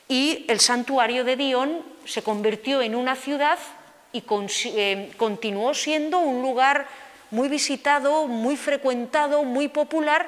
y 0.09 0.43
el 0.49 0.59
santuario 0.59 1.23
de 1.23 1.38
Dion 1.38 1.81
se 2.03 2.21
convirtió 2.21 2.81
en 2.81 2.93
una 2.93 3.15
ciudad 3.15 3.57
y 4.11 4.21
eh, 4.65 5.09
continuó 5.15 5.73
siendo 5.73 6.19
un 6.19 6.41
lugar 6.41 6.86
muy 7.31 7.47
visitado, 7.47 8.27
muy 8.27 8.57
frecuentado, 8.57 9.43
muy 9.45 9.69
popular, 9.69 10.27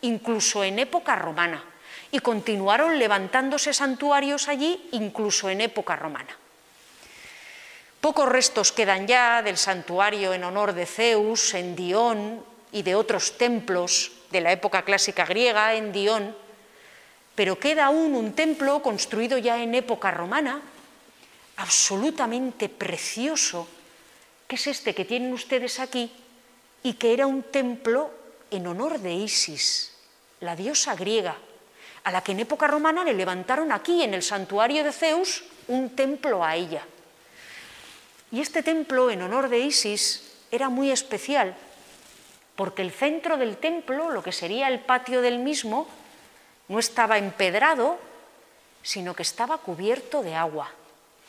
incluso 0.00 0.64
en 0.64 0.80
época 0.80 1.14
romana 1.14 1.62
y 2.10 2.18
continuaron 2.18 2.98
levantándose 2.98 3.72
santuarios 3.72 4.48
allí 4.48 4.88
incluso 4.90 5.48
en 5.48 5.60
época 5.60 5.94
romana. 5.94 6.36
Pocos 8.00 8.28
restos 8.28 8.72
quedan 8.72 9.06
ya 9.06 9.42
del 9.42 9.56
santuario 9.56 10.34
en 10.34 10.42
honor 10.42 10.74
de 10.74 10.86
Zeus 10.86 11.54
en 11.54 11.76
Dion 11.76 12.51
y 12.72 12.82
de 12.82 12.94
otros 12.94 13.36
templos 13.38 14.12
de 14.30 14.40
la 14.40 14.52
época 14.52 14.82
clásica 14.82 15.24
griega 15.26 15.74
en 15.74 15.92
Dion, 15.92 16.34
pero 17.34 17.58
queda 17.58 17.86
aún 17.86 18.14
un 18.14 18.32
templo 18.32 18.82
construido 18.82 19.38
ya 19.38 19.62
en 19.62 19.74
época 19.74 20.10
romana, 20.10 20.60
absolutamente 21.56 22.68
precioso, 22.68 23.68
que 24.48 24.56
es 24.56 24.66
este 24.66 24.94
que 24.94 25.04
tienen 25.04 25.32
ustedes 25.32 25.80
aquí, 25.80 26.10
y 26.82 26.94
que 26.94 27.12
era 27.12 27.26
un 27.26 27.42
templo 27.44 28.10
en 28.50 28.66
honor 28.66 28.98
de 28.98 29.14
Isis, 29.14 29.92
la 30.40 30.56
diosa 30.56 30.94
griega, 30.94 31.36
a 32.04 32.10
la 32.10 32.22
que 32.22 32.32
en 32.32 32.40
época 32.40 32.66
romana 32.66 33.04
le 33.04 33.14
levantaron 33.14 33.70
aquí, 33.70 34.02
en 34.02 34.14
el 34.14 34.22
santuario 34.22 34.82
de 34.82 34.92
Zeus, 34.92 35.44
un 35.68 35.90
templo 35.90 36.44
a 36.44 36.56
ella. 36.56 36.84
Y 38.32 38.40
este 38.40 38.62
templo, 38.62 39.10
en 39.10 39.22
honor 39.22 39.48
de 39.48 39.60
Isis, 39.60 40.32
era 40.50 40.68
muy 40.68 40.90
especial, 40.90 41.54
porque 42.56 42.82
el 42.82 42.90
centro 42.90 43.36
del 43.36 43.56
templo, 43.56 44.10
lo 44.10 44.22
que 44.22 44.32
sería 44.32 44.68
el 44.68 44.80
patio 44.80 45.20
del 45.20 45.38
mismo, 45.38 45.86
no 46.68 46.78
estaba 46.78 47.18
empedrado, 47.18 47.98
sino 48.82 49.14
que 49.14 49.22
estaba 49.22 49.58
cubierto 49.58 50.22
de 50.22 50.34
agua. 50.34 50.70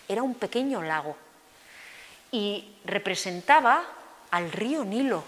Era 0.07 0.23
un 0.23 0.35
pequeño 0.35 0.81
lago. 0.81 1.15
Y 2.31 2.75
representaba 2.85 3.83
al 4.31 4.51
río 4.51 4.83
Nilo, 4.83 5.23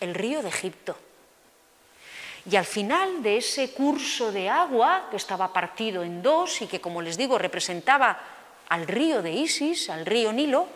el 0.00 0.14
río 0.14 0.42
de 0.42 0.48
Egipto. 0.48 0.96
Y 2.48 2.56
al 2.56 2.64
final 2.64 3.22
de 3.22 3.36
ese 3.36 3.72
curso 3.72 4.32
de 4.32 4.48
agua, 4.48 5.08
que 5.10 5.16
estaba 5.16 5.52
partido 5.52 6.02
en 6.02 6.22
dos 6.22 6.62
y 6.62 6.66
que, 6.66 6.80
como 6.80 7.02
les 7.02 7.18
digo, 7.18 7.36
representaba 7.36 8.18
al 8.68 8.86
río 8.86 9.20
de 9.20 9.32
Isis, 9.32 9.90
al 9.90 10.06
río 10.06 10.32
Nilo, 10.32 10.66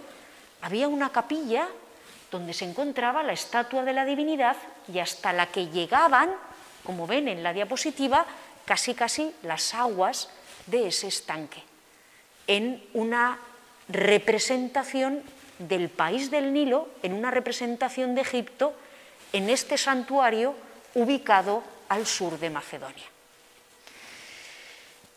había 0.60 0.88
una 0.88 1.10
capilla 1.10 1.68
donde 2.34 2.52
se 2.52 2.64
encontraba 2.64 3.22
la 3.22 3.32
estatua 3.32 3.84
de 3.84 3.92
la 3.92 4.04
divinidad 4.04 4.56
y 4.92 4.98
hasta 4.98 5.32
la 5.32 5.46
que 5.52 5.68
llegaban, 5.68 6.34
como 6.82 7.06
ven 7.06 7.28
en 7.28 7.44
la 7.44 7.52
diapositiva, 7.52 8.26
casi 8.64 8.92
casi 8.92 9.32
las 9.44 9.72
aguas 9.72 10.28
de 10.66 10.88
ese 10.88 11.06
estanque, 11.06 11.62
en 12.48 12.82
una 12.92 13.38
representación 13.88 15.22
del 15.60 15.88
país 15.90 16.32
del 16.32 16.52
Nilo, 16.52 16.88
en 17.04 17.14
una 17.14 17.30
representación 17.30 18.16
de 18.16 18.22
Egipto, 18.22 18.74
en 19.32 19.48
este 19.48 19.78
santuario 19.78 20.56
ubicado 20.96 21.62
al 21.88 22.04
sur 22.04 22.36
de 22.40 22.50
Macedonia. 22.50 23.06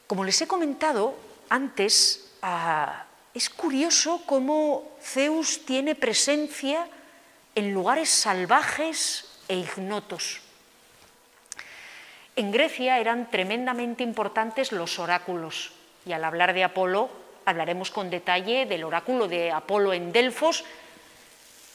Como 0.05 0.23
les 0.23 0.39
he 0.39 0.45
comentado 0.45 1.17
antes, 1.49 2.29
ah, 2.43 3.05
es 3.33 3.49
curioso 3.49 4.21
cómo 4.27 4.91
Zeus 5.01 5.65
tiene 5.65 5.95
presencia 5.95 6.87
en 7.57 7.73
lugares 7.73 8.13
salvajes 8.13 9.25
e 9.49 9.57
ignotos. 9.57 10.45
En 12.37 12.53
Grecia 12.53 13.01
eran 13.01 13.33
tremendamente 13.33 14.05
importantes 14.05 14.69
los 14.71 14.99
oráculos, 14.99 15.73
y 16.05 16.13
al 16.13 16.23
hablar 16.23 16.53
de 16.53 16.63
Apolo 16.63 17.09
hablaremos 17.49 17.89
con 17.89 18.11
detalle 18.11 18.67
del 18.67 18.83
oráculo 18.83 19.27
de 19.27 19.49
Apolo 19.49 19.91
en 19.91 20.11
Delfos, 20.13 20.65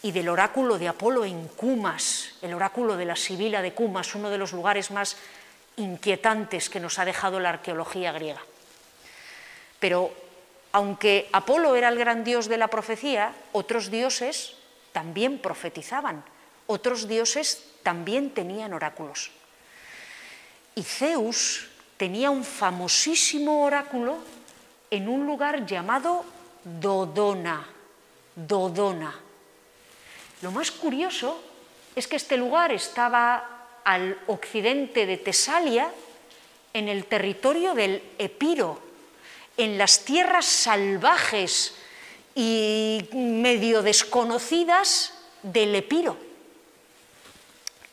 y 0.05 0.13
del 0.13 0.29
oráculo 0.29 0.79
de 0.79 0.87
Apolo 0.87 1.25
en 1.25 1.49
Cumas, 1.49 2.35
el 2.43 2.55
oráculo 2.55 2.97
de 2.97 3.05
la 3.05 3.17
Sibila 3.17 3.61
de 3.61 3.75
Cumas, 3.75 4.15
uno 4.15 4.31
de 4.31 4.39
los 4.39 4.53
lugares 4.53 4.93
más 4.93 5.17
inquietantes 5.79 6.71
que 6.71 6.79
nos 6.79 7.01
ha 7.01 7.05
dejado 7.05 7.41
la 7.41 7.49
arqueología 7.49 8.13
griega. 8.13 8.43
Pero 9.81 10.15
aunque 10.71 11.29
Apolo 11.33 11.75
era 11.75 11.89
el 11.89 11.99
gran 11.99 12.23
dios 12.23 12.47
de 12.47 12.59
la 12.59 12.69
profecía, 12.69 13.35
otros 13.51 13.91
dioses 13.91 14.62
también 14.93 15.39
profetizaban, 15.39 16.25
otros 16.67 17.09
dioses 17.09 17.65
también 17.83 18.31
tenían 18.31 18.73
oráculos. 18.73 19.31
Y 20.75 20.83
Zeus 20.83 21.69
tenía 21.97 22.31
un 22.31 22.45
famosísimo 22.45 23.65
oráculo 23.65 24.19
en 24.91 25.09
un 25.09 25.27
lugar 25.27 25.67
llamado 25.67 26.25
Dodona, 26.65 27.67
Dodona. 28.35 29.15
Lo 30.41 30.51
más 30.51 30.71
curioso 30.71 31.43
es 31.95 32.07
que 32.07 32.17
este 32.17 32.37
lugar 32.37 32.73
estaba 32.73 33.81
al 33.85 34.19
occidente 34.27 35.07
de 35.07 35.17
Tesalia, 35.17 35.91
en 36.75 36.89
el 36.89 37.05
territorio 37.05 37.75
del 37.75 38.03
Epiro, 38.19 38.81
en 39.57 39.77
las 39.77 40.05
tierras 40.05 40.47
salvajes 40.47 41.75
y 42.35 43.09
medio 43.13 43.83
desconocidas 43.83 45.13
del 45.43 45.75
Epiro. 45.75 46.17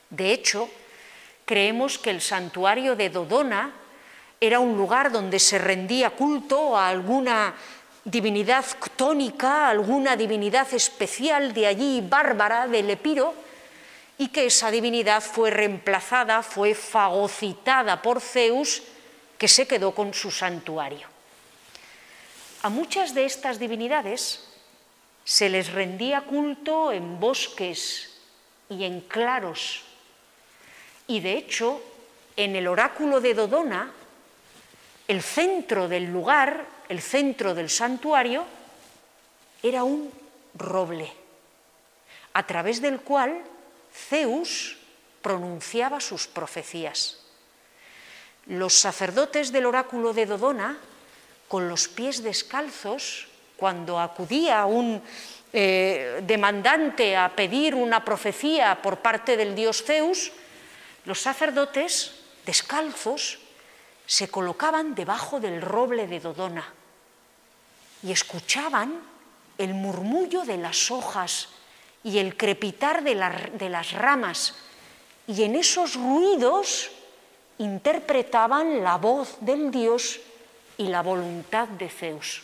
De 0.09 0.31
hecho, 0.31 0.69
creemos 1.45 1.97
que 1.97 2.09
el 2.09 2.21
santuario 2.21 2.95
de 2.95 3.09
Dodona 3.09 3.73
era 4.39 4.59
un 4.59 4.77
lugar 4.77 5.11
donde 5.11 5.39
se 5.39 5.57
rendía 5.59 6.11
culto 6.11 6.77
a 6.77 6.87
alguna 6.87 7.53
divinidad 8.05 8.65
ctónica, 8.79 9.67
alguna 9.67 10.15
divinidad 10.15 10.73
especial 10.73 11.53
de 11.53 11.67
allí, 11.67 12.01
bárbara, 12.01 12.67
del 12.67 12.89
Epiro, 12.89 13.33
y 14.17 14.29
que 14.29 14.45
esa 14.45 14.71
divinidad 14.71 15.21
fue 15.21 15.51
reemplazada, 15.51 16.41
fue 16.43 16.73
fagocitada 16.73 18.01
por 18.01 18.21
Zeus, 18.21 18.83
que 19.37 19.47
se 19.47 19.67
quedó 19.67 19.93
con 19.93 20.13
su 20.13 20.31
santuario. 20.31 21.07
A 22.61 22.69
muchas 22.69 23.13
de 23.13 23.25
estas 23.25 23.59
divinidades 23.59 24.43
se 25.23 25.49
les 25.49 25.71
rendía 25.71 26.21
culto 26.21 26.91
en 26.91 27.19
bosques 27.19 28.11
y 28.69 28.83
en 28.83 29.01
claros, 29.01 29.83
y 31.07 31.21
de 31.21 31.37
hecho, 31.37 31.81
en 32.35 32.55
el 32.55 32.67
oráculo 32.67 33.21
de 33.21 33.33
Dodona, 33.33 33.91
el 35.07 35.21
centro 35.21 35.87
del 35.87 36.05
lugar 36.05 36.79
el 36.89 37.01
centro 37.01 37.53
del 37.53 37.69
santuario 37.69 38.43
era 39.61 39.83
un 39.83 40.11
roble, 40.55 41.13
a 42.33 42.45
través 42.45 42.81
del 42.81 42.99
cual 43.01 43.41
Zeus 43.93 44.77
pronunciaba 45.21 45.99
sus 45.99 46.25
profecías. 46.27 47.19
Los 48.47 48.73
sacerdotes 48.73 49.51
del 49.51 49.67
oráculo 49.67 50.13
de 50.13 50.25
Dodona, 50.25 50.79
con 51.49 51.67
los 51.67 51.89
pies 51.89 52.23
descalzos, 52.23 53.27
cuando 53.57 53.99
acudía 53.99 54.65
un, 54.65 55.01
eh, 55.51 56.21
demandante 56.21 57.17
a 57.17 57.33
pedir 57.33 57.73
una 57.73 58.05
profecía 58.05 58.79
por 58.81 59.01
parte 59.01 59.35
del 59.35 59.55
dios 59.55 59.83
Zeus, 59.83 60.31
los 61.05 61.19
sacerdotes, 61.19 62.13
descalzos, 62.45 63.39
se 64.05 64.29
colocaban 64.29 64.93
debajo 64.93 65.39
del 65.39 65.61
roble 65.61 66.05
de 66.05 66.19
Dodona 66.19 66.71
y 68.03 68.11
escuchaban 68.11 69.01
el 69.57 69.73
murmullo 69.73 70.45
de 70.45 70.57
las 70.57 70.91
hojas 70.91 71.49
y 72.03 72.19
el 72.19 72.37
crepitar 72.37 73.03
de, 73.03 73.15
de 73.57 73.69
las 73.69 73.91
ramas, 73.91 74.55
y 75.27 75.43
en 75.43 75.55
esos 75.55 75.95
ruidos 75.95 76.91
interpretaban 77.57 78.83
la 78.83 78.97
voz 78.97 79.37
del 79.41 79.69
dios 79.69 80.21
y 80.79 80.87
la 80.87 81.03
voluntad 81.03 81.67
de 81.67 81.89
Zeus. 81.89 82.41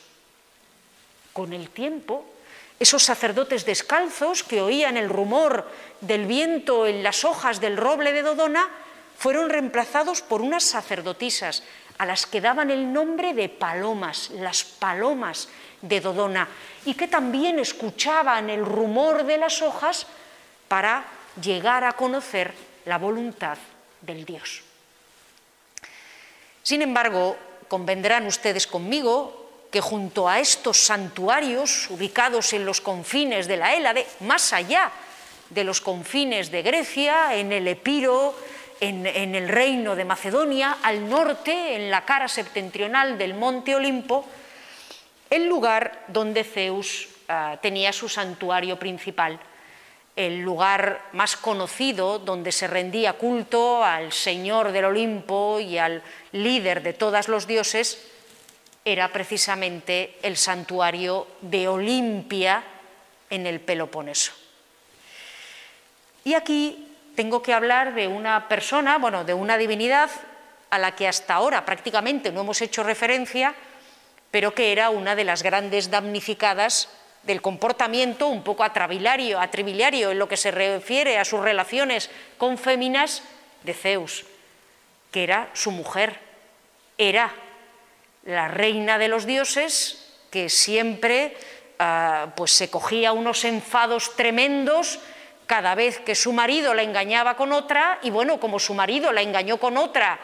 Con 1.32 1.54
el 1.54 1.70
tiempo, 1.70 2.26
esos 2.80 3.02
sacerdotes 3.02 3.66
descalzos 3.66 4.44
que 4.44 4.62
oían 4.62 4.98
el 4.98 5.10
rumor 5.10 5.66
del 6.02 6.26
viento 6.26 6.86
en 6.86 7.02
las 7.02 7.24
hojas 7.24 7.62
del 7.62 7.78
roble 7.78 8.12
de 8.12 8.22
Dodona 8.22 8.70
fueron 9.18 9.50
reemplazados 9.50 10.22
por 10.22 10.42
unas 10.42 10.64
sacerdotisas 10.64 11.64
a 11.98 12.06
las 12.06 12.26
que 12.26 12.42
daban 12.42 12.72
el 12.72 12.92
nombre 12.92 13.34
de 13.34 13.48
palomas, 13.48 14.30
las 14.32 14.66
palomas 14.66 15.48
de 15.82 16.02
Dodona, 16.02 16.50
y 16.84 16.94
que 16.94 17.08
también 17.08 17.58
escuchaban 17.58 18.50
el 18.50 18.66
rumor 18.66 19.24
de 19.24 19.38
las 19.38 19.62
hojas 19.62 20.08
para 20.68 21.06
llegar 21.42 21.86
a 21.86 21.94
conocer 21.94 22.54
la 22.84 22.98
voluntad 22.98 23.58
del 24.02 24.26
Dios. 24.26 24.62
Sin 26.64 26.82
embargo, 26.82 27.38
convendrán 27.68 28.26
ustedes 28.28 28.68
conmigo 28.68 29.46
que 29.72 29.82
junto 29.82 30.30
a 30.30 30.40
estos 30.40 30.78
santuarios 30.78 31.90
ubicados 31.90 32.54
en 32.54 32.66
los 32.66 32.82
confines 32.82 33.48
de 33.48 33.58
la 33.58 33.76
Hélade, 33.76 34.08
más 34.22 34.54
allá 34.54 34.92
de 35.50 35.64
los 35.64 35.82
confines 35.82 36.52
de 36.52 36.62
Grecia, 36.62 37.36
en 37.36 37.52
el 37.52 37.68
Epiro, 37.68 38.36
en, 38.80 39.06
el 39.06 39.48
reino 39.50 39.96
de 39.96 40.06
Macedonia, 40.06 40.78
al 40.84 41.10
norte, 41.10 41.76
en 41.76 41.92
la 41.92 42.06
cara 42.06 42.28
septentrional 42.28 43.18
del 43.18 43.34
monte 43.34 43.76
Olimpo, 43.76 44.26
el 45.30 45.48
lugar 45.48 46.06
donde 46.08 46.44
Zeus 46.44 47.08
ah, 47.28 47.58
tenía 47.62 47.92
su 47.92 48.10
santuario 48.10 48.78
principal 48.78 49.40
el 50.16 50.40
lugar 50.40 51.10
más 51.12 51.36
conocido 51.36 52.20
donde 52.20 52.52
se 52.52 52.68
rendía 52.68 53.14
culto 53.14 53.84
al 53.84 54.14
Señor 54.14 54.72
del 54.72 54.86
Olimpo 54.86 55.60
y 55.60 55.78
al 55.78 56.02
líder 56.32 56.82
de 56.84 56.94
todos 56.94 57.28
los 57.28 57.48
dioses, 57.48 58.12
era 58.86 59.12
precisamente 59.12 60.18
el 60.22 60.38
santuario 60.38 61.28
de 61.42 61.68
Olimpia 61.68 62.64
en 63.30 63.48
el 63.48 63.60
Peloponeso. 63.60 64.32
Y 66.24 66.34
aquí 66.34 66.88
tengo 67.16 67.42
que 67.42 67.54
hablar 67.54 67.94
de 67.94 68.08
una 68.08 68.48
persona, 68.48 68.98
bueno, 68.98 69.24
de 69.24 69.34
una 69.34 69.58
divinidad 69.58 70.10
a 70.70 70.78
la 70.78 70.96
que 70.96 71.08
hasta 71.08 71.34
ahora 71.34 71.66
prácticamente 71.66 72.32
no 72.32 72.42
hemos 72.42 72.62
hecho 72.62 72.84
referencia, 72.84 73.54
pero 74.32 74.54
que 74.54 74.72
era 74.72 74.90
una 74.90 75.16
de 75.16 75.24
las 75.24 75.44
grandes 75.44 75.90
damnificadas 75.90 76.90
del 77.26 77.42
comportamiento 77.42 78.28
un 78.28 78.44
poco 78.44 78.64
atrabiliario, 78.64 79.40
atribiliario 79.40 80.12
en 80.12 80.20
lo 80.20 80.28
que 80.28 80.38
se 80.38 80.52
refiere 80.52 81.18
a 81.18 81.26
sus 81.26 81.42
relaciones 81.42 82.10
con 82.38 82.58
féminas 82.58 83.24
de 83.64 83.74
Zeus, 83.74 84.26
que 85.12 85.24
era 85.24 85.50
su 85.54 85.72
mujer, 85.72 86.20
era 86.98 87.34
la 88.24 88.48
reina 88.48 88.98
de 88.98 89.08
los 89.08 89.26
dioses 89.26 90.18
que 90.30 90.50
siempre 90.50 91.36
ah, 91.80 92.34
pues 92.36 92.52
se 92.52 92.70
cogía 92.70 93.12
unos 93.12 93.44
enfados 93.44 94.16
tremendos 94.16 95.00
cada 95.46 95.76
vez 95.76 96.00
que 96.00 96.16
su 96.16 96.34
marido 96.34 96.74
la 96.74 96.84
engañaba 96.84 97.36
con 97.36 97.54
otra 97.54 98.00
y 98.02 98.10
bueno, 98.10 98.40
como 98.40 98.60
su 98.60 98.74
marido 98.74 99.12
la 99.12 99.22
engañó 99.22 99.58
con 99.58 99.78
otra, 99.78 100.20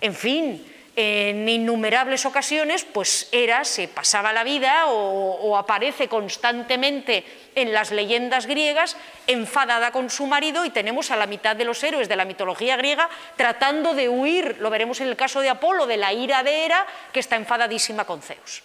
en 0.00 0.14
fin, 0.14 0.75
en 0.96 1.46
innumerables 1.46 2.24
ocasiones, 2.24 2.84
pues 2.84 3.28
era, 3.30 3.64
se 3.64 3.86
pasaba 3.86 4.32
la 4.32 4.44
vida 4.44 4.86
o, 4.86 5.56
aparece 5.58 6.08
constantemente 6.08 7.24
en 7.54 7.72
las 7.72 7.90
leyendas 7.90 8.46
griegas, 8.46 8.96
enfadada 9.26 9.92
con 9.92 10.08
su 10.08 10.26
marido, 10.26 10.64
y 10.64 10.70
tenemos 10.70 11.10
a 11.10 11.16
la 11.16 11.26
mitad 11.26 11.54
de 11.54 11.66
los 11.66 11.84
héroes 11.84 12.08
de 12.08 12.16
la 12.16 12.24
mitología 12.24 12.76
griega 12.76 13.10
tratando 13.36 13.94
de 13.94 14.08
huir, 14.08 14.56
lo 14.58 14.70
veremos 14.70 15.00
en 15.00 15.08
el 15.08 15.16
caso 15.16 15.40
de 15.40 15.50
Apolo, 15.50 15.86
de 15.86 15.98
la 15.98 16.14
ira 16.14 16.42
de 16.42 16.64
Hera, 16.64 16.86
que 17.12 17.20
está 17.20 17.36
enfadadísima 17.36 18.04
con 18.04 18.22
Zeus. 18.22 18.62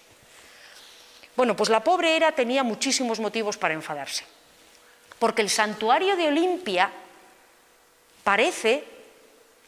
Bueno, 1.35 1.55
pues 1.55 1.69
la 1.69 1.83
pobre 1.83 2.15
Hera 2.15 2.31
tenía 2.31 2.63
muchísimos 2.63 3.19
motivos 3.19 3.57
para 3.57 3.73
enfadarse, 3.73 4.23
porque 5.19 5.41
el 5.41 5.49
santuario 5.49 6.15
de 6.15 6.27
Olimpia 6.27 6.91
parece 8.23 8.85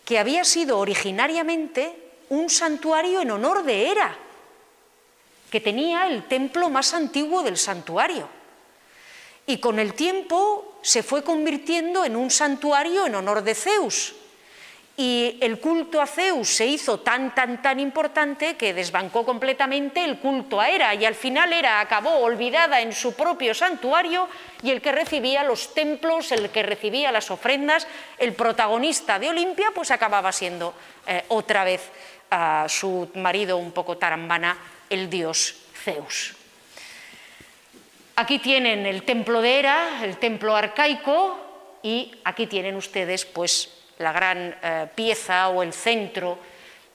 que 0.05 0.19
había 0.19 0.43
sido 0.45 0.79
originariamente 0.79 2.02
un 2.29 2.49
santuario 2.49 3.21
en 3.21 3.31
honor 3.31 3.63
de 3.63 3.89
Hera, 3.89 4.15
que 5.51 5.61
tenía 5.61 6.07
el 6.07 6.27
templo 6.27 6.69
más 6.69 6.93
antiguo 6.93 7.43
del 7.43 7.57
santuario. 7.57 8.27
Y 9.45 9.57
con 9.57 9.77
el 9.77 9.93
tiempo 9.93 10.79
se 10.81 11.03
fue 11.03 11.23
convirtiendo 11.23 12.05
en 12.05 12.15
un 12.15 12.31
santuario 12.31 13.05
en 13.05 13.15
honor 13.15 13.43
de 13.43 13.53
Zeus. 13.53 14.15
Y 14.95 15.39
el 15.41 15.59
culto 15.59 15.99
a 15.99 16.05
Zeus 16.05 16.49
se 16.49 16.67
hizo 16.67 16.99
tan, 16.99 17.33
tan, 17.33 17.63
tan 17.63 17.79
importante 17.79 18.55
que 18.55 18.75
desbancó 18.75 19.25
completamente 19.25 20.03
el 20.05 20.19
culto 20.19 20.61
a 20.61 20.69
Hera 20.69 20.93
y 20.93 21.03
al 21.03 21.15
final 21.15 21.51
Hera 21.51 21.79
acabó 21.79 22.17
olvidada 22.17 22.79
en 22.79 22.93
su 22.93 23.15
propio 23.15 23.55
santuario 23.55 24.29
y 24.61 24.69
el 24.69 24.81
que 24.81 24.91
recibía 24.91 25.43
los 25.43 25.73
templos, 25.73 26.31
el 26.31 26.51
que 26.51 26.61
recibía 26.61 27.11
las 27.11 27.31
ofrendas, 27.31 27.87
el 28.19 28.33
protagonista 28.33 29.17
de 29.17 29.29
Olimpia, 29.29 29.71
pues 29.73 29.89
acababa 29.89 30.31
siendo 30.31 30.75
eh, 31.07 31.25
otra 31.29 31.63
vez 31.63 31.89
a 32.33 32.65
su 32.67 33.09
marido 33.13 33.57
un 33.57 33.71
poco 33.71 33.95
tarambana, 33.97 34.57
el 34.89 35.07
dios 35.07 35.55
Zeus. 35.83 36.33
Aquí 38.15 38.39
tienen 38.39 38.87
el 38.87 39.03
templo 39.03 39.39
de 39.39 39.59
Hera, 39.59 40.03
el 40.03 40.17
templo 40.17 40.55
arcaico, 40.55 41.37
y 41.83 42.11
aquí 42.23 42.47
tienen 42.47 42.75
ustedes 42.75 43.25
pues 43.25 43.69
la 43.99 44.11
gran 44.11 44.55
eh, 44.63 44.87
pieza 44.95 45.49
o 45.49 45.61
el 45.61 45.73
centro 45.73 46.39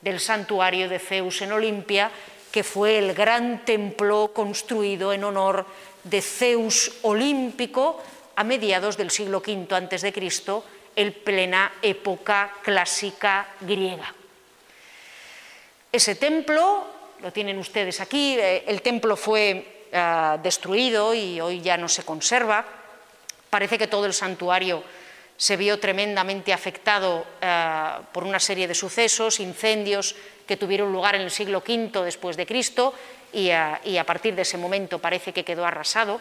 del 0.01 0.19
santuario 0.19 0.89
de 0.89 0.99
Zeus 0.99 1.41
en 1.41 1.53
Olimpia, 1.53 2.11
que 2.51 2.63
fue 2.63 2.97
el 2.97 3.13
gran 3.13 3.63
templo 3.63 4.31
construido 4.33 5.13
en 5.13 5.23
honor 5.23 5.65
de 6.03 6.21
Zeus 6.21 6.99
olímpico 7.03 8.03
a 8.35 8.43
mediados 8.43 8.97
del 8.97 9.11
siglo 9.11 9.37
V 9.39 9.67
a.C., 9.71 10.13
en 10.95 11.13
plena 11.13 11.71
época 11.81 12.51
clásica 12.61 13.47
griega. 13.61 14.18
Ese 15.91 16.15
templo, 16.15 16.85
lo 17.21 17.33
tienen 17.33 17.57
ustedes 17.57 17.99
aquí, 17.99 18.37
eh, 18.37 18.63
el 18.67 18.83
templo 18.83 19.17
fue 19.17 19.87
eh, 19.91 20.37
destruido 20.43 21.15
y 21.15 21.41
hoy 21.41 21.61
ya 21.61 21.77
no 21.77 21.89
se 21.89 22.03
conserva. 22.03 22.63
Parece 23.49 23.79
que 23.79 23.87
todo 23.87 24.05
el 24.05 24.13
santuario 24.13 24.83
se 25.35 25.57
vio 25.57 25.79
tremendamente 25.79 26.53
afectado 26.53 27.25
eh, 27.41 27.89
por 28.11 28.23
una 28.23 28.39
serie 28.39 28.67
de 28.67 28.75
sucesos, 28.75 29.39
incendios 29.39 30.15
que 30.45 30.57
tuvieron 30.57 30.93
lugar 30.93 31.15
en 31.15 31.21
el 31.21 31.31
siglo 31.31 31.63
V 31.67 32.03
después 32.03 32.37
de 32.37 32.45
Cristo 32.45 32.93
y 33.31 33.49
a 33.51 34.03
partir 34.07 34.33
de 34.33 34.41
ese 34.41 34.57
momento 34.57 34.97
parece 34.97 35.33
que 35.33 35.45
quedó 35.45 35.63
arrasado. 35.63 36.19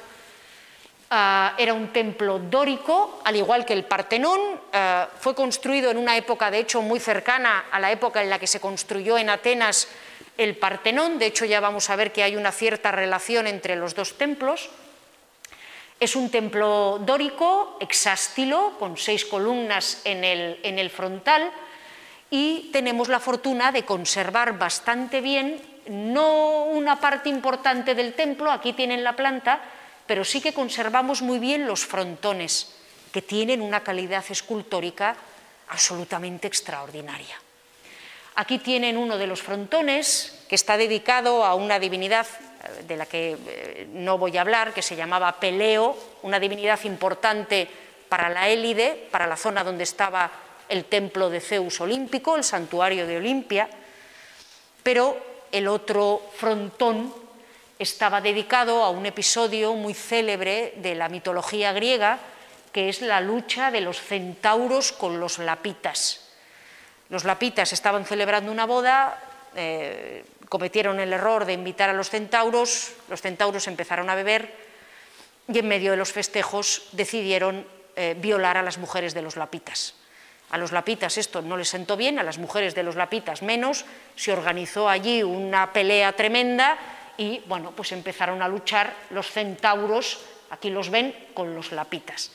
Ah, 1.11 1.55
era 1.57 1.73
un 1.73 1.89
templo 1.89 2.39
dórico, 2.39 3.21
al 3.25 3.35
igual 3.37 3.65
que 3.65 3.73
el 3.73 3.85
Partenón. 3.85 4.61
Ah, 4.73 5.09
fue 5.19 5.35
construido 5.35 5.91
en 5.91 5.97
una 5.97 6.17
época, 6.17 6.51
de 6.51 6.59
hecho, 6.59 6.83
muy 6.83 7.01
cercana 7.01 7.65
a 7.71 7.81
la 7.81 7.91
época 7.91 8.23
en 8.23 8.29
la 8.29 8.39
que 8.39 8.47
se 8.47 8.61
construyó 8.61 9.17
en 9.17 9.31
Atenas 9.31 9.89
el 10.37 10.57
Partenón. 10.57 11.19
De 11.19 11.27
hecho, 11.27 11.45
ya 11.47 11.61
vamos 11.61 11.89
a 11.89 11.97
ver 11.97 12.13
que 12.13 12.23
hay 12.23 12.37
una 12.37 12.53
cierta 12.53 12.93
relación 12.93 13.47
entre 13.47 13.77
los 13.77 13.95
dos 13.95 14.19
templos. 14.19 14.69
Es 15.99 16.15
un 16.15 16.31
templo 16.31 17.01
dórico, 17.01 17.77
hexástilo, 17.81 18.77
con 18.79 18.97
seis 18.97 19.25
columnas 19.25 20.03
en 20.05 20.23
el, 20.23 20.61
en 20.63 20.79
el 20.79 20.91
frontal, 20.91 21.51
y 22.31 22.71
tenemos 22.73 23.09
la 23.09 23.19
fortuna 23.19 23.73
de 23.73 23.85
conservar 23.85 24.59
bastante 24.59 25.21
bien, 25.21 25.61
no 25.89 26.67
una 26.67 27.01
parte 27.01 27.31
importante 27.31 27.97
del 27.97 28.13
templo, 28.13 28.53
aquí 28.53 28.75
tienen 28.75 29.03
la 29.03 29.17
planta, 29.17 29.61
pero 30.09 30.25
sí 30.25 30.41
que 30.41 30.55
conservamos 30.57 31.21
muy 31.21 31.39
bien 31.39 31.69
los 31.69 31.85
frontones, 31.85 32.73
que 33.13 33.21
tienen 33.21 33.61
una 33.61 33.85
calidad 33.85 34.25
escultórica 34.31 35.15
absolutamente 35.69 36.49
extraordinaria. 36.49 37.37
Aquí 38.35 38.59
tienen 38.59 38.97
uno 38.97 39.19
de 39.19 39.27
los 39.27 39.43
frontones 39.43 40.45
que 40.49 40.55
está 40.55 40.79
dedicado 40.79 41.45
a 41.45 41.55
una 41.55 41.79
divinidad 41.79 42.27
eh, 42.27 42.85
de 42.89 42.97
la 42.97 43.05
que 43.05 43.37
eh, 43.37 43.89
no 43.93 44.17
voy 44.17 44.37
a 44.39 44.41
hablar, 44.41 44.73
que 44.73 44.81
se 44.81 44.97
llamaba 44.97 45.39
Peleo, 45.39 45.97
una 46.23 46.41
divinidad 46.41 46.83
importante 46.85 47.69
para 48.09 48.31
la 48.31 48.49
Élide, 48.49 49.09
para 49.11 49.27
la 49.27 49.37
zona 49.37 49.63
donde 49.63 49.85
estaba 49.85 50.31
el 50.71 50.87
templo 50.87 51.29
de 51.29 51.41
Zeus 51.41 51.81
olímpico, 51.83 52.35
el 52.37 52.45
santuario 52.45 53.07
de 53.07 53.19
Olimpia, 53.19 53.69
pero 54.83 55.19
el 55.53 55.69
otro 55.69 56.23
frontón 56.35 57.28
estaba 57.79 58.21
dedicado 58.21 58.83
a 58.83 58.91
un 58.91 59.07
episodio 59.07 59.75
muy 59.75 59.95
célebre 59.95 60.75
de 60.77 60.95
la 60.95 61.09
mitología 61.09 61.73
griega, 61.73 62.19
que 62.73 62.89
es 62.89 63.01
la 63.03 63.21
lucha 63.21 63.71
de 63.71 63.81
los 63.81 64.01
centauros 64.01 64.93
con 64.93 65.21
los 65.21 65.39
lapitas. 65.39 66.29
Los 67.09 67.25
lapitas 67.25 67.73
estaban 67.73 68.05
celebrando 68.05 68.53
una 68.53 68.67
boda, 68.67 69.19
eh, 69.55 70.25
cometieron 70.49 71.01
el 71.01 71.13
error 71.13 71.45
de 71.45 71.55
invitar 71.55 71.89
a 71.89 71.95
los 71.95 72.11
centauros, 72.11 72.93
los 73.09 73.23
centauros 73.23 73.67
empezaron 73.69 74.11
a 74.11 74.15
beber 74.15 74.53
y 75.47 75.59
en 75.59 75.69
medio 75.69 75.93
de 75.93 75.97
los 75.97 76.13
festejos 76.13 76.89
decidieron 76.93 77.67
eh, 77.97 78.15
violar 78.19 78.57
a 78.57 78.63
las 78.63 78.79
mujeres 78.79 79.15
de 79.15 79.23
los 79.23 79.37
lapitas. 79.37 79.95
A 80.51 80.59
los 80.59 80.73
lapitas 80.73 81.17
esto 81.19 81.43
no 81.43 81.57
les 81.57 81.69
sentó 81.69 81.97
bien, 81.97 82.19
a 82.19 82.23
las 82.23 82.39
mujeres 82.39 82.75
de 82.75 82.83
los 82.83 82.97
lapitas 82.97 83.43
menos, 83.43 83.85
se 84.17 84.33
organizó 84.33 84.89
allí 84.89 85.23
una 85.23 85.73
pelea 85.73 86.13
tremenda 86.13 86.79
y 87.19 87.43
bueno, 87.47 87.73
pues 87.73 87.93
empezaron 87.93 88.41
a 88.41 88.49
luchar 88.49 88.95
los 89.11 89.31
centauros, 89.31 90.21
aquí 90.51 90.71
los 90.71 90.89
ven, 90.89 91.15
con 91.35 91.55
los 91.55 91.73
lapitas. 91.73 92.33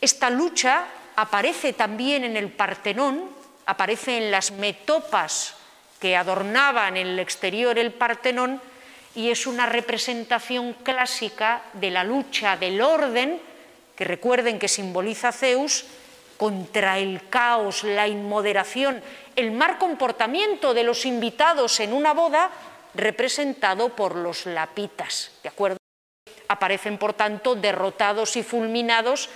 Esta 0.00 0.30
lucha 0.30 0.86
aparece 1.14 1.74
también 1.74 2.24
en 2.24 2.36
el 2.36 2.50
Partenón, 2.50 3.30
aparece 3.66 4.16
en 4.16 4.30
las 4.30 4.50
metopas 4.50 5.54
que 6.00 6.16
adornaban 6.16 6.96
el 6.96 7.18
exterior 7.18 7.78
el 7.78 7.92
Partenón 7.92 8.60
y 9.14 9.30
es 9.30 9.46
una 9.46 9.66
representación 9.66 10.74
clásica 10.82 11.62
de 11.74 11.90
la 11.90 12.04
lucha 12.04 12.56
del 12.56 12.80
orden, 12.80 13.40
que 13.94 14.04
recuerden 14.04 14.58
que 14.58 14.68
simboliza 14.68 15.32
Zeus, 15.32 15.84
contra 16.38 16.98
el 16.98 17.28
caos, 17.28 17.82
la 17.82 18.06
inmoderación, 18.06 19.02
el 19.34 19.50
mal 19.50 19.76
comportamiento 19.76 20.72
de 20.72 20.84
los 20.84 21.04
invitados 21.04 21.80
en 21.80 21.92
una 21.92 22.14
boda, 22.14 22.48
representado 22.94 23.90
por 23.90 24.16
los 24.16 24.46
lapitas. 24.46 25.30
¿De 25.42 25.48
acuerdo? 25.48 25.78
Aparecen, 26.48 26.98
por 26.98 27.12
tanto, 27.12 27.54
derrotados 27.54 28.36
y 28.36 28.42
fulminados 28.42 29.28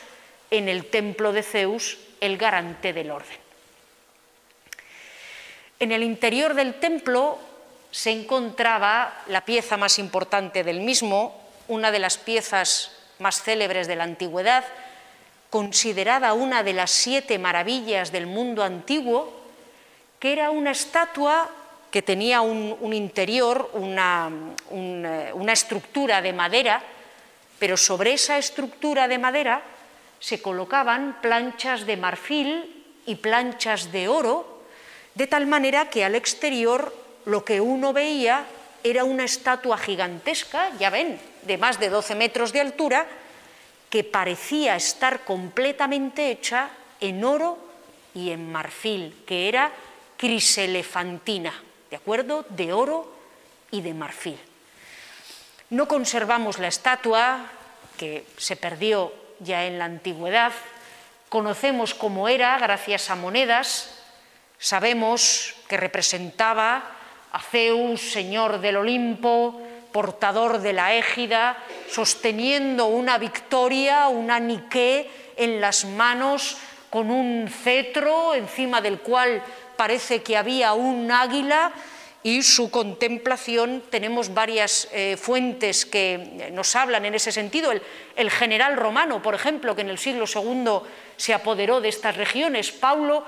en 0.50 0.68
el 0.68 0.86
templo 0.86 1.32
de 1.32 1.42
Zeus, 1.42 1.98
el 2.20 2.36
garante 2.36 2.92
del 2.92 3.10
orden. 3.10 3.38
En 5.80 5.92
el 5.92 6.02
interior 6.02 6.54
del 6.54 6.74
templo 6.78 7.38
se 7.90 8.10
encontraba 8.10 9.22
la 9.26 9.44
pieza 9.44 9.76
más 9.76 9.98
importante 9.98 10.64
del 10.64 10.80
mismo, 10.80 11.40
una 11.68 11.90
de 11.90 11.98
las 11.98 12.18
piezas 12.18 12.92
más 13.18 13.42
célebres 13.42 13.86
de 13.86 13.96
la 13.96 14.04
antigüedad, 14.04 14.64
considerada 15.50 16.32
una 16.32 16.62
de 16.62 16.72
las 16.72 16.90
siete 16.90 17.38
maravillas 17.38 18.12
del 18.12 18.26
mundo 18.26 18.62
antiguo, 18.62 19.32
que 20.18 20.32
era 20.32 20.50
una 20.50 20.70
estatua 20.70 21.50
que 21.92 22.00
tenía 22.02 22.40
un, 22.40 22.92
interior, 22.94 23.70
una, 23.74 24.30
una 24.70 25.52
estructura 25.52 26.22
de 26.22 26.32
madera, 26.32 26.82
pero 27.58 27.76
sobre 27.76 28.14
esa 28.14 28.38
estructura 28.38 29.06
de 29.06 29.18
madera 29.18 29.62
se 30.18 30.40
colocaban 30.40 31.18
planchas 31.20 31.84
de 31.84 31.98
marfil 31.98 32.84
y 33.04 33.16
planchas 33.16 33.92
de 33.92 34.08
oro 34.08 34.64
de 35.14 35.26
tal 35.26 35.46
manera 35.46 35.90
que 35.90 36.04
al 36.04 36.14
exterior 36.14 36.96
lo 37.26 37.44
que 37.44 37.60
uno 37.60 37.92
veía 37.92 38.46
era 38.82 39.04
una 39.04 39.24
estatua 39.24 39.76
gigantesca, 39.76 40.70
ya 40.78 40.90
ven, 40.90 41.20
de 41.42 41.58
más 41.58 41.78
de 41.78 41.90
12 41.90 42.14
metros 42.14 42.52
de 42.52 42.60
altura, 42.60 43.06
que 43.90 44.02
parecía 44.02 44.74
estar 44.74 45.24
completamente 45.24 46.30
hecha 46.30 46.70
en 47.00 47.22
oro 47.22 47.58
y 48.14 48.30
en 48.30 48.50
marfil, 48.50 49.14
que 49.26 49.48
era 49.48 49.70
criselefantina, 50.16 51.52
¿de 51.92 51.96
acuerdo? 51.96 52.46
De 52.48 52.72
oro 52.72 53.06
y 53.70 53.82
de 53.82 53.92
marfil. 53.92 54.40
No 55.68 55.86
conservamos 55.86 56.58
la 56.58 56.68
estatua, 56.68 57.44
que 57.98 58.24
se 58.38 58.56
perdió 58.56 59.12
ya 59.40 59.66
en 59.66 59.78
la 59.78 59.84
antigüedad, 59.84 60.52
conocemos 61.28 61.92
cómo 61.92 62.30
era 62.30 62.56
gracias 62.56 63.10
a 63.10 63.14
monedas 63.14 63.98
Sabemos 64.62 65.54
que 65.66 65.76
representaba 65.76 66.84
a 67.32 67.40
Zeus, 67.40 68.00
señor 68.00 68.60
del 68.60 68.76
Olimpo, 68.76 69.60
portador 69.90 70.60
de 70.60 70.72
la 70.72 70.94
égida, 70.94 71.58
sosteniendo 71.90 72.86
una 72.86 73.18
victoria, 73.18 74.06
una 74.06 74.38
niqué 74.38 75.34
en 75.36 75.60
las 75.60 75.84
manos, 75.84 76.58
con 76.90 77.10
un 77.10 77.48
cetro 77.48 78.34
encima 78.34 78.80
del 78.80 79.00
cual 79.00 79.42
parece 79.76 80.22
que 80.22 80.36
había 80.36 80.72
un 80.72 81.10
águila 81.10 81.72
y 82.22 82.42
su 82.42 82.70
contemplación. 82.70 83.82
Tenemos 83.90 84.32
varias 84.32 84.88
eh, 84.92 85.16
fuentes 85.16 85.84
que 85.84 86.50
nos 86.52 86.76
hablan 86.76 87.04
en 87.04 87.14
ese 87.14 87.32
sentido. 87.32 87.72
El, 87.72 87.82
el, 88.16 88.30
general 88.30 88.76
romano, 88.76 89.22
por 89.22 89.34
ejemplo, 89.34 89.74
que 89.74 89.82
en 89.82 89.90
el 89.90 89.98
siglo 89.98 90.24
II 90.32 90.88
se 91.16 91.34
apoderó 91.34 91.80
de 91.80 91.88
estas 91.88 92.16
regiones, 92.16 92.70
Paulo, 92.70 93.24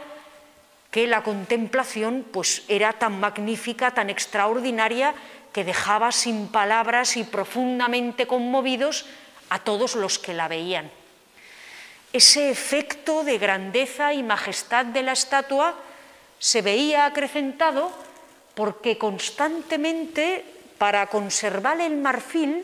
que 0.91 1.09
la 1.09 1.25
contemplación 1.25 2.25
pues, 2.31 2.63
era 2.69 2.93
tan 2.93 3.19
magnífica, 3.19 3.91
tan 3.91 4.11
extraordinaria, 4.11 5.15
que 5.53 5.65
dejaba 5.65 6.13
sin 6.13 6.49
palabras 6.49 7.17
y 7.17 7.25
profundamente 7.25 8.27
conmovidos 8.27 9.07
a 9.51 9.59
todos 9.59 9.95
los 9.95 10.19
que 10.19 10.35
la 10.35 10.49
veían. 10.49 10.91
Ese 12.13 12.51
efecto 12.51 13.25
de 13.25 13.39
grandeza 13.39 14.15
y 14.15 14.23
majestad 14.23 14.87
de 14.87 15.03
la 15.03 15.13
estatua 15.13 15.75
se 16.45 16.61
veía 16.61 17.07
acrecentado 17.07 17.91
porque 18.53 18.99
constantemente, 18.99 20.45
para 20.77 21.07
conservar 21.07 21.81
el 21.81 21.97
marfil, 21.97 22.63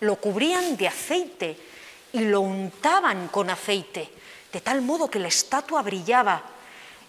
lo 0.00 0.16
cubrían 0.16 0.76
de 0.76 0.88
aceite 0.88 1.56
y 2.12 2.20
lo 2.28 2.42
untaban 2.42 3.28
con 3.28 3.48
aceite, 3.48 4.10
de 4.52 4.60
tal 4.60 4.82
modo 4.82 5.08
que 5.08 5.18
la 5.18 5.28
estatua 5.28 5.80
brillaba 5.80 6.42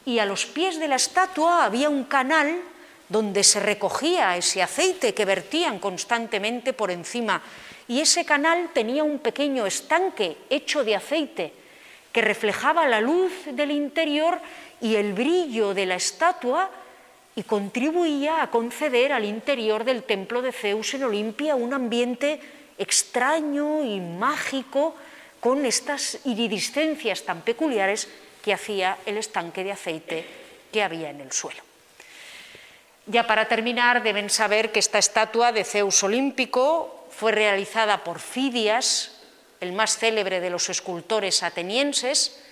y 0.05 0.19
a 0.19 0.25
los 0.25 0.45
pies 0.45 0.79
de 0.79 0.87
la 0.87 0.95
estatua 0.95 1.65
había 1.65 1.89
un 1.89 2.05
canal 2.05 2.55
donde 3.09 3.43
se 3.43 3.59
recogía 3.59 4.37
ese 4.37 4.63
aceite 4.63 5.13
que 5.13 5.25
vertían 5.25 5.79
constantemente 5.79 6.71
por 6.71 6.89
encima. 6.89 7.41
Y 7.89 7.99
ese 7.99 8.23
canal 8.23 8.69
tenía 8.73 9.03
un 9.03 9.19
pequeño 9.19 9.65
estanque 9.65 10.37
hecho 10.49 10.85
de 10.85 10.95
aceite 10.95 11.53
que 12.15 12.21
reflejaba 12.21 12.87
la 12.87 13.01
luz 13.01 13.33
del 13.51 13.71
interior 13.71 14.39
y 14.85 14.97
el 14.97 15.13
brillo 15.13 15.73
de 15.73 15.87
la 15.87 15.95
estatua 15.95 16.69
y 17.35 17.41
contribuía 17.41 18.43
a 18.43 18.51
conceder 18.51 19.13
al 19.13 19.25
interior 19.25 19.83
del 19.83 20.03
templo 20.03 20.43
de 20.43 20.51
Zeus 20.51 20.93
en 20.93 21.05
Olimpia 21.05 21.55
un 21.55 21.73
ambiente 21.73 22.39
extraño 22.77 23.83
y 23.83 23.99
mágico 23.99 24.95
con 25.39 25.65
estas 25.65 26.19
iridiscencias 26.25 27.23
tan 27.23 27.41
peculiares 27.41 28.07
que 28.43 28.53
hacía 28.53 28.99
el 29.07 29.17
estanque 29.17 29.63
de 29.63 29.71
aceite 29.71 30.23
que 30.71 30.83
había 30.83 31.09
en 31.09 31.21
el 31.21 31.31
suelo. 31.31 31.63
Ya 33.07 33.25
para 33.25 33.47
terminar, 33.47 34.03
deben 34.03 34.29
saber 34.29 34.71
que 34.71 34.85
esta 34.85 34.99
estatua 34.99 35.51
de 35.51 35.63
Zeus 35.63 36.03
olímpico 36.03 37.07
fue 37.09 37.31
realizada 37.31 38.03
por 38.03 38.19
Fidias, 38.19 39.17
el 39.61 39.73
más 39.73 39.97
célebre 39.97 40.41
de 40.41 40.51
los 40.51 40.69
escultores 40.69 41.41
atenienses, 41.41 42.44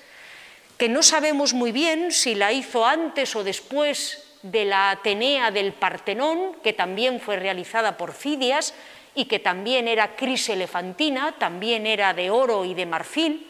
que 0.84 0.90
no 0.90 1.02
sabemos 1.02 1.54
muy 1.54 1.72
bien 1.72 2.12
si 2.12 2.36
la 2.36 2.52
hizo 2.52 2.86
antes 2.86 3.38
o 3.38 3.44
después 3.46 4.22
de 4.42 4.66
la 4.66 4.92
Atenea 4.92 5.50
del 5.50 5.72
Partenón, 5.72 6.58
que 6.62 6.74
también 6.74 7.22
fue 7.22 7.38
realizada 7.38 7.96
por 7.96 8.12
Fidias 8.12 8.74
y 9.16 9.24
que 9.24 9.40
también 9.40 9.88
era 9.88 10.18
criselefantina, 10.18 11.36
también 11.40 11.88
era 11.88 12.14
de 12.14 12.30
oro 12.30 12.66
y 12.66 12.74
de 12.74 12.86
marfil, 12.86 13.50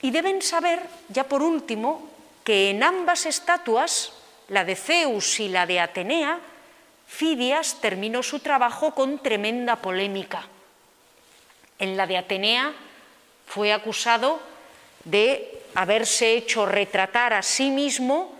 y 0.00 0.12
deben 0.12 0.40
saber, 0.40 0.80
ya 1.08 1.24
por 1.24 1.42
último, 1.42 2.08
que 2.44 2.70
en 2.70 2.84
ambas 2.84 3.26
estatuas, 3.26 4.12
la 4.46 4.64
de 4.64 4.76
Zeus 4.76 5.40
y 5.40 5.48
la 5.48 5.66
de 5.66 5.80
Atenea, 5.80 6.38
Fidias 7.08 7.80
terminó 7.80 8.22
su 8.22 8.38
trabajo 8.38 8.94
con 8.94 9.18
tremenda 9.18 9.74
polémica. 9.74 10.46
En 11.80 11.96
la 11.96 12.06
de 12.06 12.16
Atenea 12.16 12.72
fue 13.44 13.72
acusado 13.72 14.38
de 15.02 15.57
haberse 15.74 16.34
hecho 16.34 16.66
retratar 16.66 17.32
a 17.32 17.42
sí 17.42 17.70
mismo 17.70 18.34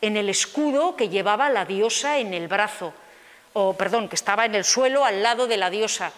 en 0.00 0.16
el 0.16 0.28
escudo 0.28 0.96
que 0.96 1.08
llevaba 1.08 1.48
la 1.48 1.64
diosa 1.64 2.18
en 2.18 2.34
el 2.34 2.48
brazo, 2.48 2.92
o 3.52 3.74
perdón, 3.74 4.08
que 4.08 4.16
estaba 4.16 4.44
en 4.44 4.54
el 4.54 4.64
suelo 4.64 5.04
al 5.04 5.22
lado 5.22 5.46
de 5.46 5.56
la 5.56 5.70
diosa, 5.70 6.12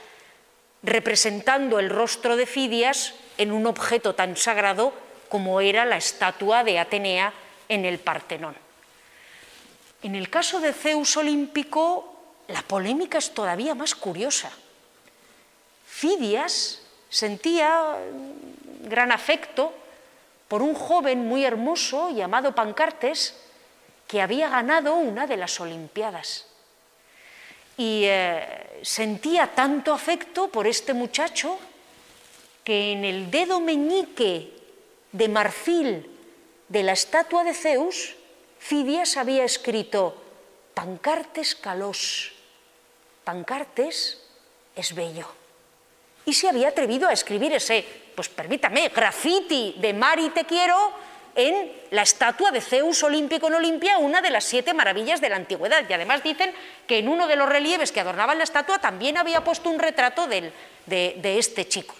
representando 0.83 1.79
el 1.79 1.91
rostro 1.91 2.37
de 2.37 2.47
Fidias 2.47 3.15
en 3.39 3.53
un 3.53 3.67
objeto 3.67 4.15
tan 4.15 4.37
sagrado 4.37 4.93
como 5.29 5.61
era 5.61 5.85
la 5.85 5.97
estatua 5.97 6.65
de 6.65 6.79
Atenea 6.79 7.33
en 7.69 7.85
el 7.85 7.99
Partenón. 7.99 8.55
En 10.03 10.15
el 10.15 10.29
caso 10.29 10.61
de 10.61 10.73
Zeus 10.73 11.17
olímpico, 11.17 12.15
la 12.49 12.63
polémica 12.63 13.19
es 13.19 13.33
todavía 13.33 13.75
más 13.75 13.95
curiosa. 13.95 14.51
Fidias 15.87 16.83
sentía 17.09 17.97
gran 18.83 19.13
afecto 19.13 19.73
por 20.49 20.63
un 20.63 20.75
joven 20.75 21.27
muy 21.27 21.45
hermoso 21.45 22.11
llamado 22.11 22.55
Pancartes 22.55 23.35
que 24.07 24.21
había 24.21 24.49
ganado 24.49 24.97
una 24.97 25.27
de 25.27 25.37
las 25.37 25.59
Olimpiadas. 25.61 26.47
y 27.77 28.05
eh, 28.05 28.81
sentía 28.83 29.49
tanto 29.55 29.93
afecto 29.93 30.49
por 30.49 30.67
este 30.67 30.95
muchacho 30.95 31.59
que 32.63 32.93
en 32.93 33.05
el 33.05 33.31
dedo 33.31 33.59
meñique 33.59 34.53
de 35.11 35.29
marfil 35.29 36.11
de 36.69 36.83
la 36.83 36.93
estatua 36.93 37.45
de 37.45 37.55
Zeus, 37.55 38.15
Fidias 38.59 39.17
había 39.17 39.45
escrito 39.45 40.17
Pancartes 40.73 41.55
Calós. 41.55 42.33
Pancartes 43.25 44.23
es 44.75 44.95
bello. 44.95 45.29
Y 46.25 46.33
se 46.35 46.49
había 46.49 46.69
atrevido 46.69 47.09
a 47.09 47.13
escribir 47.13 47.53
ese, 47.53 47.85
pues 48.15 48.29
permítame, 48.29 48.89
graffiti 48.89 49.75
de 49.79 49.93
Mari 49.93 50.31
te 50.31 50.45
quiero 50.45 50.93
en 51.35 51.73
la 51.91 52.03
estatua 52.03 52.51
de 52.51 52.61
Zeus 52.61 53.03
olímpico 53.03 53.49
en 53.49 53.55
Olimpia, 53.55 53.99
una 53.99 54.21
de 54.21 54.31
las 54.31 54.45
siete 54.45 54.73
maravillas 54.75 55.21
de 55.21 55.29
la 55.29 55.37
antigüedad. 55.37 55.85
Y 55.89 55.93
además 55.93 56.23
dicen 56.23 56.53
que 56.87 56.99
en 56.99 57.09
uno 57.09 57.27
de 57.27 57.37
los 57.37 57.49
relieves 57.49 57.93
que 57.93 58.01
adornaban 58.01 58.39
la 58.39 58.45
estatua 58.45 58.79
también 58.79 59.19
había 59.19 59.43
puesto 59.43 59.71
un 59.71 59.79
retrato 59.79 60.27
de, 60.27 60.53
este 60.87 61.67
chico. 61.67 61.95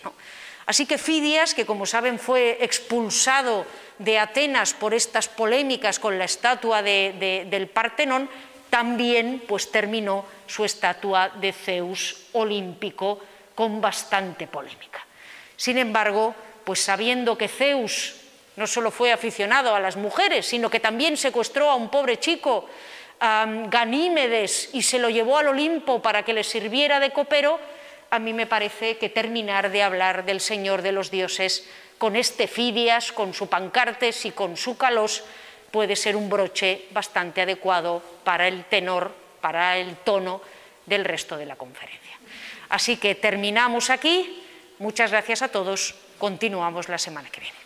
Así 0.67 0.87
que 0.87 0.99
Fidias, 0.99 1.55
que 1.55 1.67
como 1.67 1.85
saben 1.85 2.19
fue 2.19 2.59
expulsado 2.61 3.67
de 3.99 4.19
Atenas 4.19 4.73
por 4.73 4.95
estas 4.95 5.29
polémicas 5.29 5.99
con 5.99 6.19
la 6.19 6.25
estatua 6.25 6.83
del 6.83 7.69
Partenón, 7.69 8.31
también 8.71 9.43
pues, 9.47 9.71
terminó 9.71 10.25
su 10.47 10.65
estatua 10.65 11.29
de 11.29 11.53
Zeus 11.53 12.29
olímpico 12.33 13.21
con 13.55 13.81
bastante 13.81 14.47
polémica. 14.47 15.04
Sin 15.65 15.79
embargo, 15.79 16.35
pues 16.63 16.81
sabiendo 16.81 17.39
que 17.39 17.49
Zeus 17.49 18.17
no 18.57 18.67
solo 18.67 18.91
fue 18.91 19.13
aficionado 19.13 19.75
a 19.75 19.81
las 19.81 19.97
mujeres, 19.97 20.45
sino 20.45 20.69
que 20.69 20.79
también 20.79 21.17
secuestró 21.17 21.71
a 21.71 21.75
un 21.75 21.89
pobre 21.89 22.21
chico, 22.21 22.69
Ganímedes, 23.19 24.69
y 24.75 24.83
se 24.83 24.99
lo 24.99 25.09
llevó 25.09 25.39
al 25.39 25.49
Olimpo 25.49 26.03
para 26.03 26.23
que 26.23 26.35
le 26.35 26.45
sirviera 26.45 27.01
de 27.01 27.13
copero, 27.13 27.59
a 28.11 28.19
mí 28.19 28.35
me 28.35 28.45
parece 28.45 28.99
que 28.99 29.09
terminar 29.09 29.71
de 29.71 29.83
hablar 29.83 30.27
del 30.27 30.43
Señor 30.43 30.83
de 30.83 30.93
los 30.93 31.11
dioses 31.11 31.67
con 31.97 32.15
este 32.15 32.47
Fidias, 32.47 33.11
con 33.11 33.33
su 33.33 33.49
Pancartes 33.49 34.27
y 34.27 34.33
con 34.33 34.59
su 34.59 34.77
Calos, 34.77 35.25
puede 35.71 35.97
ser 35.97 36.15
un 36.15 36.29
broche 36.29 36.89
bastante 36.91 37.41
adecuado 37.41 38.03
para 38.23 38.49
el 38.49 38.67
tenor, 38.67 39.15
para 39.41 39.79
el 39.79 39.97
tono 39.97 40.43
del 40.85 41.07
resto 41.07 41.39
de 41.39 41.47
la 41.47 41.57
conferencia. 41.57 42.19
Así 42.69 42.99
que 42.99 43.15
terminamos 43.15 43.89
aquí. 43.89 44.43
Muchas 44.79 45.11
gracias 45.11 45.43
a 45.43 45.49
todos. 45.49 45.95
Continuamos 46.19 46.89
la 46.89 46.99
semana 46.99 47.31
que 47.31 47.41
viene. 47.41 47.64